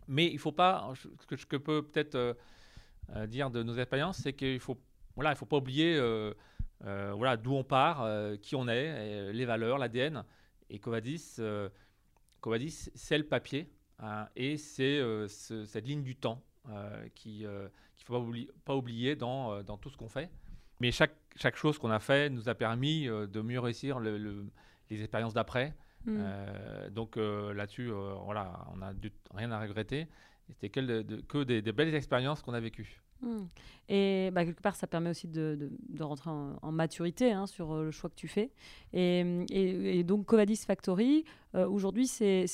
Mais 0.08 0.28
il 0.28 0.34
ne 0.34 0.40
faut 0.40 0.52
pas, 0.52 0.92
ce 0.96 1.26
que 1.26 1.36
je 1.36 1.48
peux 1.48 1.82
peut-être 1.82 2.36
dire 3.28 3.50
de 3.50 3.64
nos 3.64 3.76
expériences, 3.76 4.18
c'est 4.18 4.34
qu'il 4.34 4.60
faut, 4.60 4.80
voilà, 5.16 5.32
il 5.32 5.36
faut 5.36 5.46
pas 5.46 5.58
oublier 5.58 5.96
euh, 5.96 6.34
euh, 6.86 7.14
voilà, 7.16 7.38
d'où 7.38 7.54
on 7.54 7.64
part, 7.64 8.08
qui 8.42 8.56
on 8.56 8.68
est, 8.68 9.34
les 9.34 9.46
valeurs, 9.46 9.78
l'ADN. 9.78 10.24
Et 10.70 10.80
Covadis, 10.80 11.38
Covadis 12.42 12.90
c'est 12.96 13.18
le 13.18 13.26
papier 13.26 13.72
hein, 14.00 14.28
et 14.36 14.58
c'est 14.58 15.02
cette 15.28 15.86
ligne 15.88 16.04
du 16.04 16.16
temps 16.16 16.44
qu'il 17.14 17.44
ne 17.44 17.70
faut 18.04 18.14
pas 18.14 18.20
oublier, 18.20 18.50
pas 18.66 18.76
oublier 18.76 19.16
dans, 19.16 19.64
dans, 19.64 19.78
tout 19.78 19.90
ce 19.90 19.98
qu'on 19.98 20.10
fait. 20.10 20.30
Mais 20.80 20.92
chaque, 20.92 21.16
chaque 21.36 21.56
chose 21.56 21.78
qu'on 21.78 21.92
a 21.92 22.00
fait 22.00 22.30
nous 22.30 22.50
a 22.50 22.56
permis 22.56 23.06
de 23.06 23.42
mieux 23.42 23.60
réussir 23.60 24.00
le, 24.00 24.46
les 24.90 25.02
expériences 25.02 25.34
d'après. 25.34 25.76
Mm. 26.06 26.90
donc 26.92 27.16
là-dessus, 27.16 27.90
voilà, 28.24 28.68
on 28.74 28.78
n'a 28.78 28.94
rien 29.34 29.52
à 29.52 29.60
regretter. 29.60 30.08
C'était 30.48 30.70
que, 30.70 31.44
des, 31.44 31.72
belles 31.72 31.96
expériences 31.96 32.42
qu'on 32.42 32.54
a 32.54 32.60
vécues. 32.60 33.02
Hmm. 33.22 33.46
Et 33.90 34.30
bah, 34.34 34.46
quelque 34.46 34.62
part, 34.62 34.76
ça 34.76 34.88
permet 34.88 35.10
aussi 35.10 35.28
de, 35.28 35.72
rentrer 36.00 36.30
en, 36.30 36.72
maturité 36.72 37.32
hein, 37.32 37.48
sur 37.48 37.72
euh, 37.72 37.86
le 37.86 37.92
choix 37.92 38.10
que 38.10 38.16
tu 38.16 38.28
fais. 38.28 38.52
Et, 38.94 39.24
et, 39.50 40.04
donc, 40.04 40.26
Covadis 40.26 40.58
Factory, 40.58 41.24
euh, 41.56 41.68
aujourd'hui, 41.68 42.08
c'est 42.08 42.46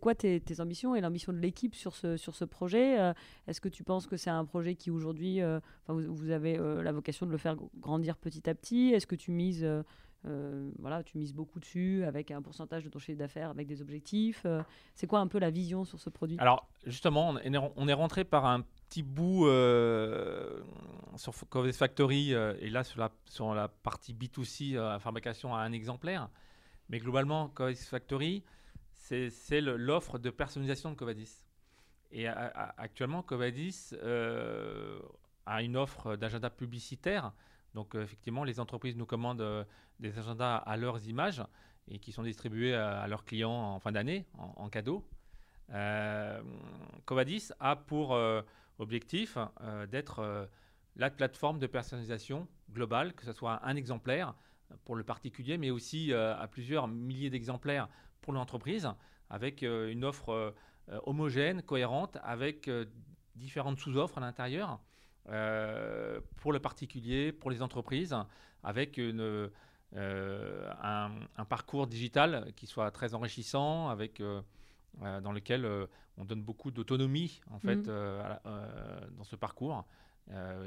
quoi 0.00 0.14
tes, 0.14 0.42
ambitions 0.60 0.94
et 0.94 1.00
l'ambition 1.00 1.32
de 1.32 1.38
l'équipe 1.38 1.74
sur 1.74 1.94
ce, 1.96 2.16
sur 2.16 2.34
ce 2.34 2.44
projet 2.44 2.98
euh, 2.98 3.12
Est-ce 3.46 3.60
que 3.60 3.68
tu 3.68 3.84
penses 3.84 4.06
que 4.06 4.16
c'est 4.16 4.30
un 4.30 4.44
projet 4.44 4.74
qui, 4.74 4.90
aujourd'hui, 4.90 5.40
vous, 5.88 6.14
vous, 6.14 6.30
avez 6.30 6.56
la 6.56 6.92
vocation 6.92 7.26
de 7.26 7.32
le 7.32 7.38
faire 7.38 7.56
grandir 7.78 8.16
petit 8.16 8.48
à 8.48 8.54
petit? 8.54 8.92
Est-ce 8.94 9.06
que 9.06 9.16
tu 9.16 9.30
mises 9.30 9.66
voilà, 10.78 11.02
tu 11.02 11.18
mises 11.18 11.34
beaucoup 11.34 11.60
dessus 11.60 12.04
avec 12.04 12.30
un 12.30 12.42
pourcentage 12.42 12.84
de 12.84 12.88
ton 12.88 12.98
chiffre 12.98 13.18
d'affaires, 13.18 13.50
avec 13.50 13.66
des 13.66 13.82
objectifs. 13.82 14.46
c'est 14.94 15.06
quoi 15.06 15.20
un 15.20 15.26
peu 15.26 15.38
la 15.38 15.50
vision 15.50 15.84
sur 15.84 16.00
ce 16.00 16.10
produit? 16.10 16.36
Alors 16.38 16.68
justement, 16.86 17.34
on 17.76 17.88
est, 17.88 17.92
rentré 17.92 18.24
par 18.24 18.46
un 18.46 18.62
petit 18.62 19.02
bout 19.02 19.46
sur 21.16 21.34
Covis 21.48 21.76
Factory 21.76 22.32
et 22.32 22.70
là 22.70 22.84
sur 22.84 23.00
la, 23.00 23.10
sur 23.26 23.54
la 23.54 23.68
partie 23.68 24.14
B2C, 24.14 24.98
fabrication 25.00 25.54
à 25.54 25.60
un 25.60 25.72
exemplaire. 25.72 26.28
Mais 26.88 26.98
globalement, 26.98 27.48
Covis 27.48 27.86
Factory, 27.88 28.44
c'est 28.92 29.60
l'offre 29.60 30.18
de 30.18 30.30
personnalisation 30.30 30.90
de 30.90 30.96
Covadis. 30.96 31.44
Et 32.10 32.28
actuellement, 32.28 33.22
Covadis 33.22 33.90
euh, 33.94 35.00
a 35.46 35.62
une 35.62 35.76
offre 35.76 36.16
d'agenda 36.16 36.50
publicitaire. 36.50 37.32
Donc, 37.74 37.94
euh, 37.94 38.02
effectivement, 38.02 38.44
les 38.44 38.60
entreprises 38.60 38.96
nous 38.96 39.06
commandent 39.06 39.40
euh, 39.40 39.64
des 40.00 40.18
agendas 40.18 40.56
à 40.56 40.76
leurs 40.76 41.06
images 41.06 41.42
et 41.88 41.98
qui 41.98 42.12
sont 42.12 42.22
distribués 42.22 42.74
à, 42.74 43.06
leurs 43.06 43.24
clients 43.24 43.50
en 43.50 43.78
fin 43.78 43.92
d'année 43.92 44.26
en, 44.38 44.70
cadeau. 44.70 45.06
Covadis 47.04 47.50
a 47.60 47.76
pour 47.76 48.18
objectif 48.78 49.36
d'être 49.90 50.48
la 50.96 51.10
plateforme 51.10 51.58
de 51.58 51.66
personnalisation 51.66 52.48
globale, 52.72 53.12
que 53.12 53.26
ce 53.26 53.32
soit 53.32 53.60
un 53.66 53.76
exemplaire 53.76 54.34
pour 54.86 54.96
le 54.96 55.04
particulier, 55.04 55.58
mais 55.58 55.70
aussi 55.70 56.14
à 56.14 56.48
plusieurs 56.50 56.88
milliers 56.88 57.28
d'exemplaires 57.28 57.90
pour 58.22 58.32
l'entreprise, 58.32 58.88
avec 59.28 59.60
une 59.60 60.04
offre 60.04 60.54
euh, 60.90 61.00
homogène, 61.04 61.62
cohérente, 61.62 62.18
avec 62.22 62.68
euh, 62.68 62.84
différentes 63.36 63.78
sous-offres 63.78 64.18
à 64.18 64.20
l'intérieur. 64.20 64.80
Euh, 65.30 66.20
pour 66.36 66.52
le 66.52 66.60
particulier, 66.60 67.32
pour 67.32 67.50
les 67.50 67.62
entreprises, 67.62 68.14
avec 68.62 68.98
une, 68.98 69.50
un, 69.94 71.44
parcours 71.48 71.86
digital 71.86 72.52
qui 72.56 72.66
soit 72.66 72.90
très 72.90 73.14
enrichissant, 73.14 73.88
avec, 73.88 74.22
dans 75.00 75.32
lequel 75.32 75.66
on 76.18 76.24
donne 76.24 76.42
beaucoup 76.42 76.70
d'autonomie 76.70 77.40
en 77.50 77.58
fait 77.58 77.88
mmh. 77.88 78.38
dans 79.16 79.24
ce 79.24 79.36
parcours. 79.36 79.84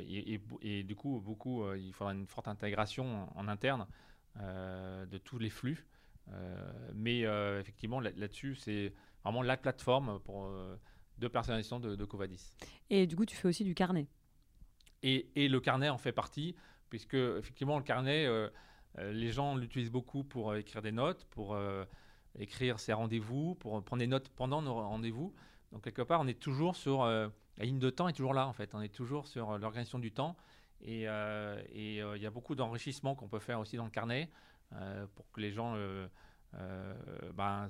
Et, 0.08 0.40
et, 0.62 0.84
du 0.84 0.96
coup, 0.96 1.22
beaucoup, 1.24 1.72
il 1.74 1.94
faudra 1.94 2.14
une 2.14 2.28
forte 2.28 2.48
intégration 2.48 3.28
en, 3.36 3.48
interne 3.48 3.86
de 4.36 5.18
tous 5.20 5.38
les 5.38 5.50
flux. 5.52 5.86
mais 6.96 7.22
effectivement, 7.60 8.00
là-dessus, 8.00 8.56
c'est 8.56 8.94
vraiment 9.28 9.42
la 9.42 9.58
plateforme 9.58 10.20
pour, 10.22 10.46
euh, 10.46 10.78
de 11.18 11.28
personnalisation 11.28 11.80
de, 11.80 11.96
de, 11.96 12.06
Covadis. 12.06 12.52
Et 12.90 13.08
du 13.08 13.16
coup, 13.16 13.26
tu 13.26 13.36
fais 13.36 13.48
aussi 13.48 13.64
du 13.64 13.76
carnet. 13.76 14.08
Et, 15.04 15.28
le 15.36 15.60
carnet 15.60 15.90
en 15.90 15.98
fait 15.98 16.12
partie, 16.12 16.56
puisque 16.90 17.14
effectivement, 17.14 17.78
le 17.78 17.84
carnet, 17.84 18.26
euh, 18.26 18.50
euh, 18.98 19.12
les 19.12 19.32
gens 19.32 19.56
l'utilisent 19.56 19.92
beaucoup 19.92 20.24
pour 20.24 20.56
écrire 20.56 20.82
des 20.82 20.92
notes, 20.92 21.26
pour 21.26 21.58
écrire 22.40 22.80
ses 22.80 22.94
rendez-vous, 22.94 23.56
pour 23.56 23.84
prendre 23.84 24.00
des 24.00 24.08
notes 24.08 24.30
pendant 24.30 24.62
nos 24.62 24.76
rendez-vous. 24.76 25.34
Donc, 25.72 25.84
quelque 25.84 26.02
part, 26.02 26.22
on 26.22 26.28
est 26.28 26.40
toujours 26.40 26.76
sur. 26.76 27.06
la 27.06 27.32
ligne 27.66 27.80
de 27.80 27.90
temps 27.90 28.08
est 28.08 28.14
toujours 28.14 28.34
là, 28.34 28.48
en 28.48 28.54
fait. 28.54 28.74
On 28.74 28.82
est 28.82 28.94
toujours 28.94 29.28
sur 29.28 29.58
l'organisation 29.58 30.00
du 30.00 30.12
temps. 30.12 30.36
Et 30.82 31.04
il 31.04 32.22
y 32.22 32.26
a 32.26 32.32
beaucoup 32.32 32.56
d'enrichissement 32.56 33.16
qu'on 33.16 33.28
peut 33.28 33.40
faire 33.40 33.60
aussi 33.60 33.78
dans 33.78 33.86
le 33.86 33.92
carnet 33.92 34.30
pour 35.16 35.32
que 35.32 35.42
les 35.42 35.52
gens 35.52 35.76
euh, 36.56 36.96
ben, 37.34 37.68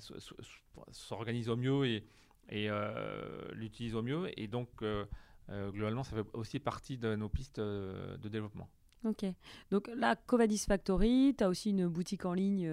s'organise 0.92 1.50
au 1.50 1.56
mieux 1.56 1.86
et, 1.88 2.06
et 2.50 2.70
euh, 2.70 3.52
l'utilise 3.54 3.96
au 3.96 4.02
mieux. 4.02 4.30
Et 4.40 4.48
donc, 4.48 4.70
euh, 4.82 5.06
globalement, 5.50 6.04
ça 6.04 6.16
fait 6.16 6.26
aussi 6.34 6.60
partie 6.60 6.98
de 6.98 7.16
nos 7.16 7.30
pistes 7.30 7.60
de 7.60 8.30
développement. 8.30 8.70
Ok. 9.06 9.26
Donc 9.72 9.90
là, 9.96 10.16
Covadis 10.16 10.58
Factory, 10.58 11.36
tu 11.38 11.44
as 11.44 11.50
aussi 11.50 11.70
une 11.70 11.88
boutique 11.88 12.26
en 12.26 12.34
ligne 12.34 12.70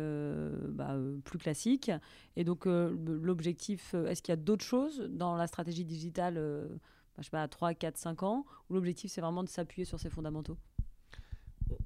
bah, 0.70 0.96
plus 1.24 1.38
classique. 1.38 1.90
Et 2.36 2.44
donc, 2.44 2.64
l'objectif, 2.66 3.94
est-ce 3.94 4.22
qu'il 4.22 4.32
y 4.32 4.38
a 4.38 4.40
d'autres 4.40 4.64
choses 4.64 5.00
dans 5.00 5.36
la 5.36 5.46
stratégie 5.46 5.84
digitale, 5.84 6.34
bah, 6.34 7.18
je 7.18 7.24
sais 7.24 7.30
pas, 7.30 7.42
à 7.42 7.48
3, 7.48 7.74
4, 7.74 7.96
5 7.96 8.22
ans, 8.22 8.46
ou 8.68 8.74
l'objectif, 8.74 9.12
c'est 9.12 9.20
vraiment 9.20 9.44
de 9.44 9.48
s'appuyer 9.48 9.84
sur 9.84 10.00
ces 10.00 10.10
fondamentaux? 10.10 10.58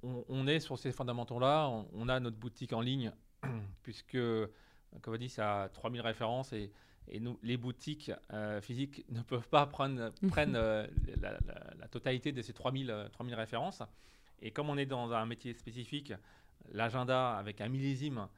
On, 0.02 0.46
est 0.46 0.60
sur 0.60 0.78
ces 0.78 0.92
fondamentaux-là. 0.92 1.68
on, 1.92 2.08
a 2.08 2.20
notre 2.20 2.36
boutique 2.36 2.72
en 2.72 2.80
ligne 2.80 3.12
puisque, 3.82 4.18
on 4.92 5.28
ça 5.28 5.62
a 5.64 5.68
3000 5.68 6.00
références 6.00 6.52
et, 6.52 6.72
et 7.10 7.20
nous, 7.20 7.38
les 7.42 7.56
boutiques 7.56 8.10
euh, 8.32 8.60
physiques 8.60 9.04
ne 9.10 9.22
peuvent 9.22 9.48
pas 9.48 9.66
prendre 9.66 10.12
prennent, 10.28 10.56
euh, 10.56 10.86
la, 11.20 11.88
totalité 11.88 12.32
de 12.32 12.42
ces 12.42 12.52
3000, 12.52 13.08
3000 13.12 13.34
euh, 13.34 13.36
références. 13.36 13.82
Et 14.40 14.50
comme 14.50 14.70
on 14.70 14.76
est 14.76 14.86
dans 14.86 15.12
un 15.12 15.26
métier 15.26 15.54
spécifique, 15.54 16.12
l'agenda 16.72 17.36
avec 17.36 17.60
un 17.60 17.68
millésime 17.68 18.28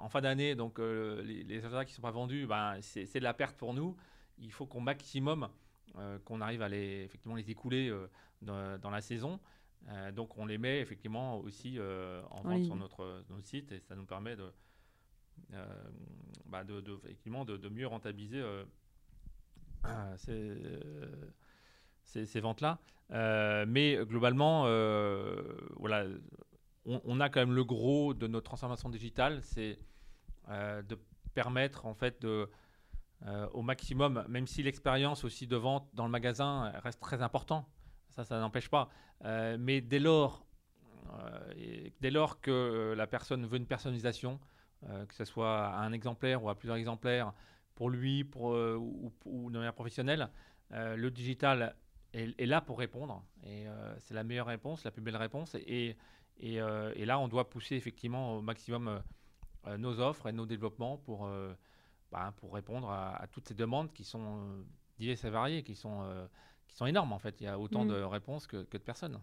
en 0.00 0.08
fin 0.08 0.20
d'année, 0.20 0.54
donc 0.54 0.78
les, 0.78 1.58
agendas 1.58 1.84
qui 1.84 1.90
ne 1.90 1.96
sont 1.96 2.02
pas 2.02 2.12
vendus, 2.12 2.46
ben, 2.46 2.78
c'est 2.80 3.18
de 3.18 3.24
la 3.24 3.34
perte 3.34 3.56
pour 3.56 3.74
nous. 3.74 3.96
Il 4.38 4.52
faut 4.52 4.64
qu'au 4.64 4.80
maximum, 4.80 5.48
qu'on 6.24 6.40
arrive 6.40 6.62
à 6.62 6.68
les, 6.68 7.02
effectivement, 7.02 7.34
les 7.34 7.50
écouler 7.50 7.92
dans, 8.40 8.90
la 8.90 9.00
saison. 9.02 9.38
Donc 10.14 10.38
on 10.38 10.46
les 10.46 10.56
met 10.56 10.80
effectivement 10.80 11.38
aussi 11.40 11.78
en 12.30 12.42
vente 12.42 12.64
sur 12.64 12.76
notre, 12.76 13.22
site 13.42 13.72
et 13.72 13.80
ça 13.80 13.96
nous 13.96 14.06
permet 14.06 14.36
de, 14.36 14.50
bah, 16.46 16.64
de, 16.64 16.82
effectivement 17.04 17.44
de, 17.44 17.68
mieux 17.68 17.86
rentabiliser 17.86 18.42
ces, 20.16 22.26
ces, 22.26 22.40
ventes-là. 22.40 22.78
mais 23.66 23.96
globalement, 24.04 24.62
voilà, 25.76 26.06
on, 26.84 27.20
a 27.20 27.28
quand 27.28 27.40
même 27.40 27.54
le 27.54 27.64
gros 27.64 28.14
de 28.14 28.26
notre 28.26 28.46
transformation 28.46 28.88
digitale, 28.88 29.40
c'est 29.42 29.78
de 30.48 30.98
permettre 31.34 31.86
en 31.86 31.94
fait 31.94 32.20
de, 32.22 32.48
au 33.52 33.62
maximum, 33.62 34.24
même 34.28 34.46
si 34.46 34.62
l'expérience 34.62 35.24
aussi 35.24 35.46
de 35.46 35.56
vente 35.56 35.88
dans 35.94 36.04
le 36.04 36.10
magasin 36.10 36.70
reste 36.82 37.00
très 37.00 37.22
important, 37.22 37.68
ça, 38.14 38.24
ça 38.24 38.38
n'empêche 38.38 38.68
pas. 38.68 38.88
Euh, 39.24 39.56
mais 39.58 39.80
dès 39.80 39.98
lors, 39.98 40.46
euh, 41.12 41.88
dès 42.00 42.10
lors 42.10 42.40
que 42.40 42.94
la 42.96 43.06
personne 43.06 43.46
veut 43.46 43.56
une 43.56 43.66
personnalisation, 43.66 44.34
euh, 44.34 44.38
que 45.08 45.14
ce 45.14 45.24
soit 45.24 45.66
à 45.66 45.80
un 45.80 45.92
exemplaire 45.92 46.42
ou 46.42 46.50
à 46.50 46.54
plusieurs 46.54 46.76
exemplaires, 46.76 47.32
pour 47.74 47.90
lui 47.90 48.24
pour, 48.24 48.50
ou, 48.52 49.12
ou, 49.24 49.50
de 49.50 49.58
manière 49.58 49.74
professionnelle, 49.74 50.30
le 50.70 51.08
digital 51.10 51.74
est, 52.12 52.46
là 52.46 52.60
pour 52.60 52.78
répondre. 52.78 53.24
Et 53.44 53.64
c'est 53.98 54.14
la 54.14 54.24
meilleure 54.24 54.46
réponse, 54.46 54.84
la 54.84 54.90
plus 54.90 55.02
belle 55.02 55.16
réponse. 55.16 55.54
Et, 55.54 55.96
et, 56.38 56.54
et, 56.56 57.04
là, 57.04 57.18
on 57.18 57.28
doit 57.28 57.48
pousser 57.50 57.76
effectivement 57.76 58.36
au 58.36 58.42
maximum 58.42 59.02
nos 59.78 60.00
offres 60.00 60.28
et 60.28 60.32
nos 60.32 60.46
développements 60.46 60.98
pour, 60.98 61.28
bah, 62.12 62.32
pour 62.36 62.54
répondre 62.54 62.90
à, 62.90 63.16
à, 63.16 63.26
toutes 63.26 63.48
ces 63.48 63.54
demandes 63.54 63.92
qui 63.92 64.04
sont 64.04 64.64
diverses 64.98 65.24
et 65.24 65.30
variées, 65.30 65.62
qui 65.62 65.74
sont 65.74 66.28
qui 66.68 66.76
sont 66.76 66.86
énormes 66.86 67.12
en 67.12 67.18
fait. 67.18 67.40
Il 67.40 67.44
y 67.44 67.48
a 67.48 67.58
autant 67.58 67.84
mm. 67.84 67.88
de 67.88 68.02
réponses 68.02 68.46
que, 68.46 68.64
que 68.64 68.76
de 68.76 68.82
personnes. 68.82 69.20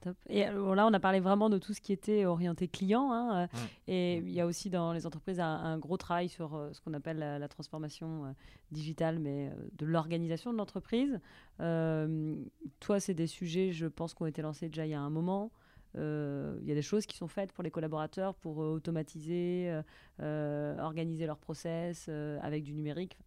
Top. 0.00 0.16
Et 0.28 0.46
euh, 0.46 0.74
là, 0.74 0.86
on 0.86 0.94
a 0.94 1.00
parlé 1.00 1.20
vraiment 1.20 1.50
de 1.50 1.58
tout 1.58 1.74
ce 1.74 1.80
qui 1.80 1.92
était 1.92 2.24
orienté 2.24 2.68
client. 2.68 3.12
Hein, 3.12 3.42
euh, 3.42 3.46
mm. 3.46 3.68
Et 3.88 4.20
mm. 4.20 4.28
il 4.28 4.32
y 4.32 4.40
a 4.40 4.46
aussi 4.46 4.70
dans 4.70 4.92
les 4.92 5.06
entreprises 5.06 5.40
un, 5.40 5.78
gros 5.78 5.98
travail 5.98 6.28
sur 6.28 6.54
euh, 6.54 6.70
ce 6.72 6.80
qu'on 6.80 6.94
appelle 6.94 7.18
la, 7.18 7.48
transformation 7.48 8.34
digitale, 8.70 9.18
mais 9.18 9.50
de 9.76 9.84
l'organisation 9.84 10.52
de 10.52 10.58
l'entreprise. 10.58 11.20
toi, 11.58 13.00
c'est 13.00 13.14
des 13.14 13.26
sujets, 13.26 13.72
je 13.72 13.86
pense, 13.86 14.14
qui 14.14 14.22
ont 14.22 14.26
été 14.26 14.40
lancés 14.40 14.68
déjà 14.68 14.86
il 14.86 14.90
y 14.90 14.94
a 14.94 15.00
un 15.00 15.10
moment. 15.10 15.50
Il 15.96 16.64
y 16.64 16.72
a 16.72 16.74
des 16.74 16.82
choses 16.82 17.06
qui 17.06 17.16
sont 17.16 17.28
faites 17.28 17.52
pour 17.52 17.64
les 17.64 17.70
collaborateurs 17.70 18.34
pour 18.36 18.58
automatiser, 18.58 19.80
organiser 20.20 21.26
leur 21.26 21.38
process 21.38 22.08
avec 22.40 22.62
du 22.62 22.72
numérique. 22.72 23.18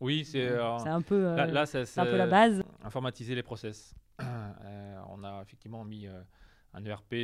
Oui, 0.00 0.24
c'est 0.24 0.48
un, 0.48 1.02
peu, 1.02 1.22
là, 1.22 1.64
un 1.96 2.04
peu 2.04 2.16
la 2.16 2.26
base. 2.26 2.62
Informatiser 2.84 3.34
les 3.34 3.42
process. 3.42 3.94
Euh, 4.20 5.00
on 5.08 5.24
a 5.24 5.42
effectivement 5.42 5.84
mis 5.84 6.06
un 6.72 6.84
ERP, 6.84 7.14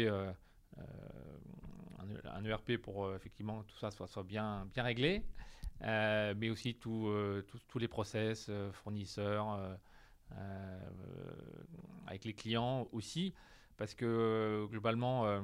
un, 2.24 2.44
ERP 2.44 2.76
pour 2.76 3.14
effectivement 3.14 3.62
tout 3.62 3.78
ça 3.78 3.90
soit, 3.90 4.22
bien, 4.22 4.66
réglé, 4.76 5.24
mais 5.80 6.50
aussi 6.50 6.74
tous 6.74 7.78
les 7.78 7.88
process, 7.88 8.50
fournisseurs, 8.72 9.78
avec 12.06 12.24
les 12.24 12.34
clients 12.34 12.88
aussi, 12.92 13.34
parce 13.76 13.94
que 13.94 14.66
globalement, 14.70 15.40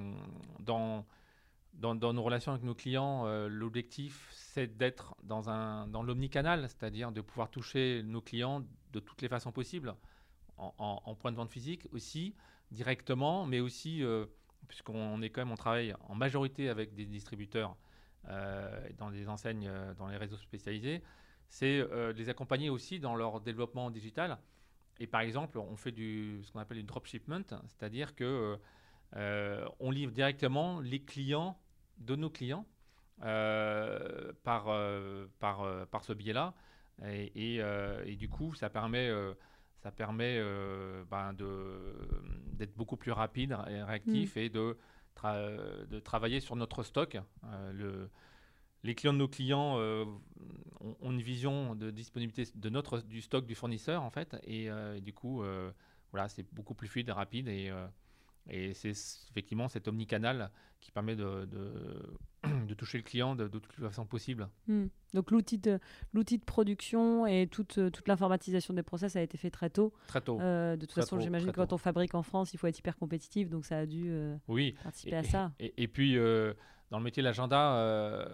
dans 1.78 2.12
nos 2.12 2.22
relations 2.22 2.52
avec 2.52 2.64
nos 2.64 2.74
clients, 2.74 3.26
euh, 3.26 3.48
l'objectif, 3.48 4.28
c'est 4.32 4.76
d'être 4.76 5.14
dans 5.22 6.02
l'omnicanal, 6.02 6.68
c'est-à-dire 6.68 7.12
de 7.12 7.20
pouvoir 7.20 7.50
toucher 7.50 8.02
nos 8.04 8.20
clients 8.20 8.64
de 8.92 9.00
toutes 9.00 9.22
les 9.22 9.28
façons 9.28 9.52
possibles, 9.52 9.94
en, 10.58 11.14
point 11.14 11.32
de 11.32 11.36
vente 11.36 11.50
physique 11.50 11.86
aussi, 11.92 12.34
directement, 12.70 13.46
mais 13.46 13.60
aussi, 13.60 14.02
euh, 14.02 14.26
puisqu'on 14.68 15.20
est 15.22 15.30
quand 15.30 15.42
même, 15.42 15.52
on 15.52 15.56
travaille 15.56 15.94
en 16.08 16.14
majorité 16.14 16.68
avec 16.68 16.94
des 16.94 17.06
distributeurs 17.06 17.76
euh, 18.28 18.88
dans 18.98 19.10
des 19.10 19.28
enseignes, 19.28 19.70
dans 19.98 20.08
les 20.08 20.16
réseaux 20.16 20.36
spécialisés, 20.36 21.02
c'est 21.48 21.86
les 22.16 22.28
accompagner 22.28 22.70
aussi 22.70 22.98
dans 22.98 23.14
leur 23.14 23.40
développement 23.40 23.90
digital. 23.90 24.38
Et 24.98 25.06
par 25.06 25.20
exemple, 25.20 25.58
on 25.58 25.76
fait 25.76 25.92
du, 25.92 26.40
ce 26.42 26.50
qu'on 26.50 26.58
appelle 26.58 26.78
du 26.78 26.82
dropshipment, 26.82 27.44
c'est-à-dire 27.68 28.16
que 28.16 28.58
on 29.12 29.90
livre 29.92 30.10
directement 30.10 30.80
les 30.80 31.02
clients 31.02 31.56
de 31.98 32.16
nos 32.16 32.30
clients 32.30 32.66
par, 33.20 34.64
par, 35.38 35.86
par 35.86 36.04
ce 36.04 36.12
biais-là. 36.12 36.54
Et, 37.04 38.16
du 38.18 38.28
coup, 38.28 38.54
ça 38.54 38.68
permet 38.68 39.08
ça 39.86 39.92
permet 39.92 40.42
ben 41.10 41.32
d'être 41.32 42.74
beaucoup 42.76 42.96
plus 42.96 43.12
rapide 43.12 43.56
et 43.68 43.82
réactif 43.82 44.34
mm. 44.34 44.38
et 44.40 44.48
de, 44.48 44.76
de 45.88 46.00
travailler 46.00 46.40
sur 46.40 46.56
notre 46.56 46.82
stock. 46.82 47.16
le, 47.72 48.10
les 48.82 48.96
clients 48.96 49.12
de 49.12 49.18
nos 49.18 49.28
clients 49.28 49.78
euh, 49.78 50.04
ont, 50.80 51.12
une 51.12 51.22
vision 51.22 51.76
de 51.76 51.92
disponibilité 51.92 52.50
de 52.54 52.68
notre, 52.68 53.00
du 53.00 53.20
stock 53.20 53.46
du 53.46 53.54
fournisseur, 53.54 54.02
en 54.02 54.10
fait. 54.10 54.36
Et, 54.44 54.68
euh, 54.68 54.98
du 55.00 55.12
coup, 55.12 55.42
euh, 55.42 55.70
voilà, 56.10 56.28
c'est 56.28 56.46
beaucoup 56.52 56.74
plus 56.74 56.88
fluide 56.88 57.08
et 57.08 57.12
rapide. 57.12 57.46
Et, 57.46 57.72
et 58.48 58.74
c'est 58.74 58.92
effectivement 59.30 59.68
cet 59.68 59.86
omnicanal 59.86 60.50
qui 60.80 60.90
permet 60.90 61.14
de, 61.14 61.44
de, 61.46 62.18
toucher 62.76 62.98
le 62.98 63.04
client 63.04 63.34
de, 63.34 63.48
de 63.48 63.58
toute 63.58 63.74
façon 63.74 64.06
possible. 64.06 64.48
Hmm. 64.68 64.86
Donc 65.14 65.30
l'outil 65.30 65.58
de, 65.58 65.78
l'outil 66.12 66.38
de 66.38 66.44
production 66.44 67.26
et 67.26 67.46
toute, 67.46 67.74
toute 67.90 68.08
l'informatisation 68.08 68.74
des 68.74 68.82
process 68.82 69.16
a 69.16 69.22
été 69.22 69.38
fait 69.38 69.50
très 69.50 69.70
tôt. 69.70 69.92
Très 70.08 70.20
tôt. 70.20 70.38
de 70.38 70.76
toute 70.80 70.92
façon, 70.92 71.20
j'imagine 71.20 71.50
que 71.50 71.56
quand 71.56 71.72
on 71.72 71.78
fabrique 71.78 72.14
en 72.14 72.22
France, 72.22 72.52
il 72.52 72.58
faut 72.58 72.66
être 72.66 72.78
hyper 72.78 72.96
compétitif, 72.96 73.48
donc 73.48 73.64
ça 73.64 73.78
a 73.78 73.86
dû 73.86 74.12
oui. 74.48 74.76
participer 74.82 75.16
à 75.16 75.24
ça. 75.24 75.52
Et, 75.58 75.72
et 75.82 75.88
puis 75.88 76.18
dans 76.90 76.98
le 76.98 77.04
métier 77.04 77.22
de 77.22 77.26
l'agenda, 77.26 77.74
euh, 77.76 78.24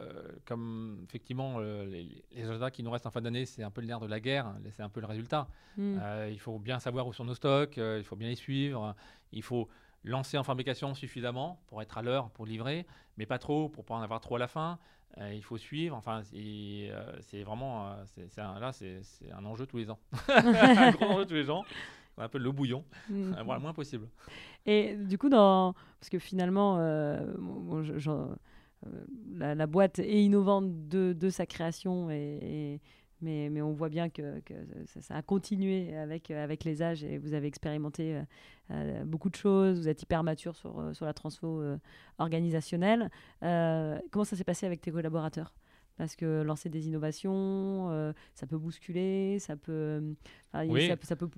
comme 0.45 1.05
effectivement 1.09 1.57
euh, 1.59 1.87
les, 1.87 2.45
agendas 2.45 2.71
qui 2.71 2.83
nous 2.83 2.91
restent 2.91 3.07
en 3.07 3.11
fin 3.11 3.23
d'année, 3.23 3.47
c'est 3.47 3.63
un 3.63 3.71
peu 3.71 3.81
le 3.81 3.87
nerf 3.87 4.01
de 4.01 4.07
la 4.07 4.21
guerre, 4.21 4.47
hein, 4.47 4.59
c'est 4.73 4.83
un 4.83 4.91
peu 4.91 5.01
le 5.01 5.07
résultat. 5.07 5.49
Hmm. 5.77 5.99
Euh, 6.01 6.29
il 6.31 6.39
faut 6.39 6.59
bien 6.59 6.79
savoir 6.79 7.07
où 7.07 7.13
sont 7.13 7.25
nos 7.25 7.35
stocks, 7.35 7.77
il 7.79 8.05
faut 8.05 8.17
bien 8.17 8.29
les 8.29 8.37
suivre, 8.37 8.95
il 9.33 9.43
faut 9.43 9.69
lancer 10.05 10.39
en 10.39 10.43
fabrication 10.43 10.95
suffisamment 10.95 11.61
pour 11.67 11.83
être 11.83 11.99
à 11.99 12.03
l'heure, 12.03 12.31
pour 12.31 12.47
livrer, 12.47 12.87
mais 13.17 13.27
pas 13.27 13.39
trop 13.39 13.69
pour 13.69 13.85
pas 13.85 13.95
en 13.95 14.03
avoir 14.03 14.21
trop 14.21 14.37
à 14.37 14.39
la 14.39 14.49
fin. 14.49 14.79
il 15.19 15.43
faut 15.43 15.59
suivre, 15.59 15.97
enfin, 15.97 16.23
c'est 16.25 17.43
vraiment, 17.43 17.95
c'est 18.07 18.37
là, 18.37 18.73
c'est 18.73 19.03
un 19.33 19.45
enjeu 19.45 19.67
tous 19.67 19.79
les 19.79 19.91
ans, 19.91 19.99
un 20.29 20.91
grand 20.93 21.15
enjeu 21.15 21.27
tous 21.27 21.35
les 21.35 21.51
ans 21.51 21.65
un 22.19 22.29
peu 22.29 22.39
le 22.39 22.53
bouillon, 22.53 22.85
mmh. 23.09 23.33
le 23.37 23.59
moins 23.59 23.73
possible. 23.73 24.09
Et 24.67 24.97
du 24.97 25.19
coup, 25.19 25.29
dans... 25.29 25.75
parce 25.99 26.11
que 26.11 26.19
finalement, 26.19 26.79
euh, 26.79 27.35
euh, 28.07 28.35
la, 29.35 29.67
boîte 29.67 29.99
est 29.99 30.23
innovante 30.23 30.89
de, 30.89 31.13
de 31.13 31.31
sa 31.31 31.47
création, 31.47 32.11
et, 32.11 32.81
mais, 33.23 33.63
on 33.63 33.73
voit 33.73 33.89
bien 33.89 34.09
que, 34.09 34.41
ça, 34.87 35.17
a 35.17 35.23
continué 35.23 35.97
avec, 35.97 36.29
les 36.65 36.83
âges 36.83 37.05
et 37.05 37.19
vous 37.19 37.35
avez 37.35 37.47
expérimenté 37.47 38.21
euh, 38.71 39.05
beaucoup 39.05 39.31
de 39.31 39.37
choses, 39.37 39.79
vous 39.79 39.89
êtes 39.89 40.03
hyper 40.03 40.23
mature 40.23 40.57
sur, 40.57 40.95
sur 40.95 41.07
la 41.07 41.15
transfo 41.15 41.63
organisationnelle. 42.19 43.11
comment 43.41 44.25
ça 44.25 44.37
s'est 44.37 44.45
passé 44.45 44.67
avec 44.67 44.81
tes 44.81 44.91
collaborateurs? 44.91 45.55
Parce 46.03 46.17
que 46.17 46.43
lancer 46.43 46.69
des 46.69 46.89
innovations, 46.89 47.89
euh, 47.93 48.13
ça 48.35 48.49
peut 48.49 48.59
bousculer, 48.59 49.39
ça 49.39 49.55
peut, 49.55 50.03
ça, 50.53 51.15
peut 51.15 51.29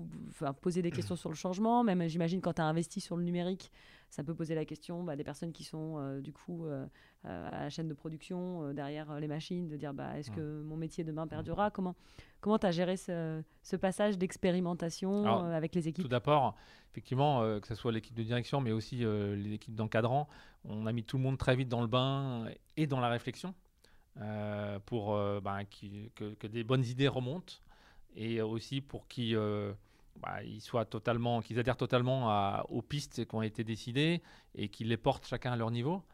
poser 0.62 0.81
des 0.81 0.91
questions 0.91 1.17
sur 1.17 1.29
le 1.29 1.35
changement. 1.35 1.85
Même, 1.85 2.09
j'imagine, 2.09 2.41
quand 2.41 2.55
tu 2.55 2.62
as 2.62 2.65
investi 2.65 3.03
sur 3.03 3.19
le 3.19 3.25
numérique, 3.25 3.71
ça 4.09 4.25
peut 4.25 4.35
poser 4.35 4.55
la 4.55 4.65
question 4.65 5.05
bah, 5.05 5.17
des 5.17 5.25
personnes 5.25 5.53
qui 5.53 5.65
sont 5.65 5.97
euh, 5.99 6.23
du 6.23 6.33
coup 6.33 6.65
euh, 6.65 6.87
à 7.25 7.61
la 7.61 7.69
chaîne 7.69 7.89
de 7.89 7.93
production, 7.93 8.73
derrière 8.73 9.21
les 9.21 9.29
machines, 9.29 9.69
de 9.69 9.77
dire 9.77 9.93
bah, 9.93 10.19
est-ce 10.19 10.31
que 10.31 10.62
mon 10.62 10.79
métier 10.79 11.05
demain 11.05 11.27
perdurera? 11.27 11.71
Comment 11.71 12.59
tu 12.59 12.67
as 12.67 12.71
géré 12.71 12.97
ce, 12.97 13.43
ce 13.62 13.77
passage 13.77 14.17
d'expérimentation 14.17 15.27
avec 15.27 15.75
les 15.75 15.89
équipes? 15.89 16.05
Tout 16.05 16.09
d'abord, 16.09 16.57
effectivement, 16.91 17.43
que 17.61 17.67
ce 17.67 17.75
soit 17.75 17.93
l'équipe 17.93 18.17
de 18.17 18.23
direction, 18.23 18.62
mais 18.62 18.73
aussi 18.73 19.05
les 19.05 19.53
équipes 19.53 19.75
d'encadrant, 19.75 20.27
on 20.65 20.87
a 20.87 20.93
mis 20.93 21.05
tout 21.05 21.19
le 21.19 21.23
monde 21.23 21.37
très 21.37 21.55
vite 21.55 21.69
dans 21.69 21.83
le 21.83 21.87
bain 21.87 22.47
et 22.79 22.87
dans 22.87 23.01
la 23.01 23.11
réflexion. 23.11 23.55
Euh, 24.21 24.79
pour 24.87 25.17
euh, 25.17 25.41
bah, 25.41 25.59
que, 25.65 26.47
des 26.47 26.62
bonnes 26.62 26.85
idées 26.85 27.09
remontent 27.09 27.55
et 28.15 28.41
aussi 28.41 28.81
pour 28.81 29.09
qu'ils 29.09 29.35
euh, 29.35 29.73
bah, 30.23 30.39
soient 30.61 30.85
totalement, 30.85 31.43
qu'ils 31.43 31.59
adhèrent 31.59 31.77
totalement 31.77 32.62
aux 32.69 32.83
pistes 32.83 33.27
qui 33.27 33.35
ont 33.35 33.43
été 33.43 33.65
décidées 33.65 34.23
et 34.55 34.69
qu'ils 34.69 34.89
les 34.89 34.97
portent 34.97 35.27
chacun 35.27 35.53
à 35.53 35.57
leur 35.57 35.73
niveau. 35.73 36.05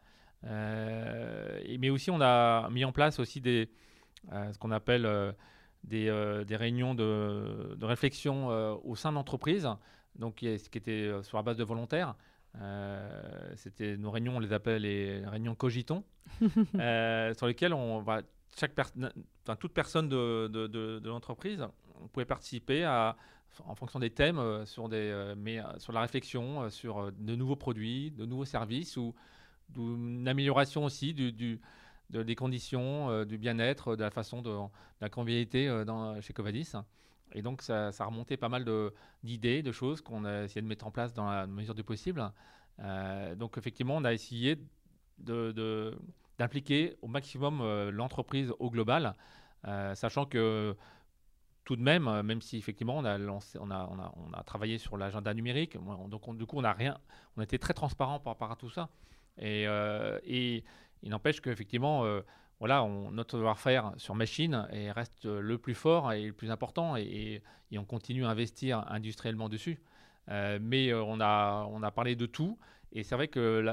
mais 0.43 1.89
aussi, 1.91 2.09
on 2.09 2.21
a 2.21 2.69
mis 2.71 2.83
en 2.85 2.91
place 2.91 3.19
aussi 3.19 3.39
ce 3.43 4.57
qu'on 4.57 4.71
appelle 4.71 5.35
des, 5.83 6.09
réunions 6.49 6.95
de, 6.95 7.85
réflexion 7.85 8.47
au 8.83 8.95
sein 8.95 9.11
de 9.11 9.15
l'entreprise, 9.15 9.69
donc 10.15 10.35
qui, 10.35 10.57
qui 10.57 10.77
était 10.79 11.11
sur 11.21 11.37
la 11.37 11.43
base 11.43 11.57
de 11.57 11.63
volontaires. 11.63 12.15
Euh, 12.59 13.53
c'était 13.55 13.97
nos 13.97 14.11
réunions, 14.11 14.37
on 14.37 14.39
les 14.39 14.53
appelle 14.53 14.81
les 14.81 15.25
réunions 15.25 15.55
cogitons, 15.55 16.03
euh, 16.75 17.33
sur 17.33 17.47
lesquelles 17.47 17.73
on 17.73 18.01
va 18.01 18.21
chaque 18.57 18.73
enfin, 18.77 19.55
toute 19.55 19.73
personne 19.73 20.09
de, 20.09 20.47
de, 20.47 20.67
de, 20.67 21.07
l'entreprise 21.07 21.65
pouvait 22.11 22.25
participer 22.25 22.83
à, 22.83 23.15
en 23.65 23.75
fonction 23.75 23.99
des 23.99 24.09
thèmes, 24.09 24.39
euh, 24.39 24.65
sur, 24.65 24.89
des, 24.89 25.33
mais, 25.37 25.61
sur 25.77 25.93
la 25.93 26.01
réflexion 26.01 26.69
sur 26.69 27.11
de 27.13 27.35
nouveaux 27.35 27.55
produits, 27.55 28.11
de 28.11 28.25
nouveaux 28.25 28.45
services 28.45 28.97
ou 28.97 29.15
d'une 29.69 30.27
amélioration 30.27 30.83
aussi 30.83 31.13
du, 31.13 31.31
du 31.31 31.61
des 32.09 32.35
conditions, 32.35 33.23
du 33.23 33.37
bien-être, 33.37 33.95
de 33.95 34.03
la 34.03 34.11
façon 34.11 34.41
de, 34.41 34.53
la 34.99 35.07
convivialité 35.07 35.85
dans, 35.85 36.19
chez 36.19 36.33
Covadis. 36.33 36.73
Et 37.33 37.41
donc, 37.41 37.61
ça, 37.61 37.91
ça 37.91 38.03
a 38.03 38.07
remonté 38.07 38.37
pas 38.37 38.49
mal 38.49 38.65
d'idées, 39.23 39.63
de, 39.63 39.71
choses 39.71 40.01
qu'on 40.01 40.25
a 40.25 40.43
essayé 40.43 40.61
de 40.61 40.67
mettre 40.67 40.85
en 40.87 40.91
place 40.91 41.13
dans 41.13 41.29
la 41.29 41.47
mesure 41.47 41.75
du 41.75 41.83
possible. 41.83 42.31
Euh, 42.79 43.35
donc, 43.35 43.57
effectivement, 43.57 43.95
on 43.97 44.03
a 44.03 44.13
essayé 44.13 44.57
d'impliquer 46.37 46.97
au 47.01 47.07
maximum 47.07 47.61
euh, 47.61 47.91
l'entreprise 47.91 48.53
au 48.59 48.69
global, 48.69 49.15
euh, 49.67 49.93
sachant 49.95 50.25
que 50.25 50.75
tout 51.63 51.75
de 51.75 51.81
même, 51.81 52.21
même 52.23 52.41
si 52.41 52.57
effectivement 52.57 52.97
on 52.97 53.05
a, 53.05 53.19
lancé, 53.19 53.59
on 53.61 53.69
a, 53.69 53.87
on 53.91 53.99
on 53.99 54.43
travaillé 54.43 54.79
sur 54.79 54.97
l'agenda 54.97 55.31
numérique, 55.31 55.77
donc 56.07 56.35
du 56.35 56.47
coup 56.47 56.57
on 56.57 56.63
a 56.63 56.73
rien, 56.73 56.97
on 57.37 57.41
a 57.41 57.43
été 57.43 57.59
très 57.59 57.75
transparent 57.75 58.19
par 58.19 58.33
rapport 58.33 58.51
à 58.51 58.55
tout 58.55 58.71
ça. 58.71 58.89
Et, 59.37 59.65
et 60.23 60.63
il 61.03 61.09
n'empêche 61.11 61.39
qu'effectivement, 61.39 62.03
voilà, 62.61 62.87
notre 63.11 63.37
savoir-faire 63.37 63.91
sur 63.97 64.13
machine 64.13 64.67
reste 64.95 65.25
le 65.25 65.57
plus 65.57 65.73
fort 65.73 66.13
et 66.13 66.27
le 66.27 66.31
plus 66.31 66.51
important 66.51 66.95
et, 66.95 67.41
on 67.75 67.85
continue 67.85 68.23
à 68.23 68.29
investir 68.29 68.85
industriellement 68.87 69.49
dessus. 69.49 69.81
Euh, 70.29 70.59
mais 70.61 70.89
euh, 70.89 71.01
on, 71.01 71.19
a, 71.19 71.67
on 71.71 71.81
a 71.81 71.89
parlé 71.89 72.15
de 72.15 72.27
tout 72.27 72.59
et 72.91 73.03
c'est 73.03 73.15
vrai 73.15 73.29
que 73.29 73.65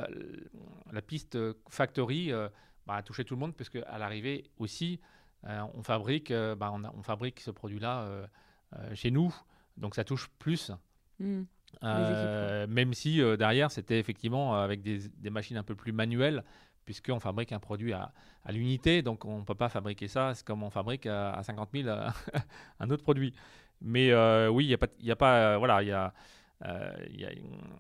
la, 0.91 1.03
piste 1.03 1.37
factory 1.69 2.33
euh, 2.33 2.49
bah, 2.87 2.95
a 2.95 3.03
touché 3.03 3.27
tout 3.27 3.35
le 3.35 3.41
monde 3.41 3.55
parce 3.55 3.69
qu'à 3.69 3.99
l'arrivée 3.99 4.45
aussi, 4.57 5.01
on, 5.45 5.83
fabrique, 5.83 6.33
bah, 6.33 6.73
on, 6.73 7.03
fabrique 7.03 7.41
ce 7.41 7.51
produit-là 7.51 8.27
chez 8.95 9.11
nous, 9.11 9.35
donc 9.77 9.95
ça 9.97 10.05
touche 10.05 10.31
plus. 10.39 10.73
Mmh. 11.21 11.43
même 11.83 12.95
si 12.95 13.21
derrière 13.37 13.71
c'était 13.71 13.99
effectivement 13.99 14.55
avec 14.55 14.81
des, 14.81 15.09
des, 15.09 15.31
machines 15.31 15.59
un 15.59 15.63
peu 15.63 15.75
plus 15.75 15.93
manuelles 15.93 16.45
puisqu'on 16.89 17.21
fabrique 17.21 17.53
un 17.53 17.59
produit 17.59 17.93
à, 17.93 18.11
l'unité, 18.49 19.03
donc 19.03 19.27
on 19.27 19.41
ne 19.41 19.45
peut 19.45 19.55
pas 19.55 19.69
fabriquer 19.69 20.09
ça 20.09 20.33
comme 20.47 20.63
on 20.63 20.71
fabrique 20.71 21.05
à, 21.05 21.39
50 21.43 21.69
000 21.75 21.87
un 22.81 22.91
autre 22.91 23.03
produit. 23.03 23.35
Mais 23.83 24.11
euh, 24.11 24.49
oui, 24.49 24.75
il 25.01 25.11
a 25.13 25.17
pas, 25.17 25.35
euh, 25.37 25.59
voilà, 25.59 26.11
euh, 26.65 26.93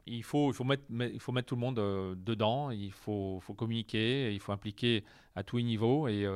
il 0.06 0.22
faut, 0.22 0.50
il, 0.50 0.54
faut 0.54 0.64
mettre, 0.64 0.82
il 0.90 1.18
faut 1.20 1.32
mettre 1.32 1.46
tout 1.48 1.54
le 1.54 1.60
monde 1.62 1.76
dedans, 2.22 2.70
il 2.70 2.92
faut, 2.92 3.40
faut, 3.40 3.54
communiquer, 3.54 4.30
il 4.34 4.40
faut 4.40 4.52
impliquer 4.52 5.04
à 5.34 5.42
tous 5.42 5.56
les 5.56 5.62
niveaux 5.62 6.06
et, 6.06 6.28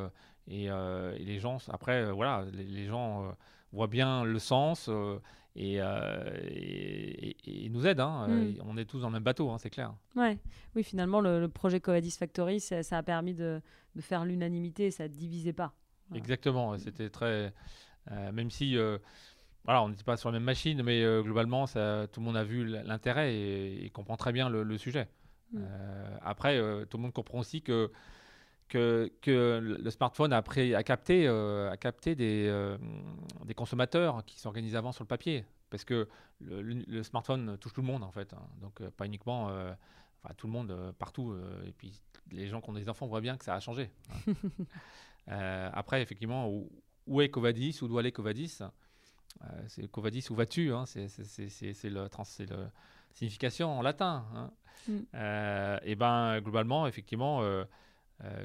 et, 0.48 0.70
les 1.18 1.38
gens, 1.40 1.58
après, 1.68 2.10
voilà, 2.10 2.46
les, 2.54 2.86
gens 2.86 3.36
voient 3.70 3.86
bien 3.86 4.24
le 4.24 4.38
sens 4.38 4.88
euh, 5.58 6.30
et, 6.48 7.64
et, 7.64 7.68
nous 7.68 7.86
aide. 7.86 8.00
Hein. 8.00 8.28
Mm. 8.28 8.54
On 8.64 8.76
est 8.76 8.84
tous 8.84 9.00
dans 9.00 9.08
le 9.08 9.14
même 9.14 9.22
bateau, 9.22 9.50
hein, 9.50 9.58
c'est 9.58 9.70
clair. 9.70 9.94
Ouais. 10.16 10.38
Oui, 10.74 10.82
finalement, 10.82 11.20
le, 11.20 11.46
projet 11.48 11.80
Coadis 11.80 12.12
Factory, 12.12 12.60
ça, 12.60 12.80
a 12.90 13.02
permis 13.02 13.34
de, 13.34 13.60
de 13.94 14.00
faire 14.00 14.24
l'unanimité, 14.24 14.90
ça 14.90 15.04
ne 15.04 15.08
divisait 15.08 15.52
pas. 15.52 15.74
Exactement, 16.14 16.76
c'était 16.78 17.10
très. 17.10 17.52
Euh, 18.10 18.32
même 18.32 18.50
si. 18.50 18.76
Euh, 18.76 18.98
voilà, 19.64 19.84
on 19.84 19.90
n'était 19.90 20.02
pas 20.02 20.16
sur 20.16 20.28
la 20.30 20.38
même 20.38 20.44
machine, 20.44 20.82
mais 20.82 21.04
globalement, 21.22 21.68
ça, 21.68 22.08
tout 22.10 22.18
le 22.18 22.26
monde 22.26 22.36
a 22.36 22.42
vu 22.42 22.64
l'intérêt 22.66 23.32
et, 23.32 23.90
comprend 23.94 24.16
très 24.16 24.32
bien 24.32 24.48
le, 24.48 24.76
sujet. 24.76 25.08
Mm. 25.52 25.60
après, 26.20 26.58
tout 26.90 26.96
le 26.96 27.02
monde 27.02 27.12
comprend 27.12 27.38
aussi 27.38 27.62
que 27.62 27.92
que, 28.72 29.60
le 29.60 29.90
smartphone 29.90 30.32
a, 30.32 30.38
a 30.38 30.82
capté, 30.82 31.26
euh, 31.26 31.70
a 31.70 31.76
capté 31.76 32.14
des, 32.14 32.46
euh, 32.48 32.78
des 33.44 33.54
consommateurs 33.54 34.24
qui 34.24 34.38
s'organisaient 34.38 34.78
avant 34.78 34.92
sur 34.92 35.04
le 35.04 35.08
papier. 35.08 35.44
Parce 35.70 35.84
que 35.84 36.08
le, 36.40 37.02
smartphone 37.02 37.56
touche 37.58 37.72
tout 37.72 37.80
le 37.80 37.86
monde, 37.86 38.02
en 38.02 38.10
fait. 38.10 38.32
Hein. 38.32 38.42
Donc, 38.60 38.80
euh, 38.80 38.90
pas 38.90 39.06
uniquement 39.06 39.46
enfin, 39.46 40.34
tout 40.36 40.46
le 40.46 40.52
monde 40.52 40.94
partout. 40.98 41.36
et 41.66 41.72
puis, 41.72 42.00
les 42.30 42.46
gens 42.48 42.60
qui 42.60 42.70
ont 42.70 42.74
des 42.74 42.88
enfants 42.88 43.06
voient 43.06 43.20
bien 43.20 43.36
que 43.36 43.44
ça 43.44 43.54
a 43.54 43.60
changé. 43.60 43.90
Hein. 45.28 45.70
après, 45.74 46.02
effectivement, 46.02 46.48
où, 47.06 47.20
est 47.20 47.28
Covadis 47.30 47.78
Où 47.82 47.88
doit 47.88 48.00
aller 48.00 48.12
Covadis 48.12 48.58
C'est 49.66 49.90
Covadis, 49.90 50.26
où 50.30 50.34
vas-tu 50.34 50.72
hein. 50.72 50.84
C'est 50.86 51.08
le, 51.84 52.08
la 52.08 52.70
signification 53.12 53.78
en 53.78 53.82
latin. 53.82 54.50
Mm. 54.88 55.00
et 55.84 55.94
ben, 55.94 56.40
globalement, 56.40 56.86
effectivement 56.86 57.42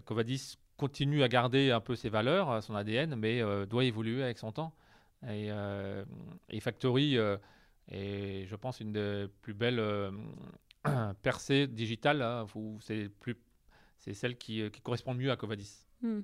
Covadis 0.06 0.58
continue 0.78 1.24
à 1.24 1.28
garder 1.28 1.72
un 1.72 1.80
peu 1.80 1.96
ses 1.96 2.10
valeurs, 2.10 2.64
son 2.64 2.76
ADN, 2.76 3.16
mais 3.16 3.42
doit 3.68 3.84
évoluer 3.84 4.24
avec 4.24 4.38
son 4.38 4.52
temps. 4.52 4.74
Et, 5.28 5.50
et 6.50 6.60
Factory 6.60 7.18
est, 7.90 8.46
je 8.46 8.56
pense, 8.56 8.80
une 8.80 8.92
des 8.92 9.28
plus 9.42 9.54
belles 9.54 9.82
percées 11.22 11.68
digitales. 11.68 12.22
Hein, 12.22 12.46
c'est 12.80 13.10
plus 13.20 13.36
c'est 13.98 14.14
celle 14.14 14.38
qui, 14.38 14.70
qui, 14.72 14.82
correspond 14.82 15.14
mieux 15.14 15.32
à 15.32 15.36
Covadis. 15.36 15.86
Hmm. 16.02 16.22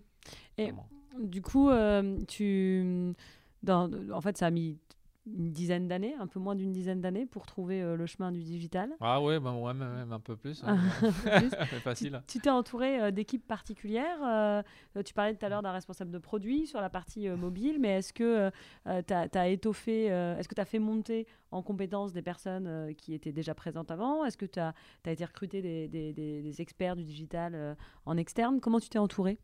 Et 0.58 0.72
du 1.20 1.42
coup, 1.42 1.70
euh, 1.70 2.18
tu, 2.28 3.14
dans, 3.62 3.92
en 4.12 4.22
fait, 4.22 4.38
ça 4.38 4.48
a 4.48 4.52
mis 4.52 4.78
une 5.26 5.52
dizaine 5.52 5.88
d'années, 5.88 6.16
un 6.20 6.28
peu 6.28 6.40
moins 6.40 6.56
d'une 6.56 6.72
dizaine 6.72 7.00
d'années 7.00 7.26
pour 7.26 7.46
trouver 7.46 7.82
euh, 7.82 7.96
le 7.96 8.06
chemin 8.06 8.32
du 8.32 8.44
digital. 8.44 8.92
Ah 9.00 9.22
ouais, 9.22 9.40
bah 9.40 9.54
ouais 9.54 9.74
même, 9.74 10.12
un 10.12 10.20
peu 10.20 10.36
plus. 10.36 10.64
Hein. 10.66 10.78
Facile. 11.84 12.22
Tu 12.28 12.40
t'es 12.40 12.50
entouré 12.50 13.00
euh, 13.02 13.12
d'équipes 13.12 13.48
particulières. 13.48 14.20
Euh, 14.26 14.62
tu 15.04 15.14
parlais 15.14 15.36
tout 15.36 15.46
à 15.46 15.50
l'heure 15.50 15.62
d'un 15.62 15.72
responsable 15.72 16.12
de 16.12 16.18
produit 16.18 16.68
sur 16.68 16.82
la 16.82 16.90
partie 16.90 17.30
mobile, 17.30 17.78
mais 17.80 18.00
est-ce 18.00 18.14
que 18.14 18.52
tu 18.86 19.14
as, 19.14 19.48
étoffé, 19.48 20.06
est-ce 20.06 20.48
que 20.48 20.56
tu 20.56 20.62
as 20.62 20.66
fait 20.66 20.80
monter 20.80 21.28
en 21.52 21.62
compétences 21.62 22.14
des 22.14 22.22
personnes 22.22 22.94
qui 22.96 23.14
étaient 23.14 23.32
déjà 23.32 23.54
présentes 23.54 23.92
avant? 23.92 24.26
Est-ce 24.26 24.38
que 24.38 24.46
tu 24.46 24.60
as, 24.60 24.74
as, 25.06 25.12
été 25.12 25.26
recruté 25.26 25.62
des, 25.62 25.88
des, 25.88 26.14
des, 26.14 26.62
experts 26.62 26.96
du 26.96 27.04
digital 27.04 27.76
en 28.06 28.18
externe? 28.18 28.60
Comment 28.60 28.80
tu 28.80 28.90
t'es 28.90 29.00
entouré? 29.00 29.40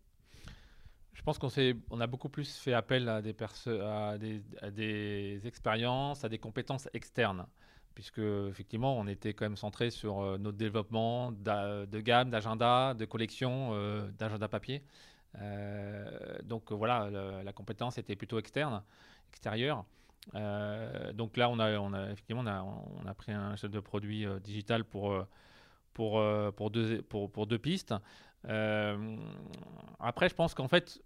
Je 1.19 1.23
pense 1.25 1.37
qu'on 1.37 1.49
on 1.91 1.99
a 1.99 2.07
beaucoup 2.07 2.29
plus 2.29 2.57
fait 2.57 2.73
appel 2.73 3.09
à 3.09 3.21
des, 3.21 3.35
à 4.61 4.71
des, 4.71 5.41
expériences, 5.45 6.23
à 6.23 6.29
des 6.29 6.37
compétences 6.37 6.87
externes, 6.93 7.45
puisque 7.93 8.19
effectivement, 8.19 8.97
on 8.97 9.05
était 9.05 9.33
quand 9.33 9.43
même 9.43 9.57
centré 9.57 9.89
sur 9.89 10.21
euh, 10.21 10.37
notre 10.37 10.57
développement 10.57 11.33
de 11.33 11.99
gamme, 11.99 12.29
d'agenda, 12.29 12.93
de 12.93 13.03
collection, 13.03 13.71
euh, 13.73 14.09
d'agenda 14.17 14.47
papier. 14.47 14.81
Euh, 15.41 16.39
donc 16.43 16.71
voilà, 16.71 17.09
la 17.43 17.51
compétence 17.51 17.97
était 17.97 18.15
plutôt 18.15 18.39
externe, 18.39 18.81
extérieure. 19.29 19.83
donc 21.13 21.35
là, 21.35 21.49
on 21.49 21.59
a, 21.59 21.77
on 21.79 21.91
a 21.91 22.11
effectivement, 22.11 22.43
on 22.43 22.47
a, 22.47 22.63
on 22.63 23.05
a, 23.05 23.13
pris 23.13 23.33
un 23.33 23.57
chef 23.57 23.71
de 23.71 23.81
produit 23.81 24.25
digital 24.41 24.85
pour, 24.85 25.21
pour, 25.93 26.23
pour, 26.55 26.71
deux, 26.71 27.01
pour, 27.01 27.29
pour 27.29 27.45
deux 27.45 27.59
pistes. 27.59 27.93
après, 29.99 30.29
je 30.29 30.33
pense 30.33 30.53
qu'en 30.53 30.69
fait, 30.69 31.01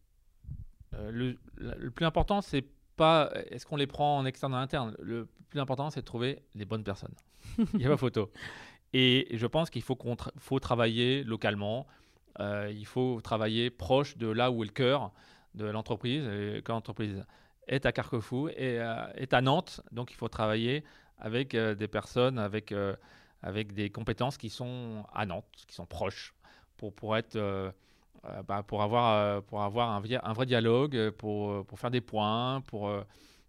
euh, 0.96 1.36
le, 1.56 1.92
plus 1.92 2.06
important, 2.06 2.42
c'est 2.42 2.66
pas 2.96 3.32
est-ce 3.50 3.66
qu'on 3.66 3.78
les 3.78 3.88
prend 3.88 4.18
en 4.18 4.26
externe 4.26 4.54
ou 4.54 4.56
en 4.56 4.60
interne? 4.60 4.96
Le 5.02 5.28
plus 5.50 5.60
important, 5.60 5.90
c'est 5.90 6.02
de 6.02 6.06
trouver 6.06 6.44
les 6.56 6.66
bonnes 6.66 6.84
personnes. 6.84 7.16
Il 7.74 7.80
n'y 7.80 7.86
a 7.86 7.90
pas 7.90 7.98
photo. 7.98 8.32
Et 8.94 9.28
je 9.32 9.48
pense 9.48 9.70
qu'il 9.70 9.82
faut, 9.82 9.96
qu'on 9.96 10.16
faut 10.38 10.60
travailler 10.60 11.24
localement. 11.24 11.88
Euh, 12.40 12.72
il 12.76 12.86
faut 12.86 13.22
travailler 13.22 13.70
proche 13.70 14.18
de 14.18 14.28
là 14.28 14.52
où 14.52 14.64
est 14.64 14.68
le 14.68 14.72
cœur 14.72 15.12
de 15.56 15.66
l'entreprise. 15.66 16.24
quand 16.64 16.74
l'entreprise 16.74 17.24
est 17.68 17.86
à 17.86 17.92
Carquefou 17.92 18.50
et 18.50 18.80
euh, 18.80 19.06
est 19.16 19.34
à 19.34 19.42
Nantes, 19.42 19.82
donc 19.92 20.12
il 20.12 20.16
faut 20.16 20.30
travailler 20.30 20.84
avec 21.20 21.56
des 21.56 21.88
personnes, 21.88 22.38
avec, 22.38 22.74
avec 23.42 23.74
des 23.74 23.90
compétences 23.90 24.38
qui 24.38 24.50
sont 24.50 25.06
à 25.14 25.26
Nantes, 25.26 25.46
qui 25.68 25.74
sont 25.74 25.86
proches, 25.86 26.34
pour, 26.76 26.94
pour 26.94 27.16
être 27.16 27.38
bah, 28.48 28.64
pour 28.64 28.82
avoir, 28.82 29.14
euh, 29.14 29.42
pour 29.42 29.62
avoir 29.64 29.92
un, 29.92 30.02
un, 30.24 30.34
vrai 30.34 30.46
dialogue, 30.46 30.96
euh, 30.96 31.12
pour, 31.12 31.66
pour 31.66 31.80
faire 31.80 31.92
des 31.92 32.02
points, 32.02 32.62
pour, 32.62 32.90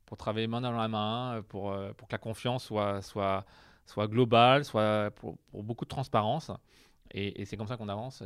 pour 0.04 0.16
travailler 0.16 0.46
main 0.46 0.60
dans 0.60 0.72
la 0.72 0.88
main, 0.88 1.42
pour, 1.48 1.76
pour 1.96 2.08
que 2.08 2.12
la 2.12 2.18
confiance 2.18 2.64
soit, 2.64 3.00
soit, 3.02 3.44
soit 3.86 4.08
globale, 4.08 4.64
soit 4.64 5.12
pour, 5.12 5.38
pour 5.50 5.62
beaucoup 5.62 5.84
de 5.84 5.90
transparence. 5.90 6.50
Et, 7.12 7.40
et 7.40 7.44
c'est 7.44 7.56
comme 7.56 7.68
ça 7.68 7.76
qu'on 7.76 7.88
avance. 7.88 8.22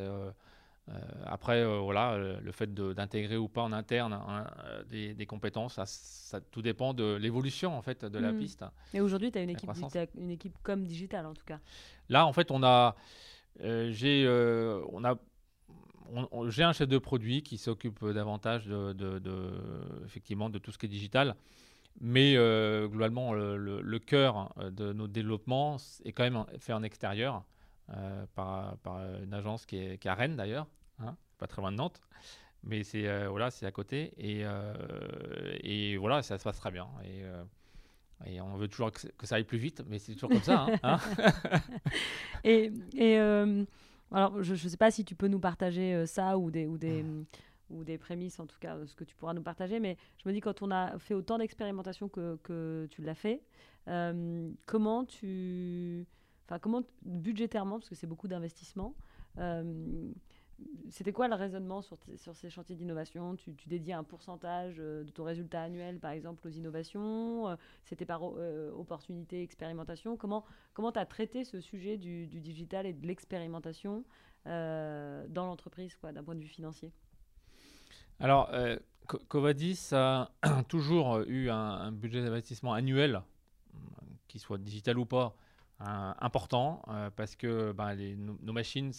après, 1.26 1.64
voilà, 1.78 2.16
le 2.16 2.52
fait 2.52 2.72
d'intégrer 2.72 3.36
ou 3.36 3.48
pas 3.48 3.62
en 3.62 3.72
interne 3.72 4.14
hein, 4.14 4.46
des, 4.88 5.12
des, 5.12 5.26
compétences, 5.26 5.74
ça, 5.74 5.84
ça, 5.84 6.40
tout 6.40 6.62
dépend 6.62 6.94
de 6.94 7.16
l'évolution 7.16 7.76
en 7.76 7.82
fait 7.82 8.06
de 8.06 8.18
la 8.18 8.32
mmh. 8.32 8.38
piste. 8.38 8.64
Et 8.94 9.02
aujourd'hui, 9.02 9.30
tu 9.30 9.38
as 9.38 9.42
une 9.42 9.50
équipe, 9.50 9.70
une 10.16 10.30
équipe 10.30 10.54
comme 10.62 10.84
digitale 10.84 11.26
en 11.26 11.34
tout 11.34 11.44
cas. 11.44 11.58
Là, 12.08 12.26
en 12.26 12.32
fait, 12.32 12.50
on 12.50 12.62
a, 12.62 12.96
j'ai, 13.60 14.26
on 14.90 15.04
a 15.04 15.18
j'ai 16.48 16.62
un 16.62 16.72
chef 16.72 16.88
de 16.88 16.98
produit 16.98 17.42
qui 17.42 17.58
s'occupe 17.58 18.04
davantage 18.04 18.66
de, 18.66 19.52
effectivement, 20.04 20.50
de 20.50 20.58
tout 20.58 20.72
ce 20.72 20.78
qui 20.78 20.86
est 20.86 20.88
digital. 20.88 21.36
Mais 22.00 22.36
euh, 22.36 22.86
globalement, 22.86 23.32
le, 23.32 23.98
cœur 23.98 24.54
de 24.70 24.92
nos 24.92 25.08
développements 25.08 25.76
est 26.04 26.12
quand 26.12 26.22
même 26.22 26.44
fait 26.58 26.72
en 26.72 26.82
extérieur 26.82 27.44
euh, 27.90 28.24
par, 28.34 28.76
une 29.22 29.34
agence 29.34 29.66
qui 29.66 29.76
est, 29.76 30.06
à 30.06 30.14
Rennes 30.14 30.36
d'ailleurs, 30.36 30.66
hein, 31.00 31.16
pas 31.38 31.46
très 31.46 31.60
loin 31.60 31.72
de 31.72 31.76
Nantes. 31.76 32.00
Mais 32.64 32.82
c'est 32.82 33.06
euh, 33.06 33.28
voilà, 33.28 33.50
c'est 33.50 33.66
à 33.66 33.70
côté 33.70 34.12
et, 34.18 34.44
et 35.62 35.96
voilà, 35.96 36.22
ça 36.22 36.38
se 36.38 36.44
passe 36.44 36.58
très 36.58 36.70
bien. 36.70 36.88
Et, 37.04 38.40
on 38.40 38.56
veut 38.56 38.68
toujours 38.68 38.90
que, 38.92 39.26
ça 39.26 39.36
aille 39.36 39.44
plus 39.44 39.58
vite, 39.58 39.82
mais 39.86 39.98
c'est 39.98 40.14
toujours 40.14 40.30
comme 40.30 40.42
ça. 40.42 40.66
Hein, 40.82 40.98
hein. 40.98 41.60
et 42.44 42.70
alors, 44.10 44.42
je 44.42 44.52
ne 44.52 44.56
sais 44.56 44.76
pas 44.76 44.90
si 44.90 45.04
tu 45.04 45.14
peux 45.14 45.28
nous 45.28 45.40
partager 45.40 45.94
euh, 45.94 46.06
ça 46.06 46.38
ou 46.38 46.50
des, 46.50 46.66
ou, 46.66 46.78
des, 46.78 47.02
mmh. 47.02 47.26
ou 47.70 47.84
des 47.84 47.98
prémices, 47.98 48.40
en 48.40 48.46
tout 48.46 48.58
cas, 48.58 48.76
ce 48.86 48.94
que 48.94 49.04
tu 49.04 49.14
pourras 49.14 49.34
nous 49.34 49.42
partager. 49.42 49.80
Mais 49.80 49.96
je 50.22 50.28
me 50.28 50.34
dis, 50.34 50.40
quand 50.40 50.62
on 50.62 50.70
a 50.70 50.98
fait 50.98 51.14
autant 51.14 51.38
d'expérimentation 51.38 52.08
que, 52.08 52.36
que, 52.42 52.86
tu 52.90 53.02
l'as 53.02 53.14
fait, 53.14 53.42
euh, 53.88 54.50
comment 54.66 55.04
tu. 55.04 56.06
Enfin, 56.46 56.58
comment, 56.58 56.82
budgétairement, 57.02 57.78
parce 57.78 57.90
que 57.90 57.94
c'est 57.94 58.06
beaucoup 58.06 58.28
d'investissement, 58.28 58.94
euh, 59.36 60.10
c'était 60.90 61.12
quoi 61.12 61.28
le 61.28 61.34
raisonnement 61.34 61.82
sur, 61.82 61.98
sur 62.16 62.34
ces 62.34 62.50
chantiers 62.50 62.76
d'innovation? 62.76 63.36
Tu, 63.36 63.54
tu, 63.54 63.68
dédiais 63.68 63.94
un 63.94 64.04
pourcentage 64.04 64.76
euh, 64.78 65.04
de 65.04 65.10
ton 65.10 65.24
résultat 65.24 65.62
annuel, 65.62 65.98
par 65.98 66.10
exemple, 66.10 66.46
aux 66.46 66.50
innovations 66.50 67.48
euh, 67.48 67.56
C'était 67.84 68.06
par 68.06 68.20
euh, 68.24 68.72
opportunité, 68.72 69.42
expérimentation. 69.42 70.16
Comment 70.16 70.44
tu 70.92 70.98
as 70.98 71.06
traité 71.06 71.44
ce 71.44 71.60
sujet 71.60 71.96
du, 71.96 72.26
du 72.26 72.40
digital 72.40 72.86
et 72.86 72.92
de 72.92 73.06
l'expérimentation 73.06 74.04
dans 74.44 75.44
l'entreprise, 75.44 75.94
d'un 76.02 76.24
point 76.24 76.34
de 76.34 76.40
vue 76.40 76.46
financier? 76.48 76.90
Alors, 78.18 78.50
Covadis 79.28 79.90
a 79.92 80.30
toujours 80.68 81.18
eu 81.26 81.50
un, 81.50 81.92
budget 81.92 82.22
d'investissement 82.22 82.72
annuel, 82.72 83.20
qu'il 84.26 84.40
soit 84.40 84.56
digital 84.56 84.96
ou 84.96 85.04
pas, 85.04 85.36
important, 85.80 86.80
parce 87.14 87.36
que 87.36 87.72
ben, 87.72 87.92
les, 87.92 88.16
nos 88.16 88.52
machines 88.54 88.92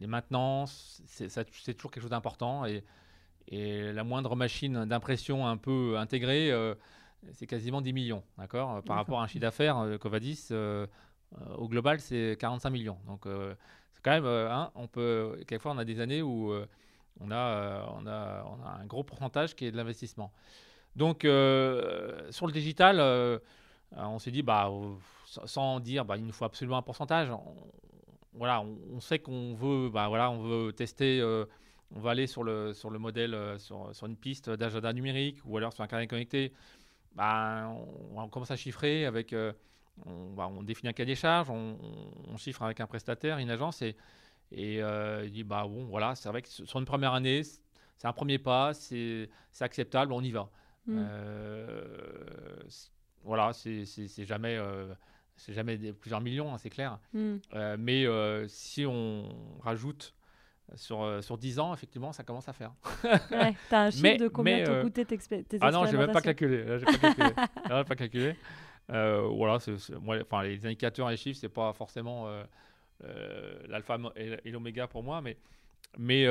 les 0.00 0.06
maintenances, 0.06 1.02
c'est 1.06 1.28
toujours 1.74 1.90
quelque 1.90 2.02
chose 2.02 2.10
d'important. 2.10 2.64
Et, 2.64 2.84
et, 3.48 3.92
la 3.92 4.04
moindre 4.04 4.36
machine 4.36 4.84
d'impression 4.84 5.46
un 5.46 5.56
peu 5.56 5.96
intégrée, 5.98 6.50
euh, 6.50 6.74
c'est 7.32 7.46
quasiment 7.46 7.80
10 7.80 7.92
millions. 7.92 8.22
D'accord 8.38 8.82
Par 8.84 8.96
rapport 8.96 9.20
à 9.20 9.24
un 9.24 9.26
chiffre 9.26 9.42
d'affaires, 9.42 9.78
euh, 9.78 9.98
Covadis, 9.98 10.48
euh, 10.50 10.86
au 11.56 11.68
global, 11.68 12.00
c'est 12.00 12.36
45 12.38 12.70
millions. 12.70 12.98
Donc, 13.06 13.26
c'est 13.92 14.02
quand 14.02 14.10
même, 14.10 14.26
hein, 14.26 14.70
on 14.74 14.86
peut, 14.86 15.42
quelquefois, 15.46 15.72
on 15.72 15.78
a 15.78 15.84
des 15.84 16.00
années 16.00 16.20
où 16.20 16.52
on 17.20 17.30
a, 17.30 17.86
on, 17.96 18.06
a, 18.06 18.44
on, 18.44 18.62
a, 18.62 18.78
un 18.80 18.84
gros 18.84 19.02
pourcentage 19.02 19.54
qui 19.54 19.64
est 19.64 19.72
de 19.72 19.76
l'investissement. 19.76 20.30
Donc, 20.94 21.20
sur 21.22 22.46
le 22.46 22.52
digital, 22.52 23.40
on 23.96 24.18
s'est 24.18 24.30
dit, 24.30 24.42
bah, 24.42 24.70
sans 25.24 25.80
dire, 25.80 26.04
bah, 26.04 26.18
il 26.18 26.26
nous 26.26 26.34
faut 26.34 26.44
absolument 26.44 26.76
un 26.76 26.82
pourcentage, 26.82 27.30
voilà, 28.34 28.62
on, 28.62 29.00
sait 29.00 29.18
qu'on 29.18 29.54
veut, 29.54 29.90
bah, 29.90 30.08
voilà, 30.08 30.30
on 30.30 30.42
veut 30.42 30.72
tester, 30.72 31.20
euh, 31.20 31.44
on 31.94 32.00
va 32.00 32.12
aller 32.12 32.26
sur 32.26 32.44
le, 32.44 32.72
sur 32.72 32.90
le 32.90 32.98
modèle, 32.98 33.34
euh, 33.34 33.58
sur, 33.58 33.94
sur, 33.94 34.06
une 34.06 34.16
piste 34.16 34.48
d'agenda 34.48 34.92
numérique 34.92 35.38
ou 35.44 35.56
alors 35.58 35.72
sur 35.72 35.82
un 35.82 35.86
carnet 35.86 36.06
connecté. 36.06 36.52
Bah, 37.14 37.70
on, 38.16 38.28
commence 38.28 38.50
à 38.50 38.56
chiffrer 38.56 39.04
avec, 39.04 39.34
euh, 39.34 39.52
on, 40.06 40.30
bah, 40.30 40.48
on, 40.48 40.62
définit 40.62 40.88
un 40.88 40.92
cahier 40.94 41.08
des 41.08 41.14
charges, 41.14 41.50
on, 41.50 41.76
chiffre 42.38 42.62
avec 42.62 42.80
un 42.80 42.86
prestataire, 42.86 43.36
une 43.38 43.50
agence 43.50 43.82
et, 43.82 43.96
et 44.50 44.78
il 44.78 45.30
dit 45.30 45.44
bah 45.44 45.64
bon 45.66 45.84
voilà, 45.84 46.14
c'est 46.14 46.28
vrai 46.30 46.40
que 46.42 46.48
sur 46.48 46.78
une 46.78 46.86
première 46.86 47.12
année, 47.12 47.42
c'est 47.96 48.06
un 48.06 48.12
premier 48.12 48.38
pas, 48.38 48.72
c'est 48.72 49.28
acceptable, 49.60 50.12
on 50.12 50.22
y 50.22 50.30
va. 50.30 50.48
Mmh. 50.86 51.04
voilà, 53.22 53.52
c'est 53.52 54.24
jamais 54.24 54.58
c'est 55.42 55.52
jamais 55.52 55.76
des, 55.76 55.92
plusieurs 55.92 56.20
millions, 56.20 56.54
hein, 56.54 56.58
c'est 56.58 56.70
clair. 56.70 56.98
Hmm. 57.12 57.36
Euh, 57.54 57.76
mais 57.78 58.06
euh, 58.06 58.46
si 58.46 58.86
on 58.86 59.28
rajoute 59.60 60.14
sur, 60.76 61.02
euh, 61.02 61.20
sur 61.20 61.36
10 61.36 61.58
ans, 61.58 61.74
effectivement, 61.74 62.12
ça 62.12 62.22
commence 62.22 62.48
à 62.48 62.52
faire. 62.52 62.72
ouais, 63.04 63.54
tu 63.68 63.74
as 63.74 63.80
un 63.82 63.90
chiffre 63.90 64.18
de 64.18 64.28
combien 64.28 64.62
t'ont 64.62 64.82
coûté 64.82 65.04
tes, 65.04 65.18
tes 65.18 65.58
Ah 65.60 65.72
non, 65.72 65.84
je 65.86 65.92
n'ai 65.92 65.98
même 65.98 66.12
pas 66.12 66.20
calculé. 66.20 66.64
Là, 66.64 66.78
pas 66.78 66.96
calculé. 66.96 67.30
pas 67.68 67.96
calculé. 67.96 68.36
voilà, 68.88 69.58
moi, 70.00 70.44
les 70.44 70.64
indicateurs 70.64 71.08
et 71.08 71.14
les 71.14 71.16
chiffres, 71.16 71.40
c'est 71.40 71.48
pas 71.48 71.72
forcément 71.72 72.28
l'alpha 73.68 73.98
et, 74.14 74.50
l'oméga 74.52 74.86
pour 74.86 75.02
moi, 75.02 75.20
mais, 75.22 75.36
mais 75.98 76.24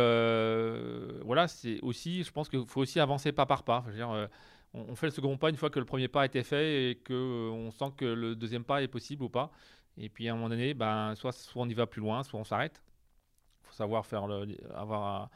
voilà, 1.25 1.49
c'est 1.49 1.81
aussi, 1.81 2.23
je 2.23 2.31
pense 2.31 2.47
qu'il 2.47 2.65
faut 2.65 2.79
aussi 2.79 3.01
avancer 3.01 3.33
pas 3.33 3.45
par 3.45 3.63
pas. 3.63 3.83
Je 3.87 3.91
veux 3.91 3.97
dire, 3.97 4.29
on, 4.73 4.95
fait 4.95 5.07
le 5.07 5.11
second 5.11 5.37
pas 5.37 5.49
une 5.49 5.57
fois 5.57 5.69
que 5.69 5.79
le 5.79 5.85
premier 5.85 6.07
pas 6.07 6.21
a 6.21 6.25
été 6.25 6.43
fait 6.43 6.91
et 6.91 6.95
qu'on 6.95 7.13
euh, 7.13 7.71
sent 7.71 7.91
que 7.97 8.05
le 8.05 8.35
deuxième 8.35 8.63
pas 8.63 8.81
est 8.81 8.87
possible 8.87 9.23
ou 9.23 9.29
pas. 9.29 9.51
Et 9.97 10.09
puis 10.09 10.27
à 10.29 10.31
un 10.31 10.35
moment 10.35 10.49
donné, 10.49 10.73
ben, 10.73 11.15
soit, 11.15 11.33
soit 11.33 11.61
on 11.61 11.69
y 11.69 11.73
va 11.73 11.85
plus 11.87 12.01
loin, 12.01 12.23
soit 12.23 12.39
on 12.39 12.43
s'arrête. 12.43 12.81
faut 13.63 13.73
savoir 13.73 14.05
faire 14.05 14.27
le, 14.27 14.57
avoir 14.73 15.29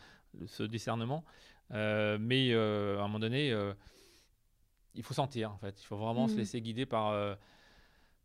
ce 0.46 0.64
discernement. 0.64 1.24
mais 1.72 2.54
à 2.54 2.58
un 2.58 3.08
moment 3.08 3.20
donné, 3.20 3.54
il 4.94 5.04
faut 5.04 5.14
sentir 5.14 5.52
en 5.52 5.58
fait. 5.58 5.82
Il 5.82 5.86
faut 5.86 5.98
vraiment 5.98 6.28
se 6.28 6.36
mmh. 6.36 6.38
laisser 6.38 6.62
guider 6.62 6.86
par 6.86 7.38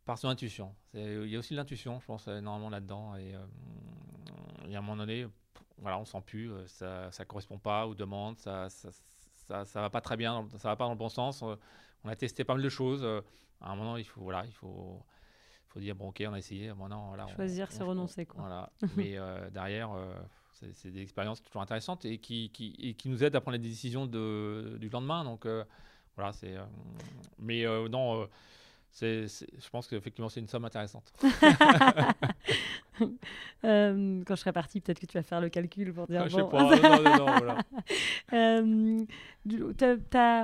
par 0.05 0.17
son 0.17 0.29
intuition. 0.29 0.73
Il 0.93 1.27
y 1.27 1.35
a 1.35 1.39
aussi 1.39 1.53
l'intuition, 1.53 1.99
je 1.99 2.05
pense, 2.05 2.27
énormément 2.27 2.69
là-dedans. 2.69 3.15
Et, 3.15 3.33
à 3.33 4.77
un 4.77 4.81
moment 4.81 4.97
donné, 4.97 5.27
voilà, 5.77 5.99
on 5.99 6.05
sent 6.05 6.21
plus, 6.25 6.51
ça 6.67 7.09
ne 7.17 7.23
correspond 7.25 7.57
pas 7.57 7.87
aux 7.87 7.95
demandes, 7.95 8.37
ça, 8.37 8.69
ça, 8.69 8.89
ça, 9.47 9.65
ça 9.65 9.81
va 9.81 9.89
pas 9.89 10.01
très 10.01 10.17
bien, 10.17 10.47
ça 10.57 10.69
va 10.69 10.75
pas 10.75 10.85
dans 10.85 10.91
le 10.91 10.97
bon 10.97 11.09
sens. 11.09 11.43
On 12.03 12.09
a 12.09 12.15
testé 12.15 12.43
pas 12.43 12.53
mal 12.53 12.63
de 12.63 12.69
choses. 12.69 13.03
À 13.61 13.71
un 13.71 13.75
moment, 13.75 13.97
il 13.97 14.05
faut, 14.05 14.21
voilà, 14.21 14.45
il 14.45 14.53
faut, 14.53 15.03
faut 15.67 15.79
dire 15.79 15.95
bon, 15.95 16.09
ok, 16.09 16.23
on 16.27 16.33
a 16.33 16.39
essayé. 16.39 16.73
Maintenant, 16.73 17.09
voilà, 17.09 17.27
Choisir, 17.35 17.71
c'est 17.71 17.83
renoncer, 17.83 18.25
quoi. 18.25 18.41
Voilà. 18.41 18.71
Mais 18.97 19.17
derrière, 19.51 19.91
c'est 20.53 20.91
des 20.91 21.01
expériences 21.01 21.41
toujours 21.41 21.61
intéressantes 21.61 22.05
et 22.05 22.17
qui, 22.17 22.49
qui, 22.51 22.75
et 22.79 22.93
qui, 22.93 23.09
nous 23.09 23.23
aident 23.23 23.35
à 23.35 23.41
prendre 23.41 23.57
les 23.57 23.63
décisions 23.63 24.05
de, 24.05 24.77
du 24.79 24.89
lendemain. 24.89 25.23
Donc, 25.23 25.47
voilà, 26.15 26.33
c'est. 26.33 26.55
mais 27.37 27.65
non 27.89 28.27
c'est, 28.91 29.25
je 29.27 29.69
pense 29.69 29.87
qu'effectivement, 29.87 30.29
c'est 30.29 30.41
une 30.41 30.47
somme 30.47 30.65
intéressante. 30.65 31.13
Euh, 33.63 34.23
quand 34.25 34.35
je 34.35 34.39
serai 34.39 34.53
parti, 34.53 34.81
peut-être 34.81 34.99
que 34.99 35.05
tu 35.05 35.15
vas 35.15 35.21
faire 35.21 35.39
le 35.39 35.49
calcul 35.49 35.93
pour 35.93 36.07
dire. 36.07 36.27
Je 36.27 36.35
bon. 36.35 36.49
sais 36.49 36.49
pas. 36.49 36.63
non, 36.63 36.71
non, 37.03 37.17
non, 37.17 37.25
voilà. 37.37 37.59
euh, 38.33 39.05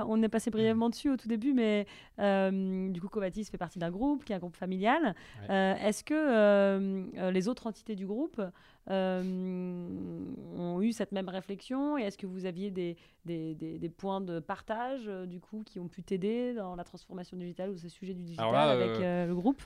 on 0.06 0.22
est 0.22 0.28
passé 0.28 0.52
brièvement 0.52 0.88
dessus 0.88 1.10
au 1.10 1.16
tout 1.16 1.26
début, 1.26 1.52
mais 1.52 1.88
euh, 2.20 2.88
du 2.90 3.00
coup, 3.00 3.08
Covatis 3.08 3.46
fait 3.46 3.58
partie 3.58 3.80
d'un 3.80 3.90
groupe 3.90 4.24
qui 4.24 4.32
est 4.32 4.36
un 4.36 4.38
groupe 4.38 4.54
familial. 4.54 5.16
Euh, 5.50 5.74
est-ce 5.84 6.04
que 6.04 7.30
les 7.30 7.48
autres 7.48 7.66
entités 7.66 7.96
du 7.96 8.06
groupe 8.06 8.40
ont 8.88 10.80
eu 10.80 10.92
cette 10.92 11.10
même 11.10 11.28
réflexion? 11.28 11.98
Et 11.98 12.02
est-ce 12.02 12.18
que 12.18 12.28
vous 12.28 12.46
aviez 12.46 12.70
des, 12.70 12.96
des, 13.24 13.56
des, 13.56 13.88
points 13.88 14.20
de 14.20 14.38
partage 14.38 15.10
du 15.26 15.40
coup 15.40 15.64
qui 15.66 15.80
ont 15.80 15.88
pu 15.88 16.04
t'aider 16.04 16.54
dans 16.54 16.76
la 16.76 16.84
transformation 16.84 17.36
digitale 17.36 17.70
ou 17.70 17.78
ce 17.78 17.88
sujet 17.88 18.14
du 18.14 18.22
digital 18.22 18.70
avec 18.70 19.00
le 19.00 19.34
groupe? 19.34 19.60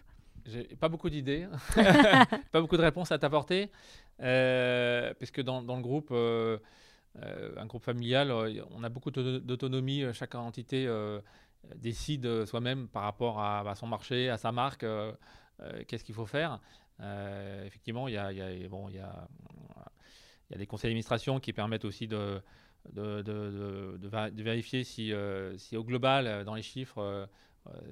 J'ai 0.47 0.65
pas 0.77 0.89
beaucoup 0.89 1.11
d'idées, 1.11 1.47
pas 2.53 2.61
beaucoup 2.61 2.77
de 2.77 2.83
réponses 2.83 3.13
à 3.13 3.19
t'apporter, 3.19 3.71
euh, 4.21 5.15
parce 5.19 5.31
que 5.31 5.41
dans, 5.41 5.63
dans 5.63 5.77
le 5.77 5.83
groupe, 5.83 6.09
euh, 6.11 6.59
euh, 7.23 7.55
un 7.57 7.67
groupe 7.67 7.83
familial, 7.83 8.33
on 8.71 8.83
a 8.83 8.89
beaucoup 8.89 9.11
d'autonomie. 9.11 10.05
Chaque 10.13 10.35
entité 10.35 10.89
décide 11.77 12.45
soi-même 12.47 12.89
par 12.89 13.03
rapport 13.03 13.41
à, 13.41 13.75
son 13.75 13.87
marché, 13.87 14.31
à 14.31 14.39
sa 14.39 14.53
marque, 14.53 14.85
qu'est-ce 15.87 16.05
qu'il 16.05 16.15
faut 16.15 16.27
faire. 16.27 16.61
effectivement, 17.65 18.09
il 18.09 18.15
y 18.15 18.19
a, 18.19 18.33
y 18.33 18.65
a, 18.65 18.69
bon, 18.69 18.89
y 18.89 18.99
a, 18.99 19.29
y 20.51 20.55
a 20.55 20.59
des 20.59 20.67
conseils 20.67 20.91
d'administration 20.91 21.41
qui 21.41 21.53
permettent 21.53 21.85
aussi 21.85 22.09
de, 22.09 22.41
de, 22.93 23.23
de, 23.23 23.99
de 23.99 24.43
vérifier 24.43 24.85
si, 24.85 25.13
si, 25.57 25.77
au 25.77 25.85
global, 25.85 26.45
dans 26.45 26.55
les 26.55 26.63
chiffres, 26.63 26.99
euh, 26.99 27.27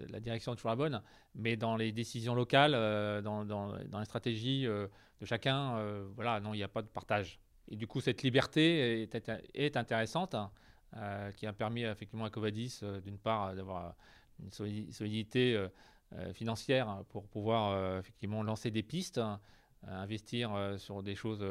la 0.09 0.21
direction 0.21 0.53
est 0.53 0.57
toujours 0.57 0.71
la 0.71 0.77
bonne, 0.77 1.03
mais 1.35 1.57
dans 1.57 1.77
les 1.77 1.93
décisions 1.93 2.35
locales, 2.35 2.75
euh, 2.75 3.21
dans, 3.23 3.75
les 3.75 4.05
stratégies 4.05 4.67
euh, 4.67 4.87
de 5.21 5.27
chacun, 5.27 5.79
voilà, 6.17 6.41
non, 6.41 6.55
il 6.55 6.59
n'y 6.59 6.63
a 6.63 6.69
pas 6.69 6.83
de 6.83 6.89
partage. 6.89 7.39
Et 7.69 7.77
du 7.77 7.87
coup, 7.87 8.01
cette 8.01 8.23
liberté 8.23 9.09
est, 9.55 9.77
intéressante, 9.77 10.35
hein, 10.35 10.51
qui 11.37 11.47
a 11.47 11.53
permis 11.53 11.83
effectivement 11.83 12.25
à 12.25 12.31
Covadis, 12.31 12.81
d'une 13.05 13.19
part, 13.19 13.55
d'avoir 13.55 13.95
une 14.43 14.51
solidité 14.51 15.63
financière 16.33 17.05
pour 17.11 17.29
pouvoir 17.29 17.99
effectivement 17.99 18.43
lancer 18.43 18.71
des 18.71 18.83
pistes, 18.83 19.19
hein, 19.19 19.41
investir 19.87 20.51
sur 20.79 21.03
des 21.03 21.15
choses 21.15 21.47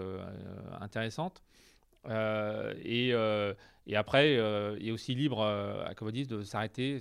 intéressantes. 0.81 1.43
et, 2.09 3.09
et, 3.09 3.95
après, 3.95 4.33
il 4.79 4.87
est 4.87 4.91
aussi 4.91 5.13
libre 5.13 5.45
à 5.45 5.93
Covadis 5.93 6.25
de 6.25 6.41
s'arrêter 6.41 6.99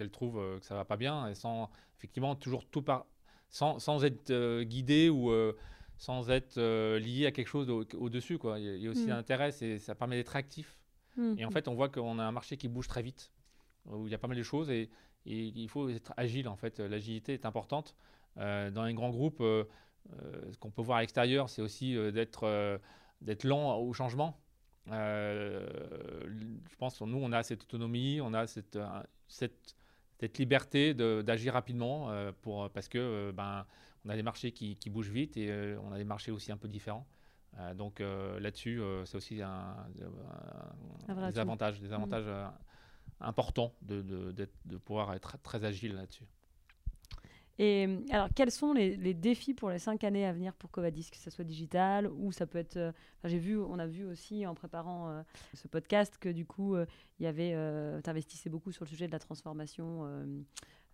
elle 0.00 0.10
trouve 0.10 0.38
euh, 0.38 0.58
que 0.58 0.66
ça 0.66 0.74
va 0.74 0.84
pas 0.84 0.96
bien, 0.96 1.28
et 1.28 1.34
sans 1.34 1.70
effectivement 1.96 2.34
toujours 2.34 2.66
tout 2.66 2.82
par, 2.82 3.06
sans, 3.48 3.78
sans 3.78 4.04
être 4.04 4.30
euh, 4.30 4.64
guidé 4.64 5.08
ou 5.08 5.30
euh, 5.30 5.56
sans 5.96 6.30
être 6.30 6.58
lié 6.98 7.26
à 7.26 7.32
quelque 7.32 7.48
chose 7.48 7.70
au-dessus. 7.70 8.38
quoi. 8.38 8.58
Il 8.58 8.82
y, 8.82 8.86
a 8.86 8.90
aussi 8.90 9.06
mm. 9.06 9.12
un 9.12 9.18
intérêt, 9.18 9.52
ça 9.52 9.94
permet 9.94 10.16
d'être 10.16 10.36
actif. 10.36 10.76
Mm. 11.16 11.34
Et 11.38 11.44
en 11.44 11.50
fait, 11.50 11.68
on 11.68 11.74
voit 11.74 11.88
qu'on 11.88 12.18
a 12.18 12.24
un 12.24 12.32
marché 12.32 12.56
qui 12.56 12.68
bouge 12.68 12.88
très 12.88 13.02
vite, 13.02 13.32
où 13.86 14.06
il 14.06 14.10
y 14.10 14.14
a 14.14 14.18
pas 14.18 14.26
mal 14.26 14.36
de 14.36 14.42
choses, 14.42 14.70
et, 14.70 14.90
il 15.26 15.68
faut 15.70 15.88
être 15.88 16.12
agile. 16.18 16.48
En 16.48 16.56
fait, 16.56 16.80
l'agilité 16.80 17.32
est 17.32 17.46
importante. 17.46 17.94
dans 18.36 18.84
les 18.84 18.92
grands 18.92 19.08
groupes, 19.08 19.38
ce 19.40 20.58
qu'on 20.58 20.70
peut 20.70 20.82
voir 20.82 20.98
à 20.98 21.00
l'extérieur, 21.00 21.48
c'est 21.48 21.62
aussi 21.62 21.94
d'être 22.12 22.80
d'être 23.22 23.44
lent 23.44 23.78
au 23.78 23.94
changement. 23.94 24.38
je 24.88 26.76
pense 26.76 26.98
que 26.98 27.04
nous, 27.04 27.16
on 27.16 27.32
a 27.32 27.42
cette 27.42 27.62
autonomie, 27.62 28.20
on 28.20 28.34
a 28.34 28.46
cette, 28.46 28.78
cette 29.28 29.74
cette 30.18 30.38
liberté 30.38 30.94
d'agir 30.94 31.54
rapidement 31.54 32.10
euh, 32.10 32.32
pour, 32.42 32.70
parce 32.70 32.88
que 32.88 32.98
euh, 32.98 33.32
ben, 33.32 33.66
on 34.04 34.10
a 34.10 34.16
des 34.16 34.22
marchés 34.22 34.52
qui, 34.52 34.76
qui 34.76 34.90
bougent 34.90 35.10
vite 35.10 35.36
et 35.36 35.50
euh, 35.50 35.78
on 35.82 35.92
a 35.92 35.98
des 35.98 36.04
marchés 36.04 36.30
aussi 36.30 36.52
un 36.52 36.56
peu 36.56 36.68
différents. 36.68 37.06
donc 37.76 38.00
là-dessus, 38.00 38.80
c'est 39.04 39.16
aussi 39.16 39.40
un, 39.40 39.76
des 41.30 41.38
avantages, 41.38 41.80
des 41.80 41.92
avantages 41.92 42.28
importants 43.20 43.72
de, 43.82 44.02
de, 44.02 44.48
de, 44.64 44.76
pouvoir 44.76 45.14
être 45.14 45.38
très 45.42 45.64
agile 45.64 45.94
là-dessus. 45.94 46.26
Et 47.58 47.88
alors, 48.10 48.28
quels 48.34 48.50
sont 48.50 48.72
les, 48.72 48.96
les, 48.96 49.14
défis 49.14 49.54
pour 49.54 49.70
les 49.70 49.78
cinq 49.78 50.02
années 50.02 50.26
à 50.26 50.32
venir 50.32 50.54
pour 50.54 50.70
Covadis, 50.72 51.08
que 51.10 51.16
ce 51.16 51.30
soit 51.30 51.44
digital 51.44 52.08
ou 52.08 52.32
ça 52.32 52.46
peut 52.46 52.58
être. 52.58 52.92
j'ai 53.22 53.38
vu, 53.38 53.56
on 53.56 53.78
a 53.78 53.86
vu 53.86 54.04
aussi 54.04 54.44
en 54.44 54.54
préparant 54.54 55.08
euh, 55.08 55.22
ce 55.54 55.68
podcast 55.68 56.18
que 56.18 56.28
du 56.28 56.46
coup, 56.46 56.74
euh, 56.74 56.84
il 57.20 57.24
y 57.24 57.26
avait, 57.26 57.52
euh, 57.54 58.00
tu 58.02 58.10
investissais 58.10 58.50
beaucoup 58.50 58.72
sur 58.72 58.84
le 58.84 58.88
sujet 58.88 59.06
de 59.06 59.12
la 59.12 59.20
transformation, 59.20 60.04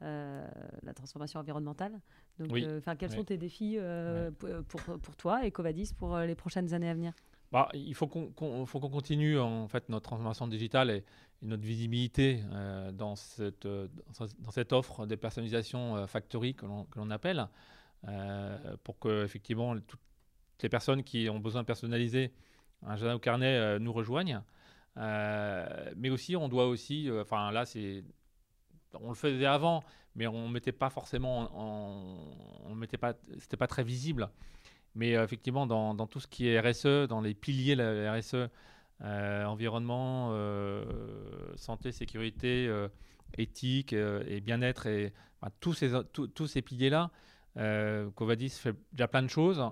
la 0.02 0.94
transformation 0.94 1.40
environnementale. 1.40 1.98
Donc, 2.38 2.54
enfin, 2.78 2.94
quels 2.94 3.12
sont 3.12 3.24
tes 3.24 3.38
défis 3.38 3.78
pour, 4.68 4.80
pour, 4.98 5.16
toi 5.16 5.46
et 5.46 5.50
Covadis 5.50 5.92
pour 5.96 6.18
les 6.18 6.34
prochaines 6.34 6.74
années 6.74 6.90
à 6.90 6.94
venir? 6.94 7.14
Bah, 7.52 7.68
il 7.74 7.94
faut 7.94 8.06
qu'on 8.06 8.32
continue 8.32 9.38
en 9.38 9.66
fait 9.66 9.88
notre 9.88 10.04
transformation 10.04 10.46
digitale 10.46 10.90
et, 10.90 11.04
notre 11.42 11.62
visibilité 11.62 12.42
euh, 12.52 12.92
dans, 12.92 13.16
cette, 13.16 13.64
euh, 13.64 13.88
dans 14.40 14.50
cette 14.50 14.74
offre 14.74 15.06
de 15.06 15.14
personnalisation 15.14 15.96
euh, 15.96 16.06
factory 16.06 16.54
que 16.54 16.66
l'on 16.66 17.10
appelle, 17.10 17.48
pour 18.84 18.98
que 18.98 19.24
effectivement 19.24 19.74
toutes 19.78 20.00
les 20.62 20.68
personnes 20.68 21.02
qui 21.02 21.28
ont 21.28 21.38
besoin 21.38 21.62
de 21.62 21.66
personnaliser 21.66 22.32
un 22.82 22.96
jardin 22.96 23.14
au 23.14 23.18
carnet 23.18 23.78
nous 23.78 23.92
rejoignent. 23.92 24.42
mais 24.96 26.08
aussi, 26.10 26.34
on 26.36 26.48
doit 26.48 26.66
aussi, 26.66 27.10
enfin 27.20 27.50
là, 27.52 27.64
on 28.94 29.10
le 29.10 29.14
faisait 29.14 29.44
avant, 29.44 29.82
mais 30.14 30.26
on 30.26 30.48
mettait 30.48 30.72
pas 30.72 30.88
forcément, 30.88 31.50
on 32.64 32.74
mettait 32.74 32.96
pas, 32.96 33.12
c'était 33.38 33.58
pas 33.58 33.66
très 33.66 33.84
visible. 33.84 34.30
Mais 34.94 35.16
euh, 35.16 35.24
effectivement, 35.24 35.66
dans, 35.66 36.06
tout 36.06 36.20
ce 36.20 36.26
qui 36.26 36.48
est 36.48 36.60
RSE, 36.60 37.08
dans 37.08 37.20
les 37.20 37.34
piliers 37.34 37.76
de 37.76 37.82
la 37.82 38.14
RSE, 38.14 38.48
euh, 39.02 39.44
environnement, 39.44 40.30
euh, 40.32 40.84
santé, 41.56 41.92
sécurité, 41.92 42.70
éthique 43.38 43.92
et 43.92 44.40
bien-être, 44.40 44.86
et 44.86 45.12
tous 45.60 45.74
ces, 45.74 45.92
tous 46.12 46.46
ces 46.46 46.62
piliers-là, 46.62 47.10
Covadis 48.14 48.50
fait 48.50 48.74
déjà 48.92 49.08
plein 49.08 49.22
de 49.22 49.28
choses. 49.28 49.62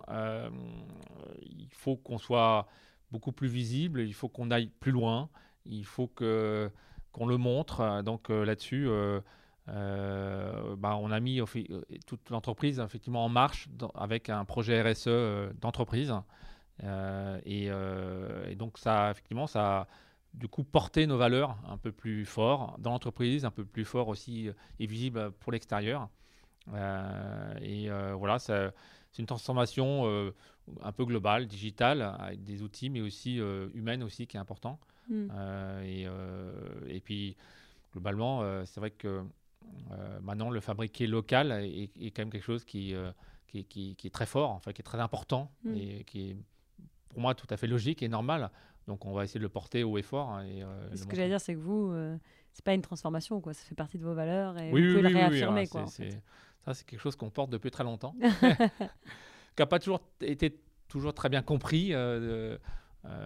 il 1.42 1.68
faut 1.72 1.96
qu'on 1.96 2.18
soit 2.18 2.68
beaucoup 3.10 3.32
plus 3.32 3.48
visible, 3.48 4.00
il 4.00 4.14
faut 4.14 4.28
qu'on 4.28 4.50
aille 4.50 4.70
plus 4.80 4.92
loin, 4.92 5.28
il 5.66 5.84
faut 5.84 6.06
qu'on 6.06 7.26
le 7.26 7.36
montre. 7.36 8.02
Donc 8.02 8.28
là-dessus, 8.30 8.88
euh, 9.68 10.76
bah, 10.76 10.96
on 10.96 11.10
a 11.10 11.20
mis 11.20 11.40
euh, 11.40 11.46
toute 12.06 12.30
l'entreprise 12.30 12.80
effectivement 12.80 13.24
en 13.24 13.28
marche 13.28 13.68
avec 13.94 14.30
un 14.30 14.44
projet 14.44 14.80
RSE 14.80 15.04
euh, 15.08 15.52
d'entreprise. 15.60 16.14
Et, 17.44 17.70
donc 18.56 18.78
ça, 18.78 19.10
effectivement, 19.10 19.46
ça 19.46 19.80
a 19.80 19.86
du 20.34 20.46
coup 20.46 20.62
porté 20.62 21.06
nos 21.06 21.16
valeurs 21.16 21.56
un 21.68 21.76
peu 21.76 21.90
plus 21.90 22.24
fort 22.24 22.76
dans 22.78 22.90
l'entreprise, 22.90 23.44
un 23.44 23.50
peu 23.50 23.64
plus 23.64 23.84
fort 23.84 24.08
aussi 24.08 24.50
et 24.78 24.86
visible 24.86 25.32
pour 25.40 25.52
l'extérieur. 25.52 26.08
et 27.60 27.88
voilà, 28.14 28.38
c'est 28.38 28.72
une 29.18 29.26
transformation 29.26 30.32
un 30.82 30.92
peu 30.92 31.04
globale, 31.04 31.46
digitale, 31.46 32.02
avec 32.18 32.44
des 32.44 32.62
outils, 32.62 32.90
mais 32.90 33.00
aussi 33.00 33.40
humaine 33.74 34.04
aussi, 34.04 34.28
qui 34.28 34.36
est 34.36 34.40
important. 34.40 34.78
Mm. 35.08 35.30
Et, 35.82 36.06
et, 36.86 37.00
puis, 37.00 37.36
globalement, 37.92 38.64
c'est 38.66 38.78
vrai 38.78 38.92
que 38.92 39.24
maintenant, 40.22 40.50
le 40.50 40.60
fabriquer 40.60 41.06
local 41.06 41.52
est, 41.52 42.10
quand 42.10 42.22
même 42.22 42.30
quelque 42.30 42.44
chose 42.44 42.64
qui, 42.64 42.94
euh, 42.94 43.10
qui, 43.46 43.64
qui, 43.64 44.06
est 44.06 44.10
très 44.10 44.26
fort, 44.26 44.50
enfin, 44.50 44.72
qui 44.72 44.80
est 44.80 44.84
très 44.84 45.00
important 45.00 45.50
mm. 45.64 45.74
et 45.74 46.04
qui 46.04 46.30
est 46.30 46.36
pour 47.08 47.20
moi 47.20 47.34
tout 47.34 47.46
à 47.50 47.56
fait 47.56 47.66
logique 47.66 48.02
et 48.02 48.08
normal. 48.08 48.50
Donc 48.86 49.04
on 49.06 49.12
va 49.12 49.24
essayer 49.24 49.38
de 49.38 49.44
le 49.44 49.48
porter 49.48 49.84
haut 49.84 49.98
et 49.98 50.02
fort. 50.02 50.30
Hein, 50.30 50.44
et, 50.44 50.62
euh, 50.62 50.96
ce 50.96 51.06
que 51.06 51.16
j'allais 51.16 51.28
dire, 51.28 51.40
c'est 51.40 51.54
que 51.54 51.58
vous, 51.58 51.94
c'est 52.52 52.64
pas 52.64 52.74
une 52.74 52.82
transformation, 52.82 53.40
quoi. 53.40 53.54
ça 53.54 53.64
fait 53.64 53.74
partie 53.74 53.98
de 53.98 54.04
vos 54.04 54.14
valeurs 54.14 54.58
et 54.58 54.70
vous 54.70 54.76
pouvez 54.76 55.02
le 55.02 55.08
réaffirmer. 55.08 55.66
quoi, 55.66 55.86
Ça, 55.86 56.74
c'est 56.74 56.86
quelque 56.86 57.00
chose 57.00 57.16
qu'on 57.16 57.30
porte 57.30 57.50
depuis 57.50 57.70
très 57.70 57.84
longtemps, 57.84 58.14
qui 59.56 59.60
n'a 59.60 59.66
pas 59.66 59.78
toujours 59.78 60.00
été 60.20 60.60
toujours 60.88 61.12
très 61.12 61.28
bien 61.28 61.42
compris, 61.42 61.94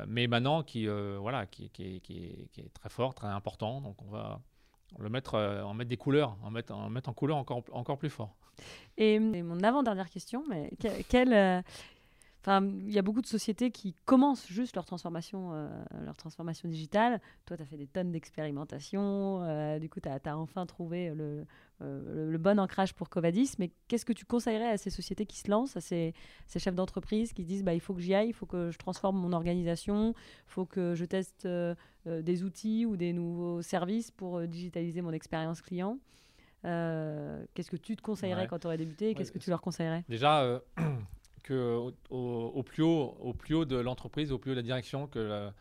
mais 0.09 0.27
maintenant 0.27 0.63
qui, 0.63 0.87
voilà, 0.87 1.47
qui, 1.47 1.71
qui, 1.71 2.01
qui, 2.01 2.47
est 2.59 2.73
très 2.73 2.89
fort, 2.89 3.15
très 3.15 3.29
important. 3.29 3.81
Donc 3.81 4.01
on 4.03 4.11
va 4.11 4.41
le 4.99 5.09
mettre, 5.09 5.39
en 5.65 5.75
mettre 5.75 5.91
des 5.91 5.97
couleurs, 5.97 6.37
en 6.43 6.51
mettre 6.51 6.75
en, 6.75 6.89
mettre 6.89 7.13
couleur 7.15 7.37
encore, 7.37 7.63
encore 7.73 7.99
plus 7.99 8.11
fort. 8.11 8.35
Et, 8.99 9.19
mon 9.19 9.63
avant-dernière 9.63 10.11
question, 10.11 10.45
mais 10.49 10.71
quelle 11.09 11.65
Enfin, 12.45 12.61
il 12.81 12.91
y 12.91 12.99
a 12.99 13.03
beaucoup 13.03 13.21
de 13.21 13.27
sociétés 13.27 13.71
qui 13.71 13.95
commencent 14.05 14.49
juste 14.49 14.75
leur 14.75 14.85
transformation, 14.85 15.51
euh, 15.53 15.69
leur 16.05 16.17
transformation 16.17 16.69
digitale. 16.69 17.21
Toi, 17.47 17.57
tu 17.57 17.63
as 17.63 17.67
fait 17.67 17.77
des 17.77 17.87
tonnes 17.87 18.11
d'expérimentations. 18.11 19.45
Euh, 19.45 19.79
du 19.79 19.89
coup, 19.89 20.01
tu 20.01 20.09
as, 20.09 20.37
enfin 20.37 20.67
trouvé 20.67 21.09
euh, 21.17 21.45
le, 21.79 22.39
bon 22.39 22.59
ancrage 22.59 22.95
pour 22.95 23.11
Covadis. 23.11 23.53
Mais 23.61 23.71
qu'est-ce 23.87 24.05
que 24.05 24.13
tu 24.13 24.25
conseillerais 24.25 24.71
à 24.71 24.77
ces 24.77 24.91
sociétés 24.91 25.25
qui 25.25 25.39
se 25.39 25.49
lancent, 25.49 25.77
à 25.77 25.81
ces, 25.81 26.15
ces 26.49 26.59
chefs 26.59 26.75
d'entreprise 26.75 27.33
qui 27.33 27.45
disent 27.45 27.63
bah, 27.63 27.75
il 27.75 27.81
faut 27.81 27.95
que 27.95 28.01
j'y 28.01 28.13
aille, 28.13 28.31
il 28.31 28.35
faut 28.35 28.47
que 28.47 28.73
je 28.73 28.79
transforme 28.79 29.17
mon 29.19 29.33
organisation, 29.33 30.13
il 30.17 30.51
faut 30.51 30.67
que 30.67 30.97
je 30.97 31.05
teste 31.05 31.47
des 32.07 32.43
outils 32.43 32.87
ou 32.87 32.97
des 32.97 33.13
nouveaux 33.13 33.63
services 33.63 34.11
pour 34.11 34.41
digitaliser 34.49 35.01
mon 35.01 35.13
expérience 35.13 35.63
client 35.63 35.99
Qu'est-ce 36.65 37.71
que 37.71 37.77
tu 37.77 37.95
te 37.95 38.03
conseillerais 38.03 38.49
quand 38.49 38.59
tu 38.59 38.67
aurais 38.67 38.79
débuté 38.79 39.15
Qu'est-ce 39.15 39.31
que 39.31 39.39
tu 39.39 39.51
leur 39.51 39.61
conseillerais? 39.61 40.05
Déjà, 40.09 40.61
que 41.43 41.91
au, 42.11 42.63
plus 42.63 42.83
haut, 42.83 43.17
au 43.21 43.35
plus 43.35 43.55
haut 43.55 43.65
de 43.65 43.77
l'entreprise, 43.77 44.33
au 44.33 44.39
plus 44.39 44.53
haut 44.53 44.55
de 44.55 44.61
la 44.61 44.65
direction, 44.65 45.07
que 45.07 45.19
la, 45.19 45.55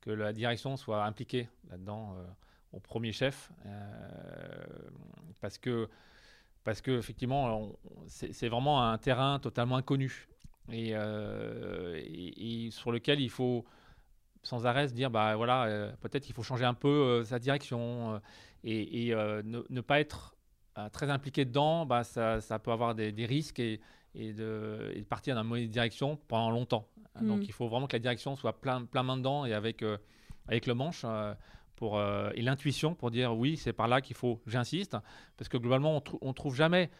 que 0.00 0.10
la 0.10 0.32
direction 0.32 0.76
soit 0.76 1.04
impliquée 1.04 1.48
là-dedans 1.70 2.14
euh, 2.16 2.24
au 2.72 2.80
premier 2.80 3.12
chef, 3.12 3.50
euh, 3.66 4.64
parce 5.40 5.58
que 5.58 5.88
parce 6.62 6.80
que 6.80 6.98
effectivement, 6.98 7.72
c'est 8.06 8.48
vraiment 8.48 8.88
un 8.88 8.96
terrain 8.96 9.38
totalement 9.38 9.76
inconnu 9.76 10.28
euh, 10.70 12.00
et, 12.02 12.66
et, 12.66 12.70
sur 12.70 12.90
lequel 12.90 13.20
il 13.20 13.28
faut 13.28 13.66
sans 14.42 14.64
arrêt 14.64 14.88
se 14.88 14.94
dire 14.94 15.10
bah 15.10 15.36
voilà 15.36 15.92
peut-être 16.00 16.26
il 16.30 16.32
faut 16.32 16.42
changer 16.42 16.64
un 16.64 16.72
peu 16.72 17.22
sa 17.24 17.38
direction 17.38 18.18
et, 18.62 19.14
ne, 19.14 19.80
pas 19.82 20.00
être 20.00 20.36
très 20.92 21.10
impliqué 21.10 21.44
dedans, 21.44 21.84
bah, 21.84 22.02
ça, 22.02 22.40
ça 22.40 22.58
peut 22.58 22.72
avoir 22.72 22.94
des, 22.94 23.12
des 23.12 23.26
risques 23.26 23.60
et, 23.60 23.80
et 24.14 24.32
de, 24.32 25.04
partir 25.08 25.34
dans 25.34 25.42
une 25.42 25.48
mauvaise 25.48 25.68
direction 25.68 26.18
pendant 26.28 26.50
longtemps. 26.50 26.88
Donc 27.20 27.40
mm. 27.40 27.44
il 27.44 27.52
faut 27.52 27.68
vraiment 27.68 27.86
que 27.86 27.94
la 27.94 28.00
direction 28.00 28.36
soit 28.36 28.60
plein, 28.60 28.84
plein 28.84 29.02
main 29.02 29.16
dedans 29.16 29.44
et 29.44 29.52
avec, 29.52 29.82
euh, 29.82 29.98
avec 30.48 30.66
le 30.66 30.74
manche 30.74 31.02
euh, 31.04 31.34
pour, 31.76 31.98
euh, 31.98 32.30
et 32.34 32.42
l'intuition 32.42 32.94
pour 32.94 33.10
dire 33.10 33.36
oui, 33.36 33.56
c'est 33.56 33.72
par 33.72 33.88
là 33.88 34.00
qu'il 34.00 34.16
faut, 34.16 34.40
j'insiste, 34.46 34.96
parce 35.36 35.48
que 35.48 35.56
globalement, 35.56 36.02
on, 36.20 36.28
ne 36.28 36.32
trouve 36.32 36.54
jamais, 36.54 36.90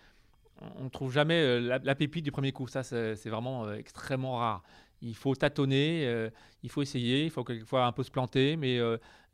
on 0.77 0.89
trouve 0.89 1.13
jamais 1.13 1.61
la, 1.61 1.95
pépite 1.95 2.25
du 2.25 2.33
premier 2.33 2.53
coup. 2.53 2.69
Ça, 2.69 2.83
c'est 2.83 3.29
vraiment 3.29 3.73
extrêmement 3.73 4.37
rare. 4.37 4.63
Il 5.01 5.17
faut 5.17 5.35
tâtonner, 5.35 6.29
il 6.63 6.71
faut 6.71 6.83
essayer, 6.83 7.25
il 7.25 7.31
faut 7.31 7.45
quelquefois 7.45 7.87
un 7.87 7.93
peu 7.93 8.03
se 8.03 8.11
planter, 8.11 8.57
mais 8.57 8.81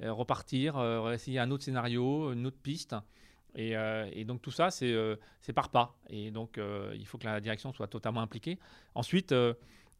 repartir, 0.02 0.82
essayer 1.12 1.38
un 1.38 1.50
autre 1.50 1.64
scénario, 1.64 2.32
une 2.32 2.46
autre 2.46 2.58
piste. 2.62 2.94
Euh, 3.58 4.08
et, 4.12 4.24
donc 4.24 4.42
tout 4.42 4.50
ça, 4.50 4.70
c'est 4.70 4.92
euh, 4.92 5.16
par 5.54 5.70
pas. 5.70 5.96
Et 6.08 6.30
donc 6.30 6.58
euh, 6.58 6.94
il 6.96 7.06
faut 7.06 7.18
que 7.18 7.24
la 7.24 7.40
direction 7.40 7.72
soit 7.72 7.88
totalement 7.88 8.20
impliquée. 8.20 8.58
Ensuite, 8.94 9.34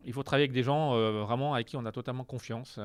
il 0.05 0.13
faut 0.13 0.23
travailler 0.23 0.45
avec 0.45 0.53
des 0.53 0.63
gens 0.63 0.93
vraiment 1.25 1.55
avec 1.55 1.69
qui 1.69 1.77
on 1.77 1.85
a 1.85 1.93
totalement 1.93 2.25
confiance 2.25 2.79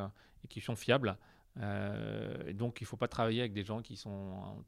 et 0.44 0.48
qui 0.48 0.62
sont 0.62 0.76
fiables. 0.76 1.18
et 1.58 2.54
donc 2.54 2.82
il 2.82 2.84
ne 2.84 2.88
faut 2.88 2.98
pas 2.98 3.08
travailler 3.08 3.42
avec 3.42 3.54
des 3.54 3.64
gens 3.64 3.82
qui 3.82 3.96
sont 3.96 4.64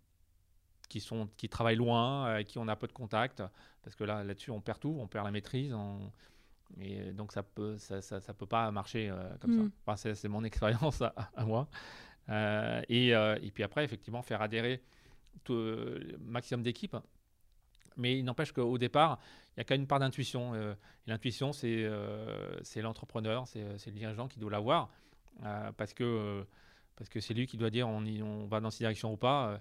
qui, 0.89 1.01
sont, 1.01 1.27
qui 1.35 1.49
travaillent 1.49 1.75
loin, 1.75 2.23
avec 2.23 2.47
qui 2.47 2.59
on 2.59 2.67
a 2.69 2.75
peu 2.77 2.87
de 2.87 2.93
contact, 2.93 3.43
parce 3.83 3.93
que 3.93 4.05
là, 4.05 4.23
là-dessus, 4.23 4.51
on 4.51 4.61
perd 4.61 4.79
tout, 4.79 4.95
on 5.01 5.05
perd 5.05 5.25
la 5.25 5.31
maîtrise, 5.31 5.75
et 6.79 7.11
donc 7.11 7.33
ça 7.33 7.43
peut, 7.43 7.77
ça, 7.77 8.01
ça, 8.01 8.33
peut 8.33 8.45
pas 8.45 8.71
marcher 8.71 9.13
comme 9.41 9.69
ça. 9.85 10.09
Mm. 10.09 10.15
c'est 10.15 10.29
mon 10.29 10.43
expérience 10.45 11.01
à, 11.01 11.13
à, 11.35 11.43
moi. 11.43 11.67
et, 12.87 13.09
et, 13.09 13.51
puis 13.53 13.63
après, 13.63 13.83
effectivement, 13.83 14.21
faire 14.21 14.41
adhérer 14.41 14.81
euh, 15.49 16.17
maximum 16.19 16.63
d'équipes. 16.63 16.97
Mais 17.95 18.19
il 18.19 18.25
n'empêche 18.25 18.51
qu'au 18.51 18.77
départ, 18.77 19.19
il 19.55 19.59
y 19.59 19.61
a 19.61 19.63
quand 19.63 19.73
même 19.73 19.81
une 19.81 19.87
part 19.87 19.99
d'intuition. 19.99 20.53
Euh, 20.53 20.75
l'intuition, 21.07 21.51
c'est 21.51 21.83
euh, 21.83 22.59
l'entrepreneur, 22.77 23.47
c'est 23.47 23.63
le 23.63 23.91
dirigeant 23.91 24.27
qui 24.27 24.39
doit 24.39 24.51
l'avoir, 24.51 24.89
parce 25.77 25.93
que 25.93 26.45
parce 26.95 27.09
c'est 27.19 27.33
lui 27.33 27.47
qui 27.47 27.57
doit 27.57 27.69
dire 27.69 27.87
on, 27.87 28.47
va 28.47 28.59
dans 28.59 28.71
cette 28.71 28.79
direction 28.79 29.13
ou 29.13 29.17
pas. 29.17 29.59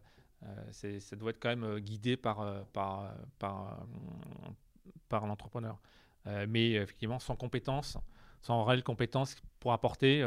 ça 0.70 1.16
doit 1.16 1.30
être 1.30 1.40
quand 1.40 1.54
même 1.54 1.78
guidé 1.78 2.16
par, 2.16 2.64
par, 2.72 3.14
par, 5.08 5.26
l'entrepreneur. 5.26 5.78
mais 6.48 6.72
effectivement, 6.72 7.18
sans 7.18 7.36
compétences, 7.36 7.96
sans 8.42 8.64
réelle 8.64 8.82
compétence 8.82 9.36
pour 9.60 9.72
apporter, 9.72 10.22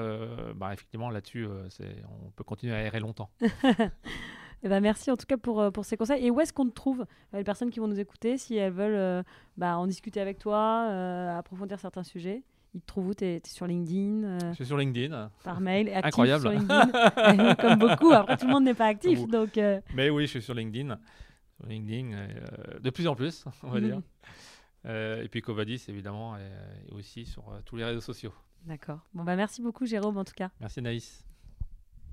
bah, 0.55 0.73
effectivement, 0.73 1.11
là-dessus, 1.11 1.47
on 1.47 2.31
peut 2.31 2.43
continuer 2.43 2.73
à 2.73 2.81
errer 2.81 2.99
longtemps. 2.99 3.29
Eh 4.63 4.69
ben, 4.69 4.81
merci 4.81 5.09
en 5.09 5.17
tout 5.17 5.25
cas 5.25 5.37
pour, 5.37 5.61
euh, 5.61 5.71
pour 5.71 5.85
ces 5.85 5.97
conseils. 5.97 6.25
Et 6.25 6.31
où 6.31 6.39
est-ce 6.41 6.53
qu'on 6.53 6.67
te 6.67 6.73
trouve, 6.73 7.01
euh, 7.01 7.37
les 7.37 7.43
personnes 7.43 7.69
qui 7.69 7.79
vont 7.79 7.87
nous 7.87 7.99
écouter, 7.99 8.37
si 8.37 8.55
elles 8.57 8.73
veulent 8.73 8.95
euh, 8.95 9.23
bah, 9.57 9.77
en 9.77 9.87
discuter 9.87 10.19
avec 10.19 10.39
toi, 10.39 10.83
approfondir 11.37 11.79
certains 11.79 12.03
sujets? 12.03 12.43
Ils 12.75 12.81
te 12.81 12.85
trouvent 12.85 13.07
où? 13.07 13.13
Tu 13.15 13.25
es, 13.25 13.41
sur 13.47 13.65
LinkedIn 13.65 14.37
Je 14.49 14.53
suis 14.53 14.65
sur 14.65 14.77
LinkedIn. 14.77 15.31
Par 15.43 15.59
mail. 15.59 15.89
Incroyable. 16.03 16.41
Sur 16.41 16.51
LinkedIn, 16.51 17.55
comme 17.59 17.79
beaucoup. 17.79 18.11
Après, 18.11 18.37
tout 18.37 18.45
le 18.45 18.51
monde 18.51 18.65
n'est 18.65 18.75
pas 18.75 18.87
actif. 18.87 19.25
Donc, 19.27 19.59
Mais 19.95 20.09
oui, 20.09 20.23
je 20.23 20.31
suis 20.31 20.41
sur 20.41 20.53
LinkedIn. 20.53 20.99
Sur 21.57 21.65
LinkedIn, 21.67 22.27
de 22.79 22.89
plus 22.89 23.07
en 23.07 23.15
plus, 23.15 23.45
on 23.63 23.69
va 23.69 23.81
dire. 23.81 24.01
et 24.85 25.27
puis 25.31 25.41
Covadis, 25.41 25.83
évidemment, 25.87 26.37
et, 26.37 26.93
aussi 26.93 27.25
sur 27.25 27.43
tous 27.65 27.77
les 27.77 27.85
réseaux 27.85 28.01
sociaux. 28.01 28.33
D'accord. 28.65 28.99
Bon, 29.13 29.23
bah, 29.23 29.35
merci 29.35 29.61
beaucoup, 29.61 29.85
Jérôme, 29.85 30.17
en 30.17 30.25
tout 30.25 30.33
cas. 30.35 30.51
Merci, 30.59 30.81
Naïs. 30.81 31.25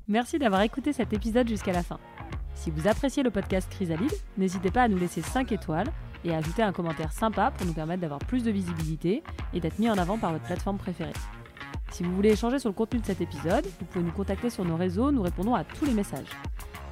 Merci 0.09 0.39
d'avoir 0.39 0.61
écouté 0.61 0.93
cet 0.93 1.13
épisode 1.13 1.49
jusqu'à 1.49 1.73
la 1.73 1.83
fin. 1.83 1.99
Si 2.55 2.71
vous 2.71 2.87
appréciez 2.87 3.25
le 3.25 3.31
podcast 3.31 3.69
Chrysalide, 3.69 4.13
n'hésitez 4.39 4.71
pas 4.71 4.83
à 4.83 4.89
nous 4.89 4.99
laisser 4.99 5.21
5 5.21 5.51
étoiles 5.51 5.89
et 6.25 6.33
à 6.33 6.39
ajouter 6.39 6.63
un 6.63 6.73
commentaire 6.73 7.13
sympa 7.13 7.51
pour 7.51 7.67
nous 7.67 7.73
permettre 7.73 8.03
d'avoir 8.03 8.21
plus 8.21 8.45
de 8.45 8.53
visibilité 8.53 9.25
et 9.53 9.59
d'être 9.59 9.81
mis 9.81 9.91
en 9.91 9.99
avant 9.99 10.17
par 10.17 10.33
votre 10.33 10.45
plateforme 10.45 10.79
préférée. 10.79 11.13
Si 11.91 12.05
vous 12.05 12.15
voulez 12.15 12.31
échanger 12.31 12.61
sur 12.61 12.69
le 12.69 12.75
contenu 12.75 13.01
de 13.01 13.05
cet 13.05 13.21
épisode, 13.21 13.67
vous 13.81 13.87
pouvez 13.87 14.05
nous 14.05 14.13
contacter 14.13 14.49
sur 14.49 14.65
nos 14.65 14.77
réseaux, 14.77 15.11
nous 15.11 15.23
répondons 15.23 15.57
à 15.57 15.65
tous 15.65 15.85
les 15.85 15.95
messages. 15.95 16.31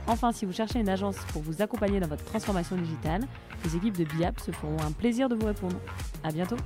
Enfin, 0.08 0.32
si 0.32 0.44
vous 0.44 0.52
cherchez 0.52 0.80
une 0.80 0.88
agence 0.88 1.16
pour 1.32 1.42
vous 1.42 1.62
accompagner 1.62 2.00
dans 2.00 2.08
votre 2.08 2.24
transformation 2.24 2.76
digitale, 2.76 3.22
les 3.64 3.76
équipes 3.76 3.96
de 3.96 4.04
BIAP 4.04 4.40
se 4.40 4.50
feront 4.50 4.76
un 4.82 4.90
plaisir 4.90 5.28
de 5.28 5.36
vous 5.36 5.46
répondre. 5.46 5.76
À 6.24 6.32
bientôt! 6.32 6.56